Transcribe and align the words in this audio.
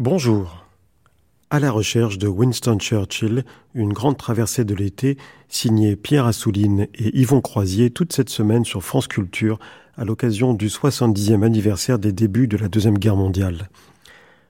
Bonjour. 0.00 0.64
À 1.50 1.60
la 1.60 1.70
recherche 1.70 2.16
de 2.16 2.26
Winston 2.26 2.78
Churchill, 2.78 3.44
une 3.74 3.92
grande 3.92 4.16
traversée 4.16 4.64
de 4.64 4.74
l'été, 4.74 5.18
signée 5.50 5.94
Pierre 5.94 6.24
Assouline 6.24 6.88
et 6.94 7.20
Yvon 7.20 7.42
Croisier 7.42 7.90
toute 7.90 8.14
cette 8.14 8.30
semaine 8.30 8.64
sur 8.64 8.82
France 8.82 9.08
Culture 9.08 9.58
à 9.98 10.06
l'occasion 10.06 10.54
du 10.54 10.68
70e 10.68 11.42
anniversaire 11.42 11.98
des 11.98 12.12
débuts 12.12 12.48
de 12.48 12.56
la 12.56 12.68
Deuxième 12.68 12.96
Guerre 12.96 13.16
mondiale. 13.16 13.68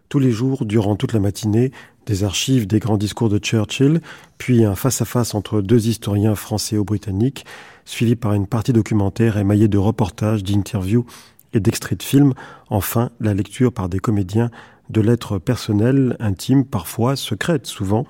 Tous 0.08 0.20
les 0.20 0.30
jours, 0.30 0.64
durant 0.64 0.94
toute 0.94 1.14
la 1.14 1.18
matinée, 1.18 1.72
des 2.06 2.22
archives 2.22 2.68
des 2.68 2.78
grands 2.78 2.96
discours 2.96 3.28
de 3.28 3.38
Churchill, 3.38 4.00
puis 4.38 4.64
un 4.64 4.76
face-à-face 4.76 5.34
entre 5.34 5.62
deux 5.62 5.88
historiens 5.88 6.36
français 6.36 6.78
ou 6.78 6.84
britanniques, 6.84 7.44
suivi 7.84 8.14
par 8.14 8.34
une 8.34 8.46
partie 8.46 8.72
documentaire 8.72 9.36
émaillée 9.36 9.66
de 9.66 9.78
reportages, 9.78 10.44
d'interviews 10.44 11.06
et 11.54 11.58
d'extraits 11.58 11.98
de 11.98 12.04
films, 12.04 12.34
enfin 12.68 13.10
la 13.18 13.34
lecture 13.34 13.72
par 13.72 13.88
des 13.88 13.98
comédiens 13.98 14.52
de 14.90 15.00
lettres 15.00 15.38
personnelles, 15.38 16.16
intimes, 16.20 16.64
parfois 16.64 17.16
secrètes 17.16 17.66
souvent, 17.66 18.06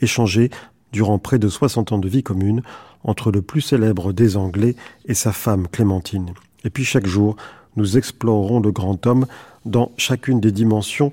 échangées 0.00 0.50
durant 0.92 1.18
près 1.18 1.38
de 1.38 1.48
60 1.48 1.92
ans 1.92 1.98
de 1.98 2.08
vie 2.08 2.22
commune 2.22 2.62
entre 3.04 3.30
le 3.30 3.42
plus 3.42 3.60
célèbre 3.60 4.12
des 4.12 4.36
Anglais 4.36 4.74
et 5.06 5.14
sa 5.14 5.32
femme 5.32 5.68
Clémentine. 5.68 6.34
Et 6.64 6.70
puis 6.70 6.84
chaque 6.84 7.06
jour, 7.06 7.36
nous 7.76 7.96
explorerons 7.96 8.60
le 8.60 8.72
grand 8.72 9.06
homme 9.06 9.26
dans 9.64 9.92
chacune 9.96 10.40
des 10.40 10.52
dimensions 10.52 11.12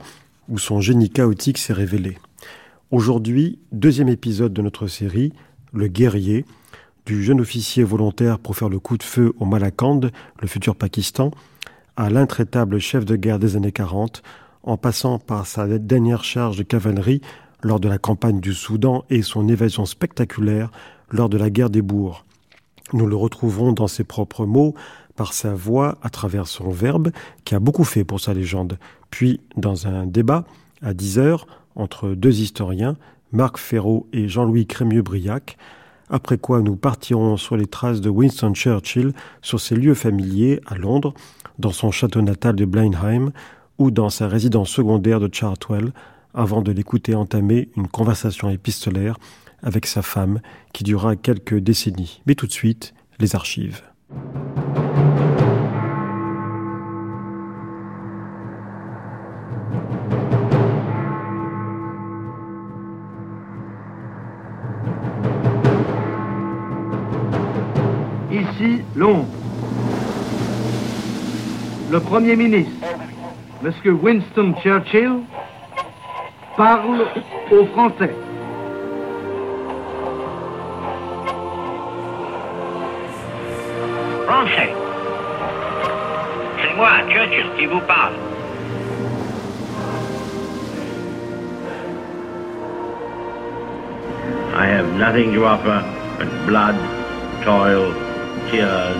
où 0.49 0.57
son 0.57 0.81
génie 0.81 1.09
chaotique 1.09 1.58
s'est 1.58 1.73
révélé. 1.73 2.17
Aujourd'hui, 2.91 3.59
deuxième 3.72 4.09
épisode 4.09 4.53
de 4.53 4.61
notre 4.61 4.88
série, 4.88 5.33
Le 5.73 5.88
guerrier, 5.88 6.45
du 7.05 7.23
jeune 7.23 7.39
officier 7.39 7.83
volontaire 7.83 8.38
pour 8.39 8.58
faire 8.58 8.67
le 8.67 8.80
coup 8.80 8.97
de 8.97 9.03
feu 9.03 9.33
au 9.39 9.45
Malakand, 9.45 10.02
le 10.41 10.47
futur 10.47 10.75
Pakistan, 10.75 11.31
à 11.95 12.09
l'intraitable 12.09 12.80
chef 12.80 13.05
de 13.05 13.16
guerre 13.16 13.39
des 13.39 13.55
années 13.55 13.72
40, 13.72 14.22
en 14.63 14.77
passant 14.77 15.20
par 15.20 15.47
sa 15.47 15.67
dernière 15.79 16.23
charge 16.23 16.57
de 16.57 16.63
cavalerie 16.63 17.21
lors 17.63 17.79
de 17.79 17.89
la 17.89 17.97
campagne 17.97 18.39
du 18.39 18.53
Soudan 18.53 19.03
et 19.09 19.21
son 19.21 19.47
évasion 19.47 19.86
spectaculaire 19.86 20.72
lors 21.09 21.30
de 21.30 21.38
la 21.38 21.49
guerre 21.49 21.69
des 21.69 21.81
bourgs. 21.81 22.23
Nous 22.94 23.05
le 23.05 23.16
retrouverons 23.16 23.71
dans 23.71 23.88
ses 23.88 24.03
propres 24.03 24.45
mots, 24.45 24.73
par 25.16 25.33
sa 25.33 25.53
voix, 25.53 25.97
à 26.02 26.09
travers 26.09 26.47
son 26.47 26.69
verbe, 26.69 27.11
qui 27.45 27.55
a 27.55 27.59
beaucoup 27.59 27.83
fait 27.83 28.03
pour 28.03 28.19
sa 28.19 28.33
légende. 28.33 28.80
Puis, 29.09 29.41
dans 29.55 29.88
un 29.88 30.05
débat, 30.05 30.45
à 30.81 30.93
10 30.93 31.19
heures, 31.19 31.47
entre 31.75 32.09
deux 32.09 32.41
historiens, 32.41 32.97
Marc 33.31 33.58
Ferraud 33.58 34.08
et 34.14 34.27
Jean-Louis 34.27 34.66
Crémieux-Briac, 34.67 35.58
après 36.09 36.38
quoi 36.38 36.61
nous 36.61 36.75
partirons 36.75 37.38
sur 37.38 37.55
les 37.55 37.67
traces 37.67 38.02
de 38.02 38.09
Winston 38.09 38.53
Churchill 38.53 39.14
sur 39.41 39.61
ses 39.61 39.75
lieux 39.75 39.93
familiers 39.93 40.59
à 40.66 40.75
Londres, 40.75 41.14
dans 41.59 41.71
son 41.71 41.91
château 41.91 42.21
natal 42.21 42.55
de 42.55 42.66
Blenheim, 42.66 43.31
ou 43.81 43.89
dans 43.89 44.11
sa 44.11 44.27
résidence 44.27 44.69
secondaire 44.69 45.19
de 45.19 45.27
Chartwell 45.33 45.91
avant 46.35 46.61
de 46.61 46.71
l'écouter 46.71 47.15
entamer 47.15 47.69
une 47.75 47.87
conversation 47.87 48.47
épistolaire 48.51 49.17
avec 49.63 49.87
sa 49.87 50.03
femme 50.03 50.39
qui 50.71 50.83
dura 50.83 51.15
quelques 51.15 51.57
décennies. 51.57 52.21
Mais 52.27 52.35
tout 52.35 52.45
de 52.45 52.52
suite, 52.52 52.93
les 53.19 53.35
archives. 53.35 53.81
Ici, 68.31 68.83
Londres. 68.95 69.25
Le 71.91 71.99
Premier 71.99 72.35
ministre 72.35 72.71
Monsieur 73.64 73.92
Winston 73.92 74.56
Churchill 74.64 75.22
parle 76.58 77.06
aux 77.52 77.66
Français. 77.67 78.12
Français. 84.26 84.73
C'est 86.60 86.76
moi, 86.76 86.89
Churchill, 87.08 87.45
qui 87.60 87.66
vous 87.67 87.82
parle. 87.82 88.14
I 94.55 94.66
have 94.66 94.92
nothing 94.98 95.33
to 95.33 95.45
offer 95.45 95.83
but 96.17 96.48
blood, 96.48 96.76
toil, 97.44 97.94
tears, 98.50 98.98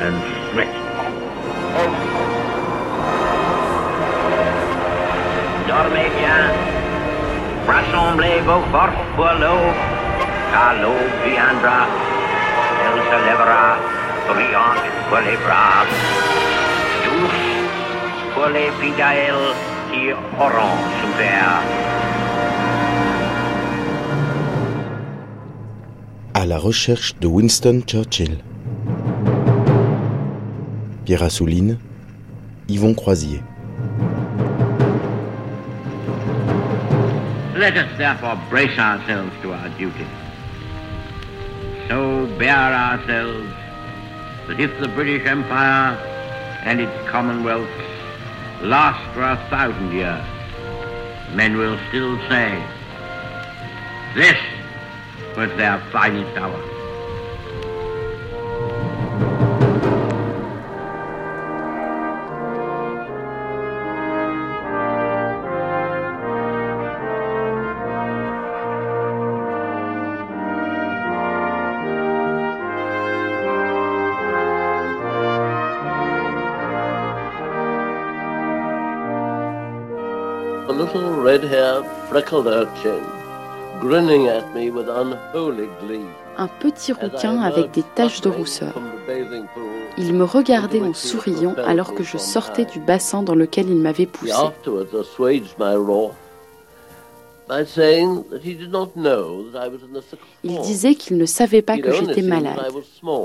and 0.00 0.37
dormez 5.78 6.10
bien. 6.20 6.42
Rassemblez 7.66 8.40
vos 8.48 8.64
forces 8.72 9.06
pour 9.16 9.32
l'aube, 9.42 9.78
car 10.52 10.74
l'aube 10.82 11.14
viendra. 11.24 11.80
Elle 12.84 13.00
se 13.10 13.18
lèvera, 13.26 13.66
brillante 14.28 14.86
pour 15.08 15.20
les 15.26 15.38
braves, 15.44 15.94
douce 17.04 17.46
pour 18.34 18.48
les 18.56 18.70
fidèles 18.80 19.48
qui 19.90 20.12
auront 20.44 20.78
souffert. 20.98 21.62
À 26.34 26.46
la 26.46 26.58
recherche 26.58 27.16
de 27.20 27.26
Winston 27.26 27.82
Churchill. 27.86 28.38
Pierre 31.04 31.22
Assouline, 31.22 31.78
Yvon 32.68 32.94
Croisier. 32.94 33.40
Let 37.58 37.76
us 37.76 37.98
therefore 37.98 38.40
brace 38.50 38.78
ourselves 38.78 39.32
to 39.42 39.52
our 39.52 39.68
duty. 39.70 40.06
So 41.88 42.28
bear 42.38 42.54
ourselves 42.54 43.50
that 44.46 44.60
if 44.60 44.78
the 44.78 44.86
British 44.86 45.26
Empire 45.26 45.98
and 46.62 46.80
its 46.80 47.10
commonwealths 47.10 47.68
last 48.62 49.02
for 49.12 49.22
a 49.22 49.36
thousand 49.50 49.90
years, 49.90 50.24
men 51.34 51.56
will 51.56 51.76
still 51.88 52.16
say, 52.28 52.64
this 54.14 54.38
was 55.36 55.50
their 55.56 55.80
finest 55.90 56.36
hour. 56.36 56.77
Un 86.36 86.48
petit 86.60 86.92
rouquin 86.92 87.40
avec 87.42 87.70
des 87.72 87.82
taches 87.94 88.20
de 88.20 88.28
rousseur. 88.28 88.74
Il 89.98 90.14
me 90.14 90.24
regardait 90.24 90.80
en 90.80 90.94
souriant 90.94 91.54
alors 91.66 91.94
que 91.94 92.02
je 92.02 92.16
sortais 92.16 92.64
du 92.64 92.80
bassin 92.80 93.22
dans 93.22 93.34
lequel 93.34 93.68
il 93.68 93.76
m'avait 93.76 94.06
poussé. 94.06 94.32
Il 100.44 100.60
disait 100.60 100.94
qu'il 100.94 101.16
ne 101.16 101.26
savait 101.26 101.62
pas 101.62 101.78
que 101.78 101.92
j'étais 101.92 102.22
malade. 102.22 102.58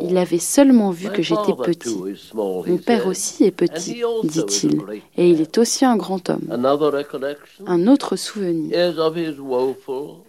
Il 0.01 0.17
avait 0.17 0.39
seulement 0.39 0.91
vu 0.91 1.09
que 1.09 1.21
j'étais 1.21 1.53
petit. 1.53 1.97
Mon 2.33 2.77
père 2.77 3.07
aussi 3.07 3.43
est 3.43 3.51
petit, 3.51 4.01
dit-il, 4.23 4.81
et 5.17 5.29
il 5.29 5.41
est 5.41 5.57
aussi 5.57 5.85
un 5.85 5.97
grand 5.97 6.29
homme. 6.29 6.47
Un 7.65 7.87
autre 7.87 8.15
souvenir, 8.15 8.93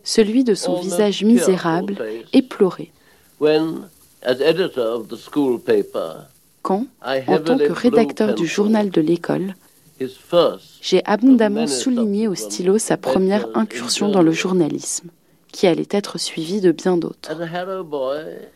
celui 0.02 0.44
de 0.44 0.54
son 0.54 0.80
visage 0.80 1.22
misérable, 1.24 1.96
éploré. 2.32 2.90
Quand, 6.62 6.86
en 7.04 7.38
tant 7.38 7.58
que 7.58 7.72
rédacteur 7.72 8.34
du 8.34 8.46
journal 8.46 8.90
de 8.90 9.00
l'école, 9.00 9.54
j'ai 10.80 11.02
abondamment 11.04 11.66
souligné 11.66 12.28
au 12.28 12.34
stylo 12.34 12.78
sa 12.78 12.96
première 12.96 13.46
incursion 13.54 14.08
dans 14.08 14.22
le 14.22 14.32
journalisme, 14.32 15.08
qui 15.52 15.66
allait 15.66 15.88
être 15.90 16.18
suivie 16.18 16.60
de 16.60 16.72
bien 16.72 16.96
d'autres. 16.96 17.32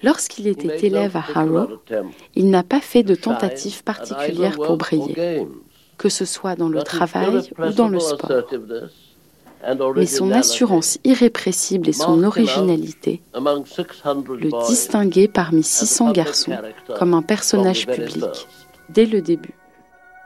Lorsqu'il 0.02 0.46
était 0.49 0.87
élève 0.87 1.17
à 1.17 1.25
Harrow, 1.35 1.81
il 2.35 2.50
n'a 2.50 2.62
pas 2.62 2.81
fait 2.81 3.05
de 3.05 3.14
tentative 3.14 3.85
particulière 3.85 4.56
pour 4.56 4.76
briller, 4.76 5.46
que 5.96 6.08
ce 6.08 6.25
soit 6.25 6.56
dans 6.56 6.69
le 6.69 6.82
travail 6.82 7.50
ou 7.58 7.73
dans 7.73 7.88
le 7.88 8.00
sport. 8.00 8.44
Mais 9.96 10.06
son 10.06 10.31
assurance 10.31 10.99
irrépressible 11.02 11.88
et 11.88 11.93
son 11.93 12.23
originalité 12.23 13.23
le 13.35 14.67
distinguaient 14.69 15.29
parmi 15.29 15.64
600 15.64 16.12
garçons 16.12 16.56
comme 16.96 17.14
un 17.14 17.23
personnage 17.23 17.87
public 17.87 18.25
dès 18.88 19.06
le 19.06 19.20
début. 19.20 19.58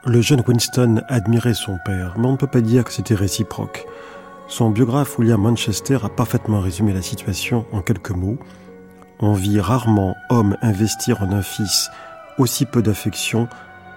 Le 0.05 0.19
jeune 0.19 0.43
Winston 0.45 1.01
admirait 1.07 1.53
son 1.53 1.77
père, 1.85 2.15
mais 2.17 2.27
on 2.27 2.33
ne 2.33 2.37
peut 2.37 2.45
pas 2.45 2.59
dire 2.59 2.83
que 2.83 2.91
c'était 2.91 3.15
réciproque. 3.15 3.85
Son 4.49 4.69
biographe 4.69 5.17
William 5.17 5.41
Manchester 5.41 5.99
a 6.03 6.09
parfaitement 6.09 6.59
résumé 6.59 6.91
la 6.91 7.01
situation 7.01 7.65
en 7.71 7.79
quelques 7.79 8.11
mots. 8.11 8.37
On 9.21 9.31
vit 9.31 9.61
rarement 9.61 10.17
homme 10.29 10.57
investir 10.61 11.23
en 11.23 11.31
un 11.31 11.41
fils 11.41 11.89
aussi 12.37 12.65
peu 12.65 12.81
d'affection 12.81 13.47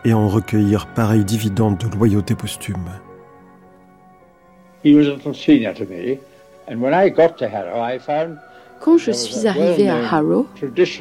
et 0.05 0.15
en 0.15 0.29
recueillir 0.29 0.87
pareille 0.87 1.25
dividende 1.25 1.79
de 1.79 1.89
loyauté 1.97 2.37
posthume. 2.37 2.77
Quand 8.81 8.99
je 8.99 9.11
suis 9.11 9.47
arrivé 9.49 9.89
à 9.89 10.15
Harrow, 10.15 10.47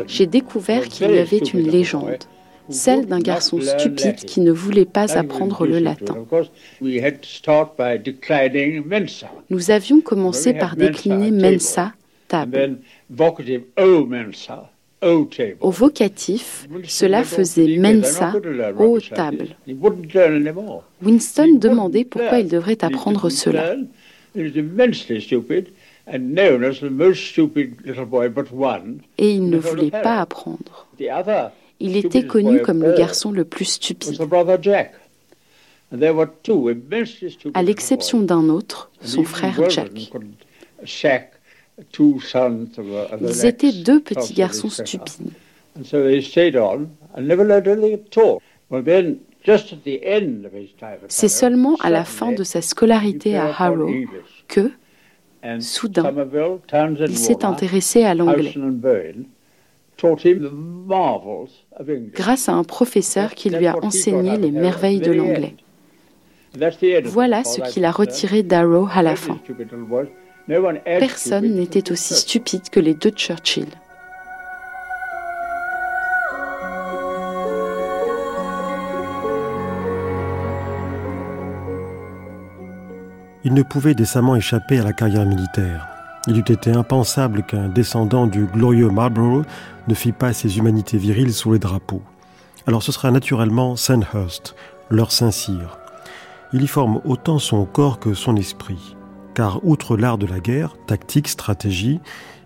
j'ai 0.07 0.25
découvert 0.25 0.83
qu'il 0.85 1.11
y 1.11 1.19
avait 1.19 1.37
une 1.37 1.69
légende, 1.69 2.23
celle 2.69 3.05
d'un 3.05 3.19
garçon 3.19 3.59
stupide 3.61 4.15
qui 4.15 4.41
ne 4.41 4.51
voulait 4.51 4.85
pas 4.85 5.17
apprendre 5.17 5.65
le 5.65 5.79
latin. 5.79 6.15
Nous 9.49 9.71
avions 9.71 10.01
commencé 10.01 10.53
par 10.53 10.75
décliner 10.75 11.31
mensa, 11.31 11.93
table. 12.27 12.77
Au 15.61 15.71
vocatif, 15.71 16.67
cela 16.85 17.23
faisait 17.23 17.77
mensa, 17.77 18.33
aux 18.79 18.99
table. 18.99 19.49
Winston 21.03 21.57
demandait 21.57 22.05
pourquoi 22.05 22.39
il 22.39 22.47
devrait 22.47 22.83
apprendre 22.83 23.29
cela. 23.29 23.75
Et 29.17 29.31
il 29.31 29.49
ne 29.49 29.57
voulait 29.57 29.91
pas 29.91 30.21
apprendre. 30.21 30.87
Il 31.79 31.97
était 31.97 32.25
connu 32.25 32.61
comme 32.61 32.83
le 32.83 32.93
garçon 32.93 33.31
le 33.31 33.45
plus 33.45 33.65
stupide. 33.65 34.17
À 37.53 37.63
l'exception 37.63 38.21
d'un 38.21 38.49
autre, 38.49 38.91
son 39.01 39.23
frère 39.23 39.69
Jack. 39.69 39.91
Ils 43.21 43.45
étaient 43.45 43.71
deux 43.71 43.99
petits 43.99 44.33
garçons 44.33 44.69
stupides. 44.69 45.31
C'est 51.07 51.27
seulement 51.27 51.75
à 51.81 51.89
la 51.89 52.05
fin 52.05 52.31
de 52.31 52.43
sa 52.43 52.61
scolarité 52.61 53.37
à 53.37 53.47
Harrow 53.47 53.89
que, 54.47 54.71
soudain, 55.59 56.13
il 57.07 57.17
s'est 57.17 57.45
intéressé 57.45 58.03
à 58.03 58.15
l'anglais. 58.15 58.53
Grâce 62.13 62.49
à 62.49 62.53
un 62.53 62.63
professeur 62.63 63.33
qui 63.33 63.49
lui 63.49 63.67
a 63.67 63.77
enseigné 63.83 64.37
les 64.37 64.51
merveilles 64.51 64.99
de 64.99 65.11
l'anglais. 65.11 65.55
Voilà 67.05 67.43
ce 67.43 67.61
qu'il 67.61 67.85
a 67.85 67.91
retiré 67.91 68.43
d'Harrow 68.43 68.87
à 68.93 69.01
la 69.01 69.15
fin. 69.15 69.39
Personne 70.85 71.55
n'était 71.55 71.91
aussi 71.91 72.13
stupide 72.13 72.69
que 72.69 72.79
les 72.79 72.93
deux 72.93 73.09
Churchill. 73.09 73.67
Il 83.43 83.53
ne 83.53 83.61
pouvait 83.61 83.93
décemment 83.93 84.35
échapper 84.35 84.79
à 84.79 84.83
la 84.83 84.91
carrière 84.91 85.25
militaire. 85.25 85.94
Il 86.27 86.37
eût 86.37 86.51
été 86.51 86.71
impensable 86.71 87.43
qu'un 87.43 87.69
descendant 87.69 88.27
du 88.27 88.45
glorieux 88.45 88.89
Marlborough 88.89 89.45
ne 89.87 89.93
fît 89.93 90.11
pas 90.11 90.33
ses 90.33 90.57
humanités 90.57 90.97
viriles 90.97 91.33
sous 91.33 91.53
les 91.53 91.59
drapeaux. 91.59 92.01
Alors 92.67 92.83
ce 92.83 92.91
sera 92.91 93.11
naturellement 93.11 93.75
Sandhurst, 93.75 94.55
leur 94.89 95.11
Saint-Cyr. 95.11 95.77
Il 96.53 96.63
y 96.63 96.67
forme 96.67 97.01
autant 97.05 97.39
son 97.39 97.65
corps 97.65 97.99
que 97.99 98.13
son 98.13 98.35
esprit 98.35 98.95
car 99.35 99.63
outre 99.63 99.97
l'art 99.97 100.17
de 100.17 100.25
la 100.25 100.39
guerre, 100.39 100.75
tactique, 100.87 101.27
stratégie, 101.27 101.99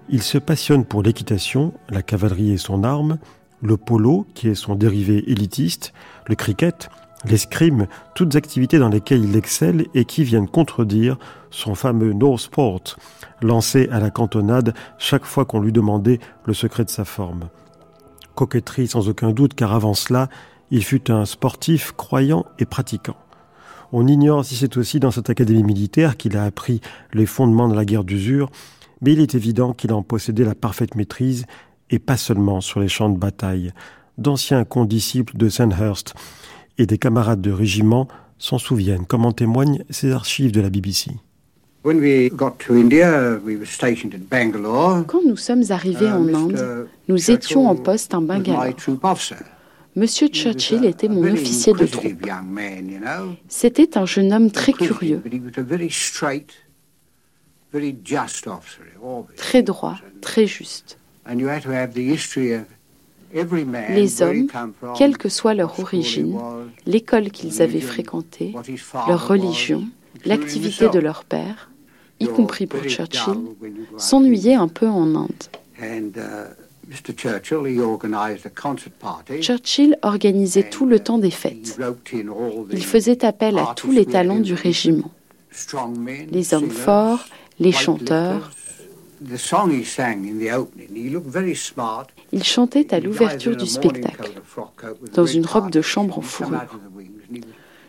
il 0.09 0.23
se 0.23 0.37
passionne 0.37 0.83
pour 0.83 1.03
l'équitation, 1.03 1.71
la 1.89 2.01
cavalerie 2.01 2.51
est 2.51 2.57
son 2.57 2.83
arme, 2.83 3.19
le 3.61 3.77
polo, 3.77 4.25
qui 4.33 4.49
est 4.49 4.55
son 4.55 4.75
dérivé 4.75 5.23
élitiste, 5.31 5.93
le 6.27 6.35
cricket, 6.35 6.89
l'escrime, 7.25 7.87
toutes 8.15 8.35
activités 8.35 8.79
dans 8.79 8.89
lesquelles 8.89 9.25
il 9.25 9.35
excelle 9.35 9.87
et 9.93 10.05
qui 10.05 10.23
viennent 10.23 10.47
contredire 10.47 11.17
son 11.49 11.75
fameux 11.75 12.13
no 12.13 12.37
sport, 12.37 12.95
lancé 13.41 13.89
à 13.91 13.99
la 13.99 14.09
cantonade 14.09 14.73
chaque 14.97 15.25
fois 15.25 15.45
qu'on 15.45 15.59
lui 15.59 15.71
demandait 15.71 16.19
le 16.45 16.53
secret 16.53 16.85
de 16.85 16.89
sa 16.89 17.05
forme. 17.05 17.49
Coquetterie 18.35 18.87
sans 18.87 19.09
aucun 19.09 19.31
doute, 19.31 19.53
car 19.53 19.73
avant 19.73 19.93
cela, 19.93 20.29
il 20.71 20.83
fut 20.83 21.11
un 21.11 21.25
sportif 21.25 21.91
croyant 21.93 22.45
et 22.59 22.65
pratiquant. 22.65 23.17
On 23.91 24.07
ignore 24.07 24.45
si 24.45 24.55
c'est 24.55 24.77
aussi 24.77 24.99
dans 24.99 25.11
cette 25.11 25.29
académie 25.29 25.63
militaire 25.63 26.15
qu'il 26.15 26.37
a 26.37 26.43
appris 26.43 26.79
les 27.11 27.25
fondements 27.25 27.67
de 27.67 27.75
la 27.75 27.85
guerre 27.85 28.03
d'usure, 28.03 28.49
mais 29.01 29.13
il 29.13 29.19
est 29.19 29.35
évident 29.35 29.73
qu'il 29.73 29.91
en 29.93 30.03
possédait 30.03 30.43
la 30.43 30.55
parfaite 30.55 30.95
maîtrise, 30.95 31.45
et 31.89 31.99
pas 31.99 32.17
seulement 32.17 32.61
sur 32.61 32.79
les 32.79 32.87
champs 32.87 33.09
de 33.09 33.17
bataille. 33.17 33.73
D'anciens 34.19 34.63
condisciples 34.63 35.37
de 35.37 35.49
Sandhurst 35.49 36.13
et 36.79 36.85
des 36.85 36.97
camarades 36.97 37.41
de 37.41 37.51
régiment 37.51 38.07
s'en 38.39 38.57
souviennent, 38.57 39.05
comme 39.05 39.25
en 39.25 39.33
témoignent 39.33 39.83
ces 39.89 40.11
archives 40.11 40.51
de 40.51 40.61
la 40.61 40.69
BBC. 40.69 41.11
Quand 41.83 41.93
nous 45.25 45.37
sommes 45.37 45.63
arrivés 45.69 46.05
uh, 46.05 46.11
en 46.11 46.33
Inde, 46.33 46.87
nous 47.07 47.31
étions 47.31 47.67
en 47.67 47.75
poste 47.75 48.13
en 48.13 48.21
Bangalore. 48.21 48.65
Monsieur 49.95 50.27
Churchill 50.27 50.85
était 50.85 51.09
mon 51.09 51.23
officier 51.23 51.73
de 51.73 51.85
troupe. 51.85 52.13
C'était 53.49 53.97
un 53.97 54.05
jeune 54.05 54.31
homme 54.31 54.51
très 54.51 54.71
curieux, 54.71 55.21
très 59.35 59.63
droit, 59.63 59.97
très 60.21 60.47
juste. 60.47 60.97
Les 63.31 64.21
hommes, 64.21 64.47
quelle 64.97 65.17
que 65.17 65.29
soit 65.29 65.53
leur 65.53 65.79
origine, 65.79 66.37
l'école 66.85 67.29
qu'ils 67.29 67.61
avaient 67.61 67.81
fréquentée, 67.81 68.53
leur 69.07 69.27
religion, 69.27 69.87
l'activité 70.25 70.89
de 70.89 70.99
leur 70.99 71.23
père, 71.23 71.69
y 72.19 72.27
compris 72.27 72.65
pour 72.65 72.81
Churchill, 72.83 73.39
s'ennuyaient 73.97 74.55
un 74.55 74.67
peu 74.67 74.87
en 74.87 75.15
Inde. 75.15 75.29
Uh, 75.81 76.15
Churchill 79.41 79.97
organisait 80.01 80.69
tout 80.69 80.85
le 80.85 80.99
temps 80.99 81.19
des 81.19 81.31
fêtes. 81.31 81.79
Il 82.71 82.83
faisait 82.83 83.23
appel 83.25 83.57
à 83.59 83.73
tous 83.75 83.91
les 83.91 84.05
talents 84.05 84.39
du 84.39 84.53
régiment. 84.53 85.11
Les 86.31 86.53
hommes 86.53 86.69
forts, 86.69 87.25
les 87.59 87.71
chanteurs. 87.71 88.51
Il 92.31 92.43
chantait 92.43 92.93
à 92.93 92.99
l'ouverture 92.99 93.55
du 93.55 93.65
spectacle, 93.65 94.31
dans 95.13 95.25
une 95.25 95.45
robe 95.45 95.69
de 95.71 95.81
chambre 95.81 96.19
en 96.19 96.21
fourrure. 96.21 96.65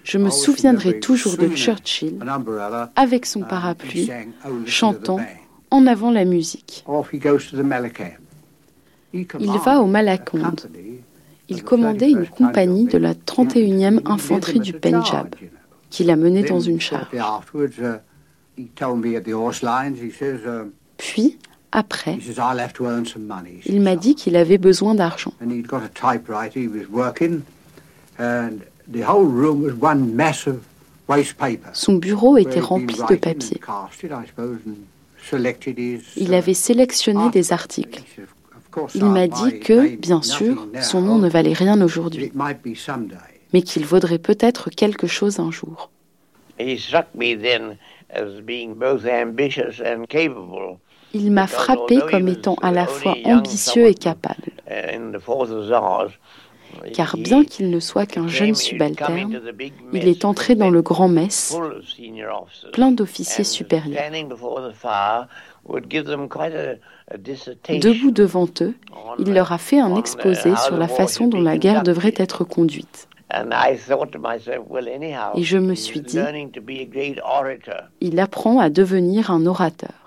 Je 0.02 0.18
me 0.18 0.30
souviendrai 0.30 0.98
toujours 0.98 1.36
de 1.36 1.48
Churchill 1.48 2.18
avec 2.96 3.26
son 3.26 3.42
parapluie, 3.42 4.10
chantant 4.66 5.20
En 5.70 5.86
avant 5.86 6.10
la 6.10 6.24
musique. 6.24 6.84
Il 9.12 9.58
va 9.64 9.80
au 9.80 9.86
Malakonde. 9.86 10.68
Il 11.48 11.62
commandait 11.64 12.10
une 12.10 12.26
compagnie 12.26 12.86
de 12.86 12.98
la 12.98 13.14
31e 13.14 14.00
infanterie 14.04 14.60
du 14.60 14.72
Pendjab, 14.72 15.34
qu'il 15.90 16.10
a 16.10 16.16
menée 16.16 16.42
dans 16.42 16.60
une 16.60 16.80
charge. 16.80 17.06
Puis, 21.00 21.38
après, 21.72 22.18
il 23.66 23.80
m'a 23.80 23.96
dit 23.96 24.14
qu'il 24.14 24.36
avait 24.36 24.58
besoin 24.58 24.94
d'argent. 24.94 25.32
Son 31.72 31.94
bureau 31.94 32.36
était 32.36 32.60
rempli 32.60 32.96
de 33.08 33.16
papier. 33.16 33.60
Il 36.16 36.34
avait 36.34 36.54
sélectionné 36.54 37.30
des 37.30 37.52
articles. 37.52 38.02
Il 38.94 39.06
m'a 39.06 39.26
dit 39.26 39.60
que, 39.60 39.96
bien 39.96 40.20
sûr, 40.20 40.68
son 40.82 41.00
nom 41.00 41.18
ne 41.18 41.30
valait 41.30 41.54
rien 41.54 41.80
aujourd'hui, 41.80 42.30
mais 43.54 43.62
qu'il 43.62 43.86
vaudrait 43.86 44.18
peut-être 44.18 44.68
quelque 44.68 45.06
chose 45.06 45.40
un 45.40 45.50
jour. 45.50 45.90
Il 51.12 51.32
m'a 51.32 51.46
frappé 51.46 51.98
comme 52.10 52.28
étant 52.28 52.56
à 52.62 52.70
la 52.70 52.86
fois 52.86 53.16
ambitieux 53.24 53.86
et 53.86 53.94
capable. 53.94 54.50
Car 56.94 57.16
bien 57.16 57.44
qu'il 57.44 57.70
ne 57.70 57.80
soit 57.80 58.06
qu'un 58.06 58.28
jeune 58.28 58.54
subalterne, 58.54 59.40
il 59.92 60.08
est 60.08 60.24
entré 60.24 60.54
dans 60.54 60.70
le 60.70 60.82
grand 60.82 61.08
mess, 61.08 61.58
plein 62.72 62.92
d'officiers 62.92 63.44
supérieurs. 63.44 64.10
Debout 67.68 68.10
devant 68.12 68.48
eux, 68.60 68.74
il 69.18 69.32
leur 69.32 69.52
a 69.52 69.58
fait 69.58 69.80
un 69.80 69.96
exposé 69.96 70.54
sur 70.56 70.76
la 70.76 70.88
façon 70.88 71.26
dont 71.26 71.40
la 71.40 71.58
guerre 71.58 71.82
devrait 71.82 72.14
être 72.16 72.44
conduite. 72.44 73.08
Et 75.34 75.42
je 75.42 75.58
me 75.58 75.74
suis 75.74 76.00
dit, 76.00 76.18
il 78.00 78.20
apprend 78.20 78.58
à 78.58 78.70
devenir 78.70 79.30
un 79.30 79.46
orateur. 79.46 79.99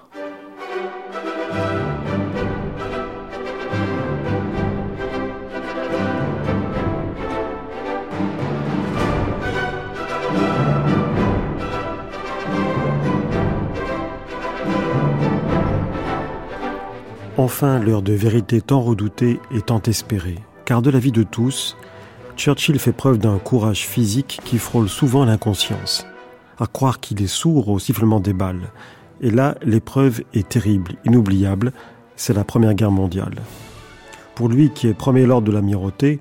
Enfin, 17.36 17.80
l'heure 17.80 18.04
de 18.04 18.14
vérité 18.14 18.62
tant 18.62 18.82
redoutée 18.82 19.40
et 19.52 19.62
tant 19.62 19.82
espérée. 19.82 20.38
Car 20.66 20.84
de 20.84 20.92
la 20.92 21.00
vie 21.00 21.12
de 21.12 21.24
tous, 21.24 21.76
Churchill 22.38 22.78
fait 22.78 22.92
preuve 22.92 23.18
d'un 23.18 23.40
courage 23.40 23.88
physique 23.88 24.40
qui 24.46 24.60
frôle 24.60 24.88
souvent 24.88 25.26
l'inconscience. 25.26 26.06
À 26.60 26.68
croire 26.68 27.00
qu'il 27.00 27.24
est 27.24 27.28
sourd 27.28 27.70
au 27.70 27.80
sifflement 27.80 28.20
des 28.20 28.34
balles. 28.34 28.72
Et 29.20 29.32
là, 29.32 29.56
l'épreuve 29.64 30.22
est 30.36 30.48
terrible, 30.48 30.94
inoubliable, 31.06 31.74
c'est 32.16 32.34
la 32.36 32.44
Première 32.44 32.76
Guerre 32.76 32.92
mondiale. 32.92 33.42
Pour 34.36 34.48
lui 34.48 34.70
qui 34.70 34.88
est 34.88 34.94
premier 34.94 35.26
lord 35.26 35.42
de 35.42 35.52
l'amirauté, 35.52 36.20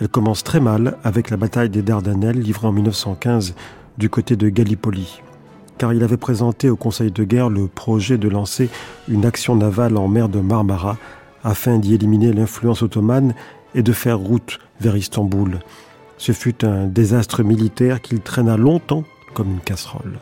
elle 0.00 0.08
commence 0.08 0.44
très 0.44 0.60
mal 0.60 0.96
avec 1.02 1.30
la 1.30 1.36
bataille 1.36 1.70
des 1.70 1.82
Dardanelles 1.82 2.38
livrée 2.38 2.68
en 2.68 2.72
1915 2.72 3.56
du 3.98 4.08
côté 4.08 4.36
de 4.36 4.48
Gallipoli 4.48 5.22
car 5.82 5.92
il 5.92 6.04
avait 6.04 6.16
présenté 6.16 6.70
au 6.70 6.76
Conseil 6.76 7.10
de 7.10 7.24
guerre 7.24 7.50
le 7.50 7.66
projet 7.66 8.16
de 8.16 8.28
lancer 8.28 8.70
une 9.08 9.26
action 9.26 9.56
navale 9.56 9.96
en 9.96 10.06
mer 10.06 10.28
de 10.28 10.38
Marmara 10.38 10.96
afin 11.42 11.78
d'y 11.78 11.94
éliminer 11.94 12.32
l'influence 12.32 12.82
ottomane 12.82 13.34
et 13.74 13.82
de 13.82 13.92
faire 13.92 14.20
route 14.20 14.60
vers 14.80 14.96
Istanbul. 14.96 15.58
Ce 16.18 16.30
fut 16.30 16.64
un 16.64 16.86
désastre 16.86 17.42
militaire 17.42 18.00
qu'il 18.00 18.20
traîna 18.20 18.56
longtemps 18.56 19.02
comme 19.34 19.50
une 19.50 19.58
casserole. 19.58 20.20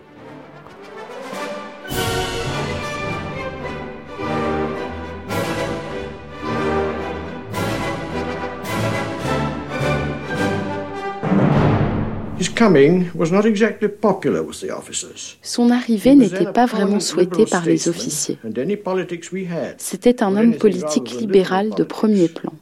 Son 15.42 15.70
arrivée 15.70 16.14
n'était 16.14 16.52
pas 16.52 16.66
vraiment 16.66 17.00
souhaitée 17.00 17.44
par 17.44 17.64
les 17.66 17.88
officiers. 17.88 18.38
C'était 19.78 20.22
un 20.22 20.36
homme 20.36 20.56
politique 20.56 21.10
libéral 21.12 21.70
de 21.70 21.84
premier 21.84 22.28
plan. 22.28 22.52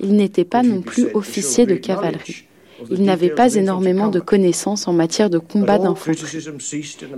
Il 0.00 0.16
n'était 0.16 0.44
pas 0.44 0.62
non 0.62 0.82
plus 0.82 1.06
officier 1.14 1.64
de 1.66 1.74
cavalerie. 1.76 2.47
Il 2.90 3.02
n'avait 3.02 3.30
pas 3.30 3.54
énormément 3.54 4.08
de 4.08 4.20
connaissances 4.20 4.88
en 4.88 4.92
matière 4.92 5.30
de 5.30 5.38
combat 5.38 5.78
d'infanterie. 5.78 6.46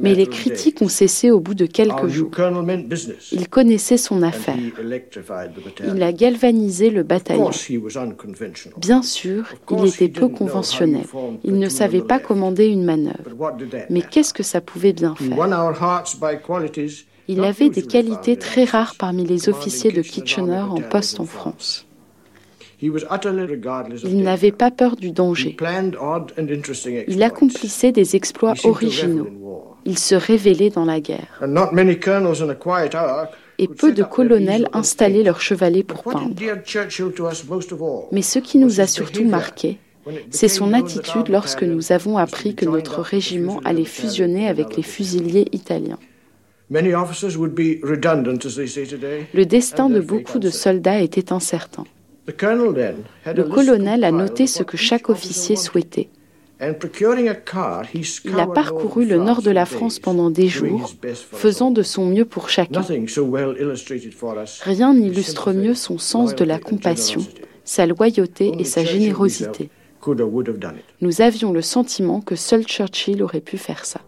Mais 0.00 0.14
les 0.14 0.26
critiques 0.26 0.82
ont 0.82 0.88
cessé 0.88 1.30
au 1.30 1.40
bout 1.40 1.54
de 1.54 1.66
quelques 1.66 2.08
jours. 2.08 2.30
Il 3.32 3.48
connaissait 3.48 3.96
son 3.96 4.22
affaire. 4.22 4.56
Il 5.84 6.02
a 6.02 6.12
galvanisé 6.12 6.90
le 6.90 7.02
bataillon. 7.02 7.50
Bien 8.76 9.02
sûr, 9.02 9.44
il 9.70 9.86
était 9.86 10.08
peu 10.08 10.28
conventionnel. 10.28 11.04
Il 11.44 11.58
ne 11.58 11.68
savait 11.68 12.02
pas 12.02 12.18
commander 12.18 12.66
une 12.66 12.84
manœuvre. 12.84 13.52
Mais 13.90 14.02
qu'est-ce 14.02 14.34
que 14.34 14.42
ça 14.42 14.60
pouvait 14.60 14.92
bien 14.92 15.14
faire? 15.14 15.36
il 17.28 17.44
avait 17.44 17.70
des 17.70 17.82
qualités 17.82 18.36
très 18.36 18.64
rares 18.64 18.96
parmi 18.98 19.24
les 19.24 19.48
officiers 19.48 19.92
de 19.92 20.02
Kitchener 20.02 20.62
en 20.62 20.80
poste 20.80 21.20
en 21.20 21.26
France. 21.26 21.86
Il 22.82 24.22
n'avait 24.22 24.52
pas 24.52 24.70
peur 24.70 24.96
du 24.96 25.12
danger. 25.12 25.56
Il 27.08 27.22
accomplissait 27.22 27.92
des 27.92 28.16
exploits 28.16 28.54
originaux. 28.64 29.28
Il 29.84 29.98
se 29.98 30.14
révélait 30.14 30.70
dans 30.70 30.84
la 30.84 31.00
guerre. 31.00 31.42
Et 33.58 33.68
peu 33.68 33.92
de 33.92 34.02
colonels 34.02 34.68
installaient 34.72 35.22
leurs 35.22 35.40
chevalets 35.40 35.82
pour 35.82 36.02
peindre. 36.02 36.34
Mais 38.12 38.22
ce 38.22 38.38
qui 38.38 38.58
nous 38.58 38.80
a 38.80 38.86
surtout 38.86 39.24
marqué, 39.24 39.78
c'est 40.30 40.48
son 40.48 40.72
attitude 40.72 41.28
lorsque 41.28 41.62
nous 41.62 41.92
avons 41.92 42.16
appris 42.16 42.54
que 42.54 42.64
notre 42.64 43.02
régiment 43.02 43.60
allait 43.64 43.84
fusionner 43.84 44.48
avec 44.48 44.76
les 44.76 44.82
fusiliers 44.82 45.46
italiens. 45.52 45.98
Le 46.70 46.82
destin 49.44 49.90
de 49.90 50.00
beaucoup 50.00 50.38
de 50.38 50.50
soldats 50.50 51.00
était 51.00 51.32
incertain. 51.32 51.84
Le 52.26 53.42
colonel 53.44 54.04
a 54.04 54.12
noté 54.12 54.46
ce 54.46 54.62
que 54.62 54.76
chaque 54.76 55.10
officier 55.10 55.56
souhaitait. 55.56 56.08
Il 56.62 58.38
a 58.38 58.46
parcouru 58.46 59.06
le 59.06 59.16
nord 59.16 59.40
de 59.40 59.50
la 59.50 59.64
France 59.64 59.98
pendant 59.98 60.30
des 60.30 60.48
jours, 60.48 60.92
faisant 61.32 61.70
de 61.70 61.82
son 61.82 62.04
mieux 62.04 62.26
pour 62.26 62.50
chacun. 62.50 62.82
Rien 64.62 64.94
n'illustre 64.94 65.52
mieux 65.52 65.74
son 65.74 65.98
sens 65.98 66.34
de 66.34 66.44
la 66.44 66.58
compassion, 66.58 67.22
sa 67.64 67.86
loyauté 67.86 68.52
et 68.58 68.64
sa 68.64 68.84
générosité. 68.84 69.70
Nous 71.00 71.20
avions 71.22 71.52
le 71.52 71.62
sentiment 71.62 72.20
que 72.20 72.36
seul 72.36 72.64
Churchill 72.64 73.22
aurait 73.22 73.40
pu 73.40 73.56
faire 73.56 73.84
ça. 73.86 74.00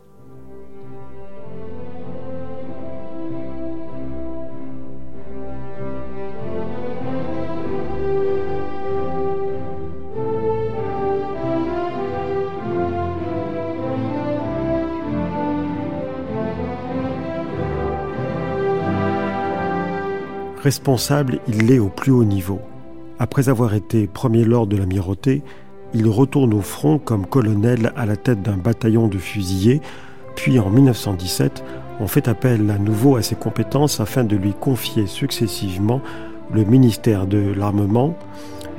Responsable, 20.63 21.41
il 21.49 21.67
l'est 21.67 21.81
au 21.81 21.89
plus 21.89 22.13
haut 22.13 22.25
niveau. 22.25 22.61
Après 23.19 23.49
avoir 23.49 23.75
été 23.75 24.07
premier 24.07 24.45
lord 24.45 24.69
de 24.69 24.77
l'amirauté, 24.77 25.43
il 25.93 26.07
retourne 26.07 26.55
au 26.55 26.61
front 26.61 26.99
comme 26.99 27.27
colonel 27.27 27.93
à 27.97 28.07
la 28.07 28.17
tête 28.17 28.43
d'un 28.43 28.57
bataillon 28.57 29.09
de 29.09 29.19
fusiliers, 29.19 29.81
puis 30.37 30.61
en 30.61 30.71
1917, 30.71 31.65
on 32.01 32.07
fait 32.07 32.29
appel 32.29 32.71
à 32.71 32.79
nouveau 32.79 33.17
à 33.17 33.23
ses 33.23 33.35
compétences 33.35 33.99
afin 33.99 34.23
de 34.23 34.37
lui 34.37 34.55
confier 34.55 35.07
successivement 35.07 36.01
le 36.55 36.65
ministère 36.65 37.27
de 37.27 37.53
l'armement, 37.57 38.17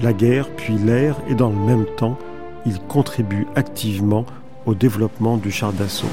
la 0.02 0.14
guerre, 0.14 0.50
puis 0.56 0.76
l'air, 0.76 1.18
et 1.30 1.36
dans 1.36 1.50
le 1.50 1.60
même 1.60 1.86
temps, 1.98 2.18
il 2.66 2.80
contribue 2.80 3.46
activement 3.56 4.26
au 4.66 4.74
développement 4.74 5.36
du 5.36 5.52
char 5.52 5.74
d'assaut. 5.74 6.08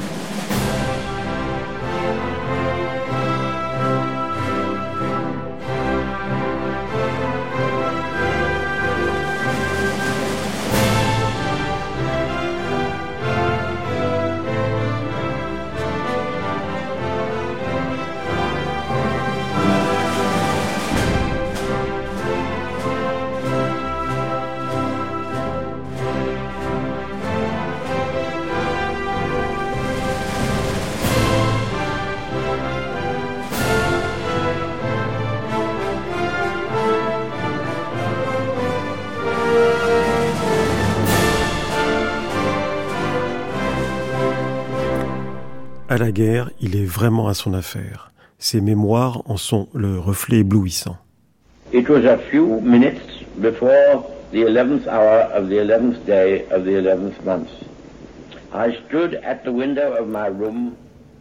Guerre, 46.21 46.51
il 46.61 46.77
est 46.77 46.85
vraiment 46.85 47.29
à 47.29 47.35
son 47.35 47.55
affaire. 47.55 48.13
Ses 48.39 48.61
mémoires 48.61 49.23
en 49.25 49.39
sont 49.39 49.69
le 49.75 49.99
reflet 49.99 50.39
éblouissant. 50.39 50.99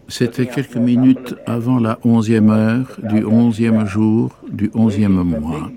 C'était 0.10 0.48
quelques 0.48 0.76
minutes 0.76 1.36
avant 1.46 1.80
la 1.80 2.00
onzième 2.04 2.50
heure 2.50 2.98
du 3.04 3.24
onzième 3.24 3.86
jour 3.86 4.38
du 4.52 4.70
onzième 4.74 5.22
mois. 5.24 5.70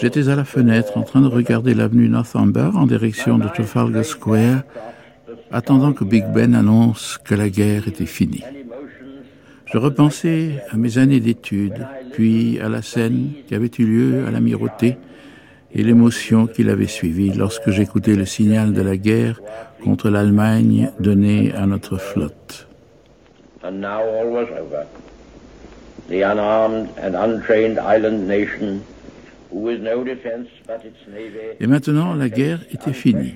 J'étais 0.00 0.28
à 0.28 0.36
la 0.36 0.44
fenêtre 0.44 0.98
en 0.98 1.02
train 1.02 1.22
de 1.22 1.28
regarder 1.28 1.72
l'avenue 1.72 2.08
Northumber 2.08 2.70
en 2.74 2.86
direction 2.86 3.38
de 3.38 3.48
Trafalgar 3.48 4.04
Square 4.04 4.62
attendant 5.52 5.92
que 5.92 6.04
Big 6.04 6.24
Ben 6.32 6.54
annonce 6.54 7.18
que 7.22 7.34
la 7.34 7.48
guerre 7.48 7.88
était 7.88 8.06
finie. 8.06 8.44
Je 9.66 9.78
repensais 9.78 10.62
à 10.70 10.76
mes 10.76 10.98
années 10.98 11.20
d'études, 11.20 11.86
puis 12.12 12.60
à 12.60 12.68
la 12.68 12.82
scène 12.82 13.30
qui 13.46 13.54
avait 13.54 13.70
eu 13.78 13.84
lieu 13.84 14.26
à 14.26 14.30
l'amirauté 14.30 14.96
et 15.74 15.82
l'émotion 15.82 16.46
qui 16.46 16.62
l'avait 16.62 16.86
suivi 16.86 17.30
lorsque 17.30 17.70
j'écoutais 17.70 18.14
le 18.14 18.26
signal 18.26 18.72
de 18.72 18.82
la 18.82 18.96
guerre 18.96 19.40
contre 19.82 20.10
l'Allemagne 20.10 20.90
donné 21.00 21.52
à 21.54 21.66
notre 21.66 21.96
flotte. 21.96 22.66
And 23.64 23.80
now 23.80 24.00
all 24.00 24.28
was 24.28 24.48
over. 24.50 24.86
The 26.08 26.22
unarmed 26.22 26.88
and 26.98 27.14
untrained 27.14 27.78
island 27.78 28.26
nation 28.26 28.82
et 31.60 31.66
maintenant, 31.66 32.14
la 32.14 32.28
guerre 32.28 32.60
était 32.72 32.92
finie. 32.92 33.34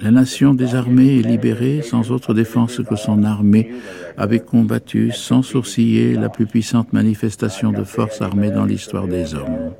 La 0.00 0.10
nation 0.10 0.54
désarmée 0.54 1.16
et 1.16 1.22
libérée, 1.22 1.82
sans 1.82 2.10
autre 2.10 2.34
défense 2.34 2.80
que 2.88 2.96
son 2.96 3.24
armée, 3.24 3.70
avait 4.16 4.40
combattu 4.40 5.12
sans 5.12 5.42
sourciller 5.42 6.14
la 6.14 6.28
plus 6.28 6.46
puissante 6.46 6.92
manifestation 6.92 7.72
de 7.72 7.84
force 7.84 8.22
armée 8.22 8.50
dans 8.50 8.64
l'histoire 8.64 9.06
des 9.06 9.34
hommes. 9.34 9.74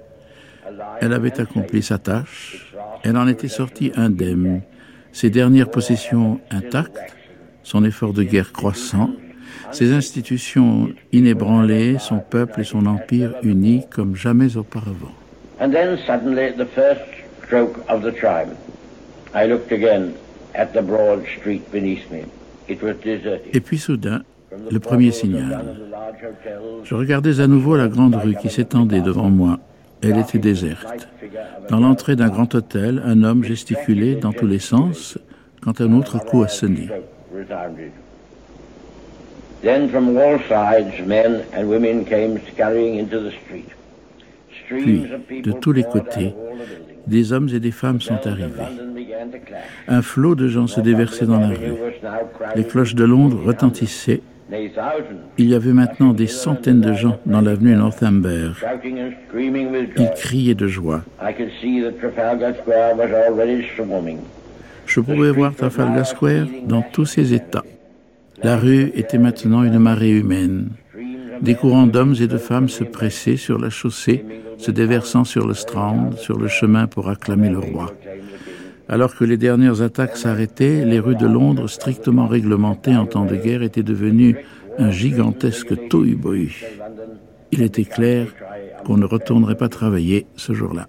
Elle 1.01 1.13
avait 1.13 1.41
accompli 1.41 1.83
sa 1.83 1.99
tâche, 1.99 2.75
elle 3.03 3.17
en 3.17 3.27
était 3.27 3.49
sortie 3.49 3.93
indemne, 3.97 4.63
ses 5.13 5.31
dernières 5.31 5.71
possessions 5.71 6.41
intactes, 6.51 6.99
son 7.63 7.85
effort 7.85 8.13
de 8.13 8.23
guerre 8.23 8.53
croissant, 8.53 9.11
ses 9.73 9.93
institutions 9.93 10.91
inébranlées, 11.13 11.97
son 11.99 12.19
peuple 12.19 12.61
et 12.61 12.65
son 12.65 12.87
empire 12.87 13.35
unis 13.43 13.85
comme 13.91 14.15
jamais 14.15 14.57
auparavant. 14.57 15.13
And 15.61 15.71
then 15.73 15.99
suddenly 16.07 16.51
the 16.51 16.67
first 16.67 17.03
stroke 17.45 17.85
of 17.89 18.03
the 18.03 18.13
chime. 18.13 18.57
I 19.35 19.47
looked 19.47 19.73
again 19.73 20.15
at 20.55 20.73
the 20.73 20.83
broad 20.83 21.25
street 21.39 21.71
beneath 21.71 22.11
me. 22.11 22.25
It 22.69 22.83
was 22.83 22.95
deserted. 22.95 23.55
Et 23.55 23.61
puis 23.61 23.79
soudain, 23.79 24.23
le 24.71 24.81
premier 24.81 25.13
signal. 25.13 25.77
Je 26.85 26.95
regardais 26.95 27.41
à 27.41 27.47
nouveau 27.47 27.77
la 27.77 27.89
grande 27.89 28.15
rue 28.15 28.35
qui 28.37 28.49
s'étendait 28.49 29.01
devant 29.01 29.31
moi. 29.31 29.59
Elle 30.03 30.19
était 30.19 30.39
déserte. 30.39 31.09
Dans 31.71 31.81
l'entrée 31.81 32.17
d'un 32.17 32.29
grand 32.29 32.55
hôtel, 32.55 33.03
un 33.05 33.23
homme 33.23 33.43
gesticulait 33.43 34.17
dans 34.17 34.33
tous 34.33 34.47
les 34.47 34.59
sens 34.59 35.19
quand 35.63 35.81
un 35.81 35.93
autre 35.95 36.19
coup 36.19 36.43
a 36.43 36.49
sonné. 36.49 36.89
Then 39.63 39.89
from 39.89 40.15
all 40.19 40.39
sides, 40.41 41.01
men 41.07 41.43
and 41.57 41.67
women 41.69 42.05
came 42.05 42.39
scurrying 42.53 42.99
into 42.99 43.19
the 43.19 43.33
street. 43.45 43.74
Puis, 44.69 45.05
de 45.43 45.53
tous 45.53 45.73
les 45.73 45.85
côtés, 45.85 46.35
des 47.07 47.33
hommes 47.33 47.49
et 47.53 47.61
des 47.61 47.71
femmes 47.71 48.01
sont 48.01 48.27
arrivés. 48.27 48.63
Un 49.89 50.03
flot 50.03 50.35
de 50.35 50.49
gens 50.49 50.67
se 50.67 50.81
déversait 50.81 51.27
dans 51.27 51.41
la 51.41 51.49
rue. 51.49 51.75
Les 52.57 52.65
cloches 52.65 52.95
de 52.95 53.05
Londres 53.05 53.41
retentissaient. 53.45 54.21
Il 55.39 55.49
y 55.49 55.55
avait 55.55 55.73
maintenant 55.73 56.13
des 56.13 56.27
centaines 56.27 56.81
de 56.81 56.93
gens 56.93 57.19
dans 57.27 57.41
l'avenue 57.41 57.75
Northumbert. 57.75 58.63
Ils 59.35 60.11
criaient 60.17 60.55
de 60.55 60.69
joie. 60.69 61.03
Je 64.87 65.01
pouvais 65.01 65.31
voir 65.31 65.55
Trafalgar 65.55 66.07
Square 66.07 66.47
dans 66.67 66.83
tous 66.83 67.07
ses 67.07 67.33
états. 67.33 67.65
La 68.43 68.57
rue 68.57 68.93
était 68.95 69.19
maintenant 69.19 69.63
une 69.65 69.79
marée 69.79 70.11
humaine. 70.11 70.69
Des 71.45 71.55
courants 71.55 71.87
d'hommes 71.87 72.15
et 72.21 72.27
de 72.27 72.39
femmes 72.39 72.71
se 72.71 72.85
pressaient 72.85 73.37
sur 73.37 73.59
la 73.59 73.69
chaussée, 73.69 74.25
se 74.57 74.71
déversant 74.71 75.25
sur 75.25 75.47
le 75.47 75.53
Strand, 75.53 76.13
sur 76.17 76.39
le 76.39 76.49
chemin 76.49 76.87
pour 76.87 77.11
acclamer 77.11 77.51
le 77.51 77.59
roi. 77.59 77.93
Alors 78.89 79.15
que 79.15 79.25
les 79.25 79.37
dernières 79.37 79.83
attaques 79.83 80.17
s'arrêtaient, 80.17 80.87
les 80.87 80.99
rues 80.99 81.17
de 81.17 81.27
Londres, 81.27 81.69
strictement 81.69 82.27
réglementées 82.27 82.97
en 82.97 83.05
temps 83.05 83.27
de 83.27 83.37
guerre, 83.37 83.63
étaient 83.63 83.83
devenues 83.83 84.37
un 84.79 84.91
gigantesque 84.91 85.75
tohu-bohu. 85.89 86.65
Il 87.53 87.61
était 87.61 87.85
clair 87.85 88.35
qu'on 88.87 88.97
ne 88.97 89.05
retournerait 89.05 89.57
pas 89.57 89.69
travailler 89.69 90.27
ce 90.37 90.55
jour-là. 90.55 90.89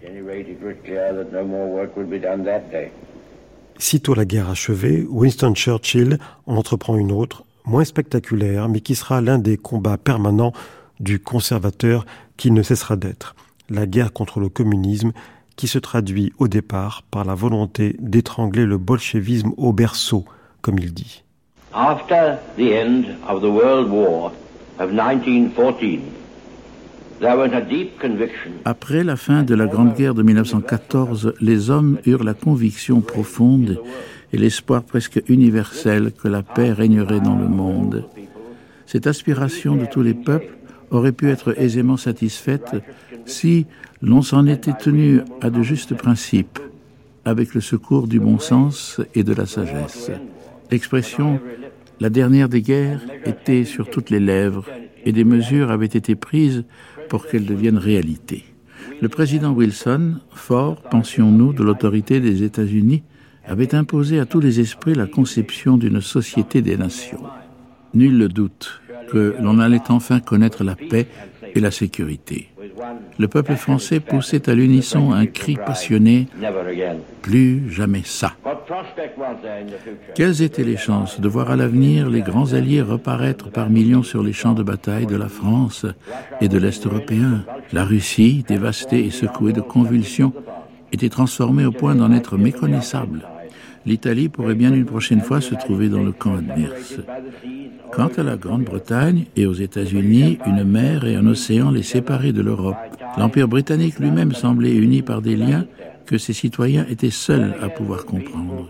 Sitôt 3.77 4.13
la 4.13 4.23
guerre 4.23 4.49
achevée, 4.49 5.05
Winston 5.09 5.53
Churchill 5.53 6.17
en 6.45 6.55
entreprend 6.55 6.95
une 6.95 7.11
autre, 7.11 7.43
moins 7.65 7.83
spectaculaire, 7.83 8.69
mais 8.69 8.81
qui 8.81 8.95
sera 8.95 9.21
l'un 9.21 9.37
des 9.37 9.57
combats 9.57 9.97
permanents 9.97 10.53
du 10.99 11.19
conservateur 11.19 12.05
qui 12.37 12.51
ne 12.51 12.61
cessera 12.61 12.95
d'être. 12.95 13.35
La 13.69 13.85
guerre 13.85 14.13
contre 14.13 14.39
le 14.39 14.49
communisme 14.49 15.11
qui 15.55 15.67
se 15.67 15.79
traduit 15.79 16.33
au 16.37 16.47
départ 16.47 17.03
par 17.09 17.25
la 17.25 17.33
volonté 17.33 17.95
d'étrangler 17.99 18.65
le 18.65 18.77
bolchevisme 18.77 19.51
au 19.57 19.73
berceau, 19.73 20.25
comme 20.61 20.79
il 20.79 20.93
dit. 20.93 21.23
After 21.73 22.35
the 22.57 22.71
end 22.71 23.03
of 23.27 23.41
the 23.41 23.45
World 23.45 23.89
War 23.89 24.31
of 24.79 24.91
1914, 24.91 25.99
après 28.65 29.03
la 29.03 29.15
fin 29.15 29.43
de 29.43 29.55
la 29.55 29.67
Grande 29.67 29.93
Guerre 29.93 30.13
de 30.13 30.21
1914, 30.21 31.33
les 31.39 31.69
hommes 31.69 31.97
eurent 32.05 32.23
la 32.23 32.33
conviction 32.33 32.99
profonde 32.99 33.79
et 34.33 34.37
l'espoir 34.37 34.83
presque 34.83 35.21
universel 35.27 36.11
que 36.11 36.27
la 36.27 36.43
paix 36.43 36.71
régnerait 36.71 37.19
dans 37.19 37.37
le 37.37 37.47
monde. 37.47 38.05
Cette 38.85 39.07
aspiration 39.07 39.75
de 39.75 39.85
tous 39.85 40.01
les 40.01 40.13
peuples 40.13 40.57
aurait 40.91 41.11
pu 41.11 41.29
être 41.29 41.59
aisément 41.59 41.97
satisfaite 41.97 42.75
si 43.25 43.65
l'on 44.01 44.21
s'en 44.21 44.45
était 44.45 44.73
tenu 44.73 45.21
à 45.41 45.49
de 45.49 45.61
justes 45.61 45.95
principes, 45.95 46.59
avec 47.23 47.53
le 47.53 47.61
secours 47.61 48.07
du 48.07 48.19
bon 48.19 48.39
sens 48.39 49.01
et 49.15 49.23
de 49.23 49.33
la 49.33 49.45
sagesse. 49.45 50.11
L'expression 50.71 51.39
la 51.99 52.09
dernière 52.09 52.49
des 52.49 52.61
guerres 52.61 53.01
était 53.25 53.63
sur 53.63 53.89
toutes 53.89 54.09
les 54.09 54.19
lèvres 54.19 54.65
et 55.05 55.13
des 55.13 55.23
mesures 55.23 55.71
avaient 55.71 55.85
été 55.85 56.15
prises 56.15 56.65
pour 57.09 57.25
qu'elle 57.27 57.45
devienne 57.45 57.77
réalité. 57.77 58.43
Le 59.01 59.07
président 59.07 59.53
Wilson, 59.53 60.15
fort, 60.31 60.81
pensions-nous, 60.81 61.53
de 61.53 61.63
l'autorité 61.63 62.19
des 62.19 62.43
États-Unis, 62.43 63.03
avait 63.47 63.75
imposé 63.75 64.19
à 64.19 64.25
tous 64.25 64.39
les 64.39 64.59
esprits 64.59 64.95
la 64.95 65.07
conception 65.07 65.77
d'une 65.77 66.01
société 66.01 66.61
des 66.61 66.77
nations. 66.77 67.23
Nul 67.93 68.27
doute 68.27 68.81
que 69.09 69.35
l'on 69.39 69.59
allait 69.59 69.89
enfin 69.89 70.19
connaître 70.19 70.63
la 70.63 70.75
paix 70.75 71.07
et 71.53 71.59
la 71.59 71.71
sécurité. 71.71 72.49
Le 73.17 73.27
peuple 73.27 73.55
français 73.55 73.99
poussait 73.99 74.49
à 74.49 74.53
l'unisson 74.53 75.13
un 75.13 75.25
cri 75.25 75.55
passionné 75.55 76.27
Plus 77.21 77.71
jamais 77.71 78.01
ça. 78.03 78.33
Quelles 80.13 80.41
étaient 80.41 80.63
les 80.63 80.77
chances 80.77 81.21
de 81.21 81.27
voir 81.27 81.51
à 81.51 81.55
l'avenir 81.55 82.09
les 82.09 82.21
grands 82.21 82.53
alliés 82.53 82.81
reparaître 82.81 83.49
par 83.49 83.69
millions 83.69 84.03
sur 84.03 84.23
les 84.23 84.33
champs 84.33 84.53
de 84.53 84.63
bataille 84.63 85.05
de 85.05 85.15
la 85.15 85.29
France 85.29 85.85
et 86.41 86.49
de 86.49 86.57
l'Est 86.57 86.85
européen? 86.85 87.45
La 87.71 87.85
Russie, 87.85 88.43
dévastée 88.47 89.05
et 89.05 89.11
secouée 89.11 89.53
de 89.53 89.61
convulsions, 89.61 90.33
était 90.91 91.09
transformée 91.09 91.65
au 91.65 91.71
point 91.71 91.95
d'en 91.95 92.11
être 92.11 92.37
méconnaissable 92.37 93.25
l'Italie 93.85 94.29
pourrait 94.29 94.55
bien 94.55 94.73
une 94.73 94.85
prochaine 94.85 95.21
fois 95.21 95.41
se 95.41 95.55
trouver 95.55 95.89
dans 95.89 96.03
le 96.03 96.11
camp 96.11 96.35
adverse. 96.35 96.97
Quant 97.91 98.11
à 98.17 98.23
la 98.23 98.35
Grande-Bretagne 98.35 99.25
et 99.35 99.45
aux 99.45 99.53
États-Unis, 99.53 100.39
une 100.45 100.63
mer 100.63 101.05
et 101.05 101.15
un 101.15 101.27
océan 101.27 101.71
les 101.71 101.83
séparaient 101.83 102.33
de 102.33 102.41
l'Europe. 102.41 102.77
L'Empire 103.17 103.47
britannique 103.47 103.99
lui-même 103.99 104.33
semblait 104.33 104.75
uni 104.75 105.01
par 105.01 105.21
des 105.21 105.35
liens 105.35 105.65
que 106.05 106.17
ses 106.17 106.33
citoyens 106.33 106.85
étaient 106.89 107.09
seuls 107.09 107.55
à 107.61 107.69
pouvoir 107.69 108.05
comprendre. 108.05 108.69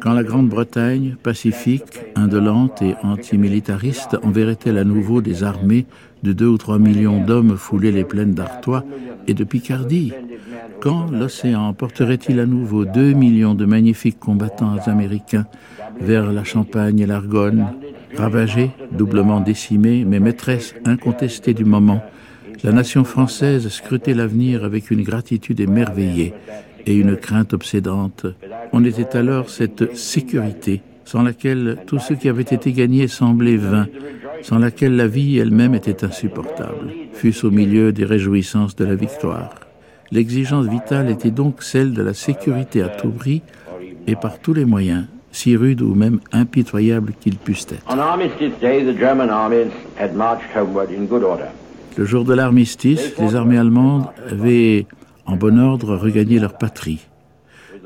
Quand 0.00 0.14
la 0.14 0.24
Grande-Bretagne, 0.24 1.16
pacifique, 1.22 2.00
indolente 2.16 2.82
et 2.82 2.94
antimilitariste, 3.04 4.16
enverrait-elle 4.22 4.78
à 4.78 4.84
nouveau 4.84 5.22
des 5.22 5.44
armées 5.44 5.86
de 6.22 6.32
deux 6.32 6.48
ou 6.48 6.58
trois 6.58 6.78
millions 6.78 7.24
d'hommes 7.24 7.56
fouler 7.56 7.92
les 7.92 8.04
plaines 8.04 8.34
d'Artois 8.34 8.84
et 9.28 9.34
de 9.34 9.44
Picardie? 9.44 10.12
Quand 10.82 11.12
l'océan 11.12 11.72
porterait-il 11.74 12.40
à 12.40 12.46
nouveau 12.46 12.84
deux 12.84 13.12
millions 13.12 13.54
de 13.54 13.64
magnifiques 13.64 14.18
combattants 14.18 14.76
américains 14.86 15.46
vers 16.00 16.32
la 16.32 16.42
Champagne 16.42 16.98
et 16.98 17.06
l'Argonne, 17.06 17.68
ravagés, 18.16 18.72
doublement 18.90 19.38
décimés, 19.38 20.04
mais 20.04 20.18
maîtresse 20.18 20.74
incontestée 20.84 21.54
du 21.54 21.64
moment 21.64 22.02
la 22.64 22.72
nation 22.72 23.04
française 23.04 23.68
scrutait 23.68 24.14
l'avenir 24.14 24.64
avec 24.64 24.90
une 24.90 25.02
gratitude 25.02 25.60
émerveillée 25.60 26.34
et 26.86 26.96
une 26.96 27.16
crainte 27.16 27.52
obsédante. 27.52 28.26
On 28.72 28.84
était 28.84 29.16
alors 29.16 29.50
cette 29.50 29.96
sécurité 29.96 30.82
sans 31.04 31.22
laquelle 31.22 31.78
tout 31.86 31.98
ce 32.00 32.14
qui 32.14 32.28
avait 32.28 32.42
été 32.42 32.72
gagné 32.72 33.06
semblait 33.06 33.56
vain, 33.56 33.86
sans 34.42 34.58
laquelle 34.58 34.96
la 34.96 35.06
vie 35.06 35.38
elle-même 35.38 35.74
était 35.74 36.04
insupportable, 36.04 36.92
fût-ce 37.12 37.46
au 37.46 37.50
milieu 37.50 37.92
des 37.92 38.04
réjouissances 38.04 38.76
de 38.76 38.84
la 38.84 38.94
victoire. 38.94 39.71
L'exigence 40.12 40.66
vitale 40.66 41.08
était 41.08 41.30
donc 41.30 41.62
celle 41.62 41.94
de 41.94 42.02
la 42.02 42.12
sécurité 42.12 42.82
à 42.82 42.88
tout 42.88 43.10
prix 43.10 43.40
et 44.06 44.14
par 44.14 44.38
tous 44.38 44.52
les 44.52 44.66
moyens, 44.66 45.06
si 45.30 45.56
rudes 45.56 45.80
ou 45.80 45.94
même 45.94 46.20
impitoyables 46.32 47.14
qu'ils 47.18 47.38
puissent 47.38 47.66
être. 47.72 47.86
Le 51.96 52.04
jour 52.04 52.24
de 52.24 52.34
l'armistice, 52.34 53.14
les 53.18 53.34
armées 53.34 53.56
allemandes 53.56 54.04
avaient 54.30 54.86
en 55.24 55.36
bon 55.36 55.58
ordre 55.58 55.96
regagné 55.96 56.38
leur 56.38 56.58
patrie. 56.58 57.06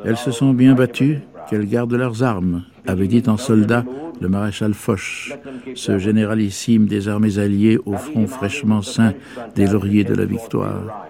Elles 0.05 0.17
se 0.17 0.33
sont 0.33 0.53
bien 0.53 0.75
battues, 0.75 1.21
qu'elles 1.49 1.69
gardent 1.69 1.95
leurs 1.95 2.25
armes, 2.25 2.65
avait 2.89 3.07
dit 3.07 3.23
en 3.29 3.37
soldat 3.37 3.85
le 4.21 4.29
maréchal 4.29 4.75
Foch, 4.75 5.33
ce 5.77 5.99
généralissime 5.99 6.87
des 6.87 7.07
armées 7.07 7.39
alliées 7.39 7.79
au 7.87 7.93
front 7.97 8.27
fraîchement 8.27 8.83
saint 8.83 9.13
des 9.55 9.67
lauriers 9.67 10.03
de 10.03 10.15
la 10.15 10.25
victoire. 10.25 11.07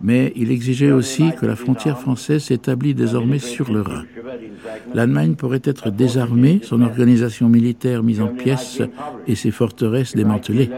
Mais 0.00 0.32
il 0.36 0.50
exigeait 0.50 0.92
aussi 0.92 1.32
que 1.38 1.46
la 1.46 1.56
frontière 1.56 1.98
française 1.98 2.44
s'établisse 2.44 2.94
désormais 2.94 3.38
sur 3.38 3.72
le 3.72 3.82
Rhin. 3.82 4.04
L'Allemagne 4.94 5.34
pourrait 5.34 5.62
être 5.64 5.90
désarmée, 5.90 6.60
son 6.62 6.82
organisation 6.82 7.48
militaire 7.48 8.02
mise 8.02 8.20
en 8.20 8.28
pièces 8.28 8.82
et 9.26 9.34
ses 9.34 9.50
forteresses 9.50 10.14
démantelées. 10.14 10.70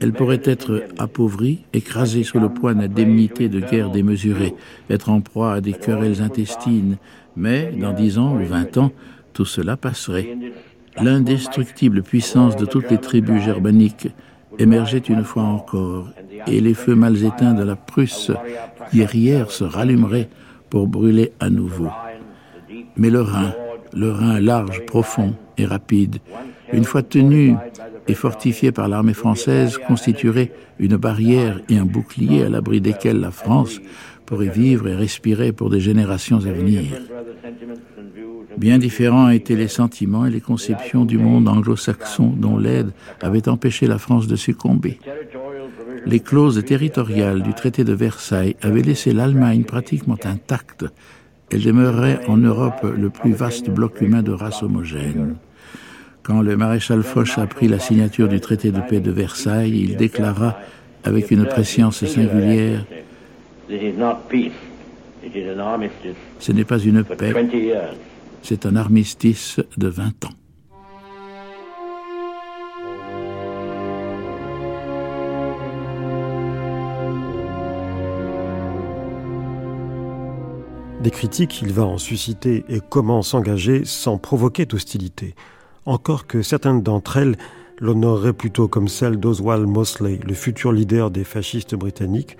Elle 0.00 0.12
pourrait 0.12 0.42
être 0.44 0.84
appauvrie, 0.98 1.64
écrasée 1.72 2.22
sous 2.22 2.38
le 2.38 2.48
poids 2.48 2.74
d'indemnités 2.74 3.48
de 3.48 3.60
guerre 3.60 3.90
démesurées, 3.90 4.54
être 4.90 5.08
en 5.08 5.20
proie 5.20 5.54
à 5.54 5.60
des 5.60 5.72
querelles 5.72 6.22
intestines, 6.22 6.96
mais 7.36 7.72
dans 7.72 7.92
dix 7.92 8.18
ans 8.18 8.36
ou 8.36 8.44
vingt 8.44 8.76
ans, 8.76 8.92
tout 9.32 9.44
cela 9.44 9.76
passerait. 9.76 10.36
L'indestructible 11.02 12.02
puissance 12.02 12.56
de 12.56 12.66
toutes 12.66 12.90
les 12.90 12.98
tribus 12.98 13.42
germaniques 13.42 14.08
émergeait 14.58 14.98
une 14.98 15.24
fois 15.24 15.42
encore, 15.42 16.10
et 16.46 16.60
les 16.60 16.74
feux 16.74 16.94
mal 16.94 17.22
éteints 17.22 17.54
de 17.54 17.62
la 17.62 17.76
Prusse 17.76 18.30
guerrière 18.92 19.50
se 19.50 19.64
rallumeraient 19.64 20.28
pour 20.70 20.86
brûler 20.86 21.32
à 21.40 21.50
nouveau. 21.50 21.88
Mais 22.96 23.10
le 23.10 23.20
Rhin, 23.20 23.52
le 23.92 24.10
Rhin 24.10 24.40
large, 24.40 24.84
profond 24.86 25.34
et 25.56 25.66
rapide, 25.66 26.16
une 26.72 26.84
fois 26.84 27.02
tenu 27.02 27.54
et 28.08 28.14
fortifié 28.14 28.72
par 28.72 28.88
l'armée 28.88 29.14
française, 29.14 29.78
constituerait 29.78 30.52
une 30.78 30.96
barrière 30.96 31.60
et 31.68 31.78
un 31.78 31.84
bouclier 31.84 32.44
à 32.44 32.48
l'abri 32.48 32.80
desquels 32.80 33.20
la 33.20 33.30
France 33.30 33.80
pourrait 34.26 34.48
vivre 34.48 34.88
et 34.88 34.94
respirer 34.94 35.52
pour 35.52 35.70
des 35.70 35.80
générations 35.80 36.38
à 36.38 36.52
venir. 36.52 36.82
Bien 38.56 38.78
différents 38.78 39.30
étaient 39.30 39.56
les 39.56 39.68
sentiments 39.68 40.26
et 40.26 40.30
les 40.30 40.40
conceptions 40.40 41.04
du 41.04 41.18
monde 41.18 41.48
anglo-saxon 41.48 42.34
dont 42.36 42.56
l'aide 42.56 42.92
avait 43.20 43.48
empêché 43.48 43.86
la 43.86 43.98
France 43.98 44.26
de 44.26 44.36
succomber. 44.36 44.98
Les 46.06 46.20
clauses 46.20 46.62
territoriales 46.64 47.42
du 47.42 47.54
traité 47.54 47.82
de 47.84 47.94
Versailles 47.94 48.56
avaient 48.62 48.82
laissé 48.82 49.12
l'Allemagne 49.12 49.64
pratiquement 49.64 50.18
intacte. 50.24 50.84
Elle 51.50 51.62
demeurait 51.62 52.20
en 52.28 52.36
Europe 52.36 52.86
le 52.96 53.10
plus 53.10 53.32
vaste 53.32 53.70
bloc 53.70 54.00
humain 54.00 54.22
de 54.22 54.32
race 54.32 54.62
homogène. 54.62 55.36
Quand 56.22 56.42
le 56.42 56.56
maréchal 56.56 57.02
Foch 57.02 57.38
apprit 57.38 57.68
la 57.68 57.78
signature 57.78 58.28
du 58.28 58.40
traité 58.40 58.70
de 58.70 58.80
paix 58.80 59.00
de 59.00 59.10
Versailles, 59.10 59.78
il 59.78 59.96
déclara 59.96 60.58
avec 61.04 61.30
une 61.30 61.44
préscience 61.46 62.04
singulière 62.04 62.84
Ce 66.38 66.52
n'est 66.52 66.64
pas 66.64 66.78
une 66.78 67.04
paix, 67.04 67.32
c'est 68.42 68.66
un 68.66 68.76
armistice 68.76 69.60
de 69.76 69.88
20 69.88 70.24
ans. 70.26 70.43
Des 81.04 81.10
critiques, 81.10 81.60
il 81.60 81.70
va 81.70 81.84
en 81.84 81.98
susciter 81.98 82.64
et 82.70 82.80
comment 82.80 83.20
s'engager 83.20 83.84
sans 83.84 84.16
provoquer 84.16 84.64
d'hostilité. 84.64 85.34
Encore 85.84 86.26
que 86.26 86.40
certaines 86.40 86.80
d'entre 86.80 87.18
elles 87.18 87.36
l'honoreraient 87.78 88.32
plutôt 88.32 88.68
comme 88.68 88.88
celle 88.88 89.18
d'Oswald 89.18 89.66
Mosley, 89.66 90.18
le 90.26 90.32
futur 90.32 90.72
leader 90.72 91.10
des 91.10 91.24
fascistes 91.24 91.74
britanniques, 91.74 92.38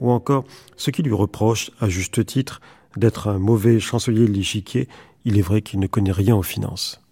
ou 0.00 0.10
encore 0.10 0.44
ceux 0.78 0.92
qui 0.92 1.02
lui 1.02 1.12
reprochent, 1.12 1.70
à 1.78 1.90
juste 1.90 2.24
titre, 2.24 2.62
d'être 2.96 3.28
un 3.28 3.38
mauvais 3.38 3.80
chancelier 3.80 4.26
de 4.26 4.32
l'échiquier 4.32 4.88
il 5.26 5.36
est 5.38 5.42
vrai 5.42 5.60
qu'il 5.60 5.78
ne 5.78 5.86
connaît 5.86 6.10
rien 6.10 6.36
aux 6.36 6.42
finances. 6.42 7.02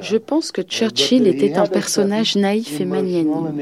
Je 0.00 0.16
pense 0.16 0.50
que 0.50 0.62
Churchill 0.62 1.26
était 1.28 1.54
un 1.56 1.66
personnage 1.66 2.34
naïf 2.36 2.80
et 2.80 2.84
magnanime, 2.84 3.52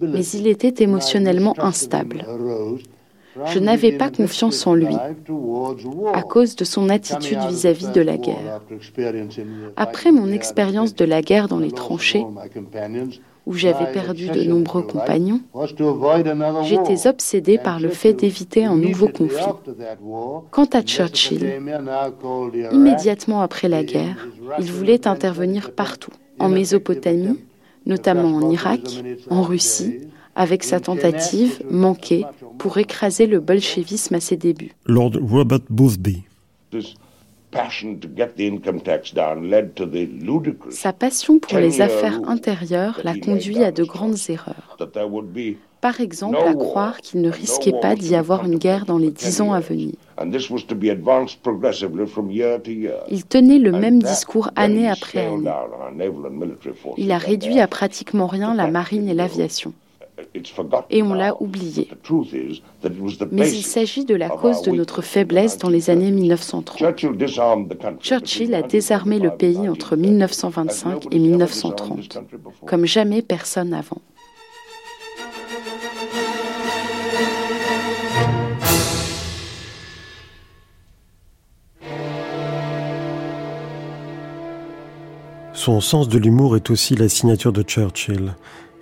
mais 0.00 0.26
il 0.26 0.46
était 0.46 0.82
émotionnellement 0.82 1.54
instable. 1.58 2.24
Je 3.46 3.58
n'avais 3.58 3.92
pas 3.92 4.10
confiance 4.10 4.66
en 4.66 4.74
lui 4.74 4.96
à 6.14 6.22
cause 6.22 6.56
de 6.56 6.64
son 6.64 6.88
attitude 6.88 7.38
vis-à-vis 7.48 7.92
de 7.92 8.00
la 8.00 8.16
guerre. 8.16 8.62
Après 9.76 10.10
mon 10.10 10.32
expérience 10.32 10.94
de 10.94 11.04
la 11.04 11.20
guerre 11.20 11.48
dans 11.48 11.58
les 11.58 11.72
tranchées, 11.72 12.24
où 13.48 13.54
j'avais 13.54 13.90
perdu 13.90 14.28
de 14.28 14.44
nombreux 14.44 14.82
compagnons, 14.82 15.40
j'étais 16.64 17.08
obsédé 17.08 17.56
par 17.56 17.80
le 17.80 17.88
fait 17.88 18.12
d'éviter 18.12 18.66
un 18.66 18.76
nouveau 18.76 19.08
conflit. 19.08 19.54
Quant 20.50 20.68
à 20.74 20.82
Churchill, 20.82 21.58
immédiatement 22.70 23.40
après 23.40 23.68
la 23.68 23.84
guerre, 23.84 24.28
il 24.58 24.70
voulait 24.70 25.08
intervenir 25.08 25.72
partout, 25.72 26.12
en 26.38 26.50
Mésopotamie, 26.50 27.38
notamment 27.86 28.36
en 28.36 28.50
Irak, 28.50 28.82
en 29.30 29.40
Russie, 29.40 30.00
avec 30.36 30.62
sa 30.62 30.78
tentative 30.78 31.62
manquée 31.70 32.26
pour 32.58 32.76
écraser 32.76 33.26
le 33.26 33.40
bolchevisme 33.40 34.14
à 34.14 34.20
ses 34.20 34.36
débuts. 34.36 34.72
Lord 34.84 35.12
Robert 35.22 35.60
Boothby. 35.70 36.22
Sa 40.70 40.92
passion 40.92 41.38
pour 41.38 41.58
les 41.58 41.80
affaires 41.80 42.20
intérieures 42.28 43.00
l'a 43.04 43.18
conduit 43.18 43.64
à 43.64 43.72
de 43.72 43.84
grandes 43.84 44.16
erreurs. 44.28 44.76
Par 45.80 46.00
exemple, 46.00 46.36
à 46.44 46.54
croire 46.54 46.98
qu'il 46.98 47.20
ne 47.20 47.30
risquait 47.30 47.72
pas 47.80 47.94
d'y 47.94 48.16
avoir 48.16 48.44
une 48.44 48.58
guerre 48.58 48.84
dans 48.84 48.98
les 48.98 49.10
dix 49.10 49.40
ans 49.40 49.52
à 49.52 49.60
venir. 49.60 49.92
Il 53.10 53.24
tenait 53.24 53.58
le 53.58 53.72
même 53.72 54.02
discours 54.02 54.50
année 54.56 54.88
après 54.88 55.26
année. 55.26 55.50
Il 56.96 57.12
a 57.12 57.18
réduit 57.18 57.60
à 57.60 57.68
pratiquement 57.68 58.26
rien 58.26 58.54
la 58.54 58.66
marine 58.66 59.08
et 59.08 59.14
l'aviation 59.14 59.72
et 60.90 61.02
on 61.02 61.14
l'a 61.14 61.40
oublié. 61.40 61.88
Mais 63.32 63.50
il 63.50 63.62
s'agit 63.62 64.04
de 64.04 64.14
la 64.14 64.28
cause 64.28 64.62
de 64.62 64.70
notre 64.70 65.02
faiblesse 65.02 65.58
dans 65.58 65.68
les 65.68 65.90
années 65.90 66.10
1930. 66.10 66.78
Churchill 68.00 68.54
a 68.54 68.62
désarmé 68.62 69.18
le 69.18 69.30
pays 69.30 69.68
entre 69.68 69.96
1925 69.96 71.06
et 71.12 71.18
1930, 71.18 72.18
comme 72.66 72.86
jamais 72.86 73.22
personne 73.22 73.74
avant. 73.74 73.98
Son 85.52 85.80
sens 85.80 86.08
de 86.08 86.18
l'humour 86.18 86.56
est 86.56 86.70
aussi 86.70 86.94
la 86.94 87.08
signature 87.08 87.52
de 87.52 87.62
Churchill. 87.62 88.34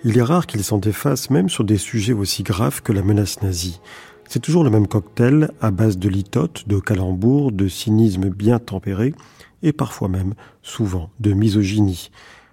Il 0.03 0.17
est 0.17 0.23
rare 0.23 0.45
qu'il 0.45 0.63
s'en 0.63 0.77
défasse 0.77 1.31
même 1.31 1.49
sur 1.49 1.63
des 1.63 1.77
sujets 1.77 2.13
aussi 2.13 2.43
graves 2.43 2.81
que 2.81 2.93
la 2.93 3.01
menace 3.01 3.41
nazie. 3.41 3.81
C'est 4.29 4.41
toujours 4.41 4.63
le 4.63 4.69
même 4.69 4.87
cocktail 4.87 5.49
à 5.59 5.71
base 5.71 5.97
de 5.97 6.07
litote, 6.07 6.67
de 6.67 6.79
calembour, 6.79 7.51
de 7.51 7.67
cynisme 7.67 8.29
bien 8.29 8.59
tempéré 8.59 9.15
et 9.63 9.73
parfois 9.73 10.07
même, 10.07 10.35
souvent, 10.61 11.09
de 11.19 11.33
misogynie. 11.33 12.11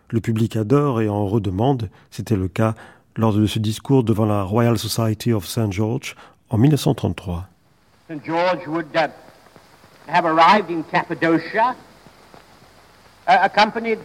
Le 0.09 0.21
public 0.21 0.57
adore 0.57 1.03
et 1.03 1.09
en 1.09 1.27
redemande, 1.27 1.91
c'était 2.11 2.37
le 2.37 2.49
cas 2.49 2.75
lors 3.17 3.35
de 3.35 3.47
ce 3.47 3.59
discours 3.59 4.05
devant 4.05 4.25
la 4.25 4.43
Royal 4.43 4.79
Society 4.79 5.33
of 5.33 5.47
St. 5.47 5.71
George 5.71 6.17
en 6.49 6.57
1933. 6.57 7.47
St. 8.09 8.25
George 8.25 8.67
would 8.67 8.87
uh, 8.95 9.09
have 10.07 10.25
arrived 10.25 10.71
in 10.71 10.83
Cappadocia, 10.91 11.75
uh, 13.27 13.39
accompanied 13.43 13.99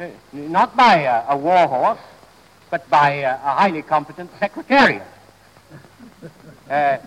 uh, 0.00 0.04
not 0.32 0.74
by 0.76 1.04
a 1.28 1.36
war 1.36 1.66
horse, 1.66 1.98
but 2.70 2.88
by 2.90 3.24
uh, 3.24 3.38
a 3.44 3.62
highly 3.62 3.82
competent 3.82 4.30
secretariat. 4.40 5.06
Uh, 6.70 6.98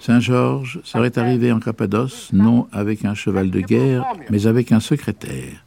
Saint-Georges 0.00 0.80
serait 0.84 1.18
arrivé 1.18 1.50
en 1.52 1.60
Cappadoce 1.60 2.30
non 2.32 2.68
avec 2.72 3.04
un 3.06 3.14
cheval 3.14 3.50
de 3.50 3.60
guerre, 3.60 4.04
mais 4.28 4.46
avec 4.46 4.72
un 4.72 4.80
secrétaire. 4.80 5.64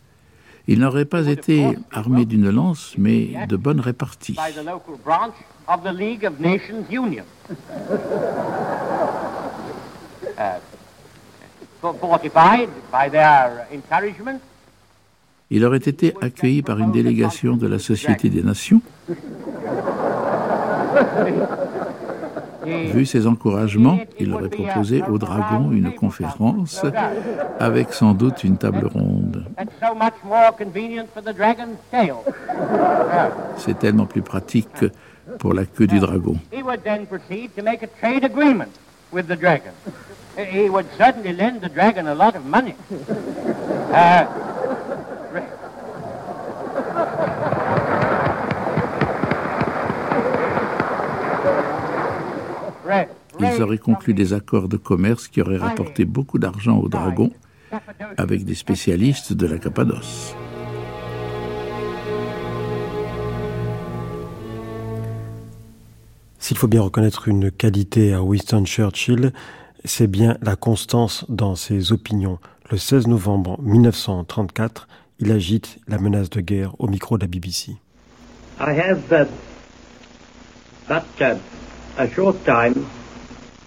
Il 0.67 0.79
n'aurait 0.79 1.05
pas 1.05 1.25
été 1.25 1.65
armé 1.91 2.25
d'une 2.25 2.51
lance, 2.51 2.93
mais 2.97 3.31
de 3.47 3.55
bonne 3.57 3.79
répartie. 3.79 4.35
Uh, 10.39 10.57
fortified 11.81 12.69
by 12.89 13.09
their 13.09 13.67
encouragement, 13.73 14.39
il 15.51 15.65
aurait 15.65 15.77
été 15.77 16.13
accueilli 16.21 16.61
par 16.61 16.79
une 16.79 16.91
délégation 16.91 17.57
de 17.57 17.67
la 17.67 17.79
Société 17.79 18.29
des 18.29 18.43
Nations. 18.43 18.81
Vu 22.65 23.05
ses 23.05 23.25
encouragements, 23.25 23.99
il 24.19 24.31
aurait 24.33 24.49
proposé 24.49 25.01
au 25.09 25.17
dragon 25.17 25.71
une 25.71 25.91
conférence 25.93 26.85
avec 27.59 27.93
sans 27.93 28.13
doute 28.13 28.43
une 28.43 28.57
table 28.57 28.85
ronde. 28.85 29.45
C'est 33.57 33.79
tellement 33.79 34.05
plus 34.05 34.21
pratique 34.21 34.85
pour 35.39 35.53
la 35.53 35.65
queue 35.65 35.87
du 35.87 35.99
dragon. 35.99 36.35
Ils 53.39 53.61
auraient 53.61 53.77
conclu 53.77 54.13
des 54.13 54.33
accords 54.33 54.67
de 54.67 54.77
commerce 54.77 55.27
qui 55.27 55.41
auraient 55.41 55.57
rapporté 55.57 56.05
beaucoup 56.05 56.39
d'argent 56.39 56.77
aux 56.77 56.89
dragons 56.89 57.31
avec 58.17 58.45
des 58.45 58.55
spécialistes 58.55 59.33
de 59.33 59.45
la 59.45 59.57
Cappadoce. 59.57 60.35
S'il 66.39 66.57
faut 66.57 66.67
bien 66.67 66.81
reconnaître 66.81 67.27
une 67.27 67.51
qualité 67.51 68.13
à 68.13 68.23
Winston 68.23 68.65
Churchill, 68.65 69.33
c'est 69.85 70.07
bien 70.07 70.37
la 70.41 70.55
constance 70.55 71.25
dans 71.29 71.55
ses 71.55 71.91
opinions. 71.91 72.39
Le 72.71 72.77
16 72.77 73.07
novembre 73.07 73.61
1934, 73.61 74.87
il 75.19 75.31
agite 75.31 75.77
la 75.87 75.99
menace 75.99 76.29
de 76.29 76.41
guerre 76.41 76.73
au 76.79 76.87
micro 76.87 77.17
de 77.17 77.23
la 77.23 77.27
BBC. 77.27 77.77
I 78.59 78.71
have 78.71 78.99
uh, 79.11 79.25
but 80.87 81.03
uh, 81.21 81.35
a 81.99 82.07
short 82.07 82.37
time 82.45 82.87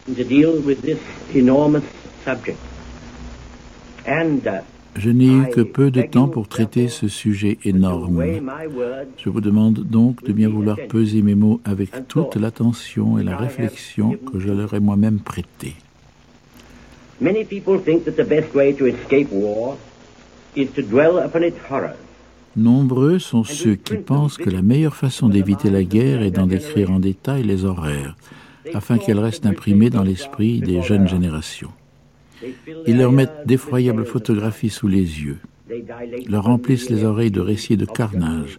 to 0.06 0.24
deal 0.24 0.58
with 0.62 0.80
this 0.80 0.98
enormous 1.34 1.84
subject. 2.24 2.58
And 4.06 4.46
uh, 4.46 4.62
je 4.96 5.10
n'ai 5.10 5.26
eu 5.26 5.48
que 5.48 5.60
peu 5.60 5.90
de 5.90 6.02
temps 6.02 6.28
pour 6.28 6.48
traiter 6.48 6.88
ce 6.88 7.08
sujet 7.08 7.58
énorme. 7.64 8.22
Je 9.16 9.28
vous 9.30 9.40
demande 9.40 9.80
donc 9.80 10.22
de 10.24 10.32
bien 10.32 10.48
vouloir 10.48 10.76
peser 10.88 11.22
mes 11.22 11.34
mots 11.34 11.60
avec 11.64 12.08
toute 12.08 12.36
l'attention 12.36 13.18
et 13.18 13.22
la 13.22 13.36
réflexion 13.36 14.16
que 14.32 14.38
je 14.38 14.50
leur 14.50 14.74
ai 14.74 14.80
moi-même 14.80 15.18
prêtée. 15.20 15.74
Nombreux 22.56 23.18
sont 23.18 23.44
ceux 23.44 23.76
qui 23.76 23.96
pensent 23.96 24.36
que 24.36 24.50
la 24.50 24.62
meilleure 24.62 24.96
façon 24.96 25.28
d'éviter 25.28 25.70
la 25.70 25.84
guerre 25.84 26.22
est 26.22 26.32
d'en 26.32 26.46
décrire 26.46 26.90
en 26.90 27.00
détail 27.00 27.44
les 27.44 27.64
horreurs, 27.64 28.16
afin 28.74 28.98
qu'elle 28.98 29.18
reste 29.18 29.46
imprimée 29.46 29.88
dans 29.88 30.02
l'esprit 30.02 30.60
des 30.60 30.82
jeunes 30.82 31.08
générations. 31.08 31.72
Ils 32.86 32.98
leur 32.98 33.12
mettent 33.12 33.46
d'effroyables 33.46 34.04
photographies 34.04 34.70
sous 34.70 34.88
les 34.88 35.22
yeux, 35.22 35.38
leur 36.28 36.44
remplissent 36.44 36.90
les 36.90 37.04
oreilles 37.04 37.30
de 37.30 37.40
récits 37.40 37.78
de 37.78 37.86
carnage, 37.86 38.58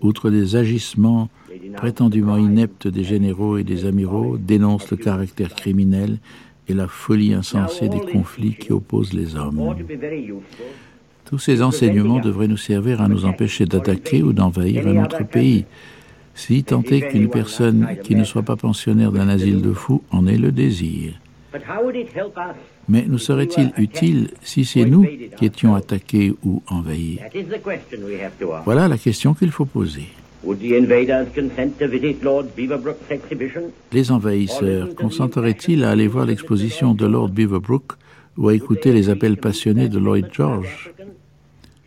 outre 0.00 0.30
des 0.30 0.56
agissements 0.56 1.28
prétendument 1.76 2.38
ineptes 2.38 2.88
des 2.88 3.04
généraux 3.04 3.58
et 3.58 3.64
des 3.64 3.84
amiraux, 3.84 4.38
dénoncent 4.38 4.90
le 4.90 4.96
caractère 4.96 5.54
criminel 5.54 6.18
et 6.68 6.74
la 6.74 6.88
folie 6.88 7.34
insensée 7.34 7.88
des 7.90 8.00
conflits 8.00 8.54
qui 8.54 8.72
opposent 8.72 9.12
les 9.12 9.36
hommes. 9.36 9.74
Tous 11.24 11.38
ces 11.38 11.62
enseignements 11.62 12.20
devraient 12.20 12.48
nous 12.48 12.56
servir 12.56 13.00
à 13.00 13.08
nous 13.08 13.24
empêcher 13.24 13.64
d'attaquer 13.64 14.22
ou 14.22 14.32
d'envahir 14.32 14.86
un 14.86 15.02
autre 15.04 15.24
pays, 15.24 15.64
si 16.34 16.64
tant 16.64 16.82
est 16.82 17.08
qu'une 17.08 17.30
personne 17.30 17.96
qui 18.02 18.14
ne 18.14 18.24
soit 18.24 18.42
pas 18.42 18.56
pensionnaire 18.56 19.10
d'un 19.10 19.28
asile 19.28 19.62
de 19.62 19.72
fous 19.72 20.02
en 20.10 20.26
ait 20.26 20.36
le 20.36 20.52
désir. 20.52 21.14
Mais 22.88 23.04
nous 23.08 23.18
serait-il 23.18 23.72
utile 23.78 24.30
si 24.42 24.64
c'est 24.64 24.84
nous 24.84 25.06
qui 25.36 25.46
étions 25.46 25.74
attaqués 25.74 26.34
ou 26.44 26.62
envahis? 26.68 27.20
Voilà 28.64 28.88
la 28.88 28.98
question 28.98 29.34
qu'il 29.34 29.50
faut 29.50 29.64
poser. 29.64 30.08
Les 33.92 34.12
envahisseurs 34.12 34.94
consenteraient-ils 34.94 35.84
à 35.84 35.90
aller 35.90 36.06
voir 36.06 36.26
l'exposition 36.26 36.92
de 36.92 37.06
Lord 37.06 37.30
Beaverbrook 37.30 37.92
ou 38.36 38.48
à 38.48 38.54
écouter 38.54 38.92
les 38.92 39.10
appels 39.10 39.36
passionnés 39.36 39.88
de 39.88 39.98
Lloyd 39.98 40.28
George 40.32 40.92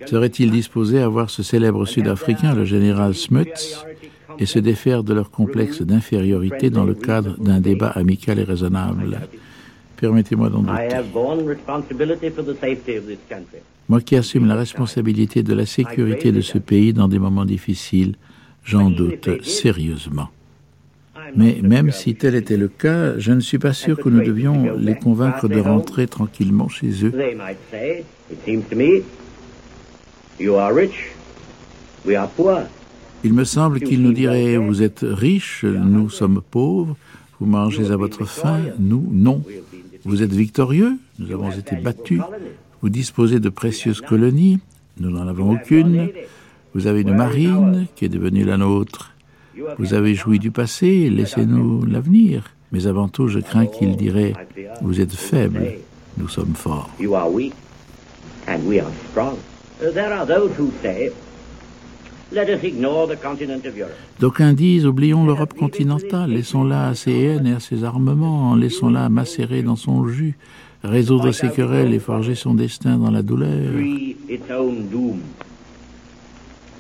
Seraient-ils 0.06 0.52
disposés 0.52 1.00
à 1.00 1.08
voir 1.08 1.30
ce 1.30 1.44
célèbre 1.44 1.86
Sud-Africain, 1.86 2.54
le 2.54 2.66
général 2.66 3.16
Smuts, 3.16 3.84
et 4.40 4.46
se 4.46 4.60
défaire 4.60 5.04
de 5.04 5.14
leur 5.14 5.32
complexe 5.32 5.82
d'infériorité 5.82 6.70
dans 6.70 6.86
le 6.86 6.94
cadre 6.94 7.36
d'un 7.40 7.60
débat 7.60 7.90
amical 7.90 8.40
et 8.40 8.44
raisonnable? 8.44 9.20
Permettez-moi 9.98 10.50
d'en 10.50 10.62
douter. 10.62 10.98
Moi 13.90 14.02
qui 14.02 14.16
assume 14.16 14.46
la 14.48 14.56
responsabilité 14.56 15.42
de 15.42 15.54
la 15.54 15.66
sécurité 15.66 16.32
de 16.32 16.42
ce 16.42 16.60
pays 16.60 16.94
dans 16.94 17.08
des 17.08 17.20
moments 17.20 17.46
difficiles, 17.46 18.16
j'en 18.64 18.92
doute 18.92 19.44
sérieusement. 19.44 20.30
Mais 21.36 21.60
même 21.62 21.92
si 21.92 22.16
tel 22.16 22.36
était 22.36 22.58
le 22.58 22.68
cas, 22.68 23.18
je 23.18 23.32
ne 23.32 23.40
suis 23.40 23.60
pas 23.60 23.74
sûr 23.74 23.98
que 23.98 24.10
nous 24.10 24.24
devions 24.24 24.76
les 24.78 24.96
convaincre 24.96 25.48
de 25.48 25.60
rentrer 25.60 26.08
tranquillement 26.08 26.70
chez 26.70 27.06
eux. 27.06 27.14
Il 33.24 33.34
me 33.34 33.44
semble 33.44 33.80
qu'ils 33.80 34.02
nous 34.02 34.14
diraient, 34.14 34.58
vous 34.58 34.84
êtes 34.84 35.04
riches, 35.04 35.64
nous 35.64 36.10
sommes 36.10 36.42
pauvres, 36.52 36.96
vous 37.40 37.46
mangez 37.46 37.92
à 37.92 37.98
votre 37.98 38.26
faim, 38.26 38.60
nous 38.80 39.08
non. 39.12 39.44
Vous 40.06 40.22
êtes 40.24 40.34
victorieux, 40.34 40.98
nous 41.20 41.32
avons 41.32 41.52
été 41.52 41.76
battus, 41.76 42.22
vous 42.82 42.90
disposez 42.90 43.40
de 43.40 43.50
précieuses 43.50 44.02
colonies, 44.02 44.60
nous 45.00 45.10
n'en 45.10 45.28
avons 45.28 45.52
aucune, 45.52 46.10
vous 46.74 46.88
avez 46.88 47.02
une 47.02 47.16
marine 47.16 47.88
qui 47.96 48.06
est 48.06 48.10
devenue 48.10 48.44
la 48.44 48.58
nôtre, 48.58 49.14
vous 49.78 49.94
avez 49.94 50.16
joui 50.16 50.40
du 50.40 50.52
passé, 50.52 51.10
laissez-nous 51.10 51.86
l'avenir. 51.86 52.52
Mais 52.72 52.88
avant 52.88 53.08
tout, 53.08 53.28
je 53.28 53.40
crains 53.40 53.66
qu'il 53.66 53.96
dirait, 53.96 54.34
vous 54.82 55.00
êtes 55.00 55.14
faible, 55.14 55.74
nous 56.18 56.28
sommes 56.28 56.56
forts. 56.56 56.90
D'aucuns 64.20 64.54
disent 64.54 64.86
oublions 64.86 65.26
l'Europe 65.26 65.54
continentale, 65.54 66.32
laissons-la 66.32 66.90
à 66.90 66.96
ses 66.96 67.14
haines 67.14 67.48
et 67.48 67.54
à 67.54 67.60
ses 67.62 67.86
armements, 67.86 68.54
laissons-la 68.56 69.08
macérer 69.08 69.62
dans 69.62 69.78
son 69.78 70.08
jus, 70.08 70.36
résoudre 70.84 71.32
ses 71.32 71.50
querelles 71.50 71.94
et 71.94 72.00
forger 72.00 72.36
son 72.36 72.54
destin 72.54 72.98
dans 72.98 73.12
la 73.12 73.22
douleur. 73.22 73.72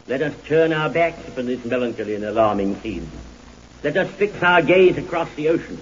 Let 0.07 0.21
us 0.21 0.33
turn 0.45 0.71
our 0.71 0.89
backs 0.89 1.27
upon 1.27 1.47
this 1.47 1.63
melancholy 1.65 2.15
and 2.15 2.23
alarming 2.23 2.79
scene. 2.81 3.09
Let 3.83 3.97
us 3.97 4.09
fix 4.11 4.41
our 4.41 4.61
gaze 4.61 4.97
across 4.97 5.27
the 5.35 5.49
ocean 5.49 5.77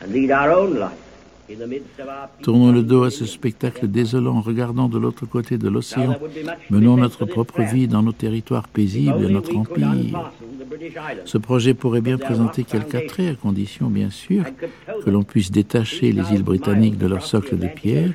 and 0.00 0.12
lead 0.12 0.30
our 0.30 0.52
own 0.52 0.78
life 0.78 1.06
Tournons 2.42 2.72
le 2.72 2.82
dos 2.82 3.04
à 3.04 3.10
ce 3.10 3.24
spectacle 3.24 3.86
désolant, 3.86 4.40
regardant 4.40 4.88
de 4.88 4.98
l'autre 4.98 5.26
côté 5.26 5.58
de 5.58 5.68
l'océan. 5.68 6.16
Menons 6.70 6.96
notre 6.96 7.24
propre 7.24 7.62
vie 7.62 7.86
dans 7.86 8.02
nos 8.02 8.12
territoires 8.12 8.68
paisibles 8.68 9.24
et 9.24 9.32
notre 9.32 9.56
empire. 9.56 10.32
Ce 11.24 11.38
projet 11.38 11.74
pourrait 11.74 12.00
bien 12.00 12.18
présenter 12.18 12.64
quelques 12.64 12.94
attraits, 12.94 13.32
à 13.32 13.34
condition 13.34 13.88
bien 13.88 14.10
sûr 14.10 14.44
que 15.04 15.10
l'on 15.10 15.22
puisse 15.22 15.50
détacher 15.50 16.12
les 16.12 16.32
îles 16.32 16.42
britanniques 16.42 16.98
de 16.98 17.06
leur 17.06 17.24
socle 17.24 17.56
de 17.56 17.68
pierre 17.68 18.10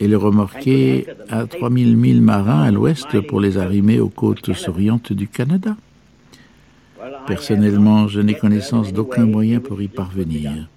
et 0.00 0.08
les 0.08 0.16
remorquer 0.16 1.06
à 1.28 1.46
3000 1.46 1.96
milles 1.96 2.22
marins 2.22 2.62
à 2.62 2.70
l'ouest 2.70 3.20
pour 3.22 3.40
les 3.40 3.58
arrimer 3.58 4.00
aux 4.00 4.08
côtes 4.08 4.50
orientes 4.68 5.12
du 5.12 5.28
Canada. 5.28 5.76
Personnellement, 7.26 8.08
je 8.08 8.20
n'ai 8.20 8.34
connaissance 8.34 8.92
d'aucun 8.92 9.26
moyen 9.26 9.60
pour 9.60 9.80
y 9.80 9.88
parvenir. 9.88 10.68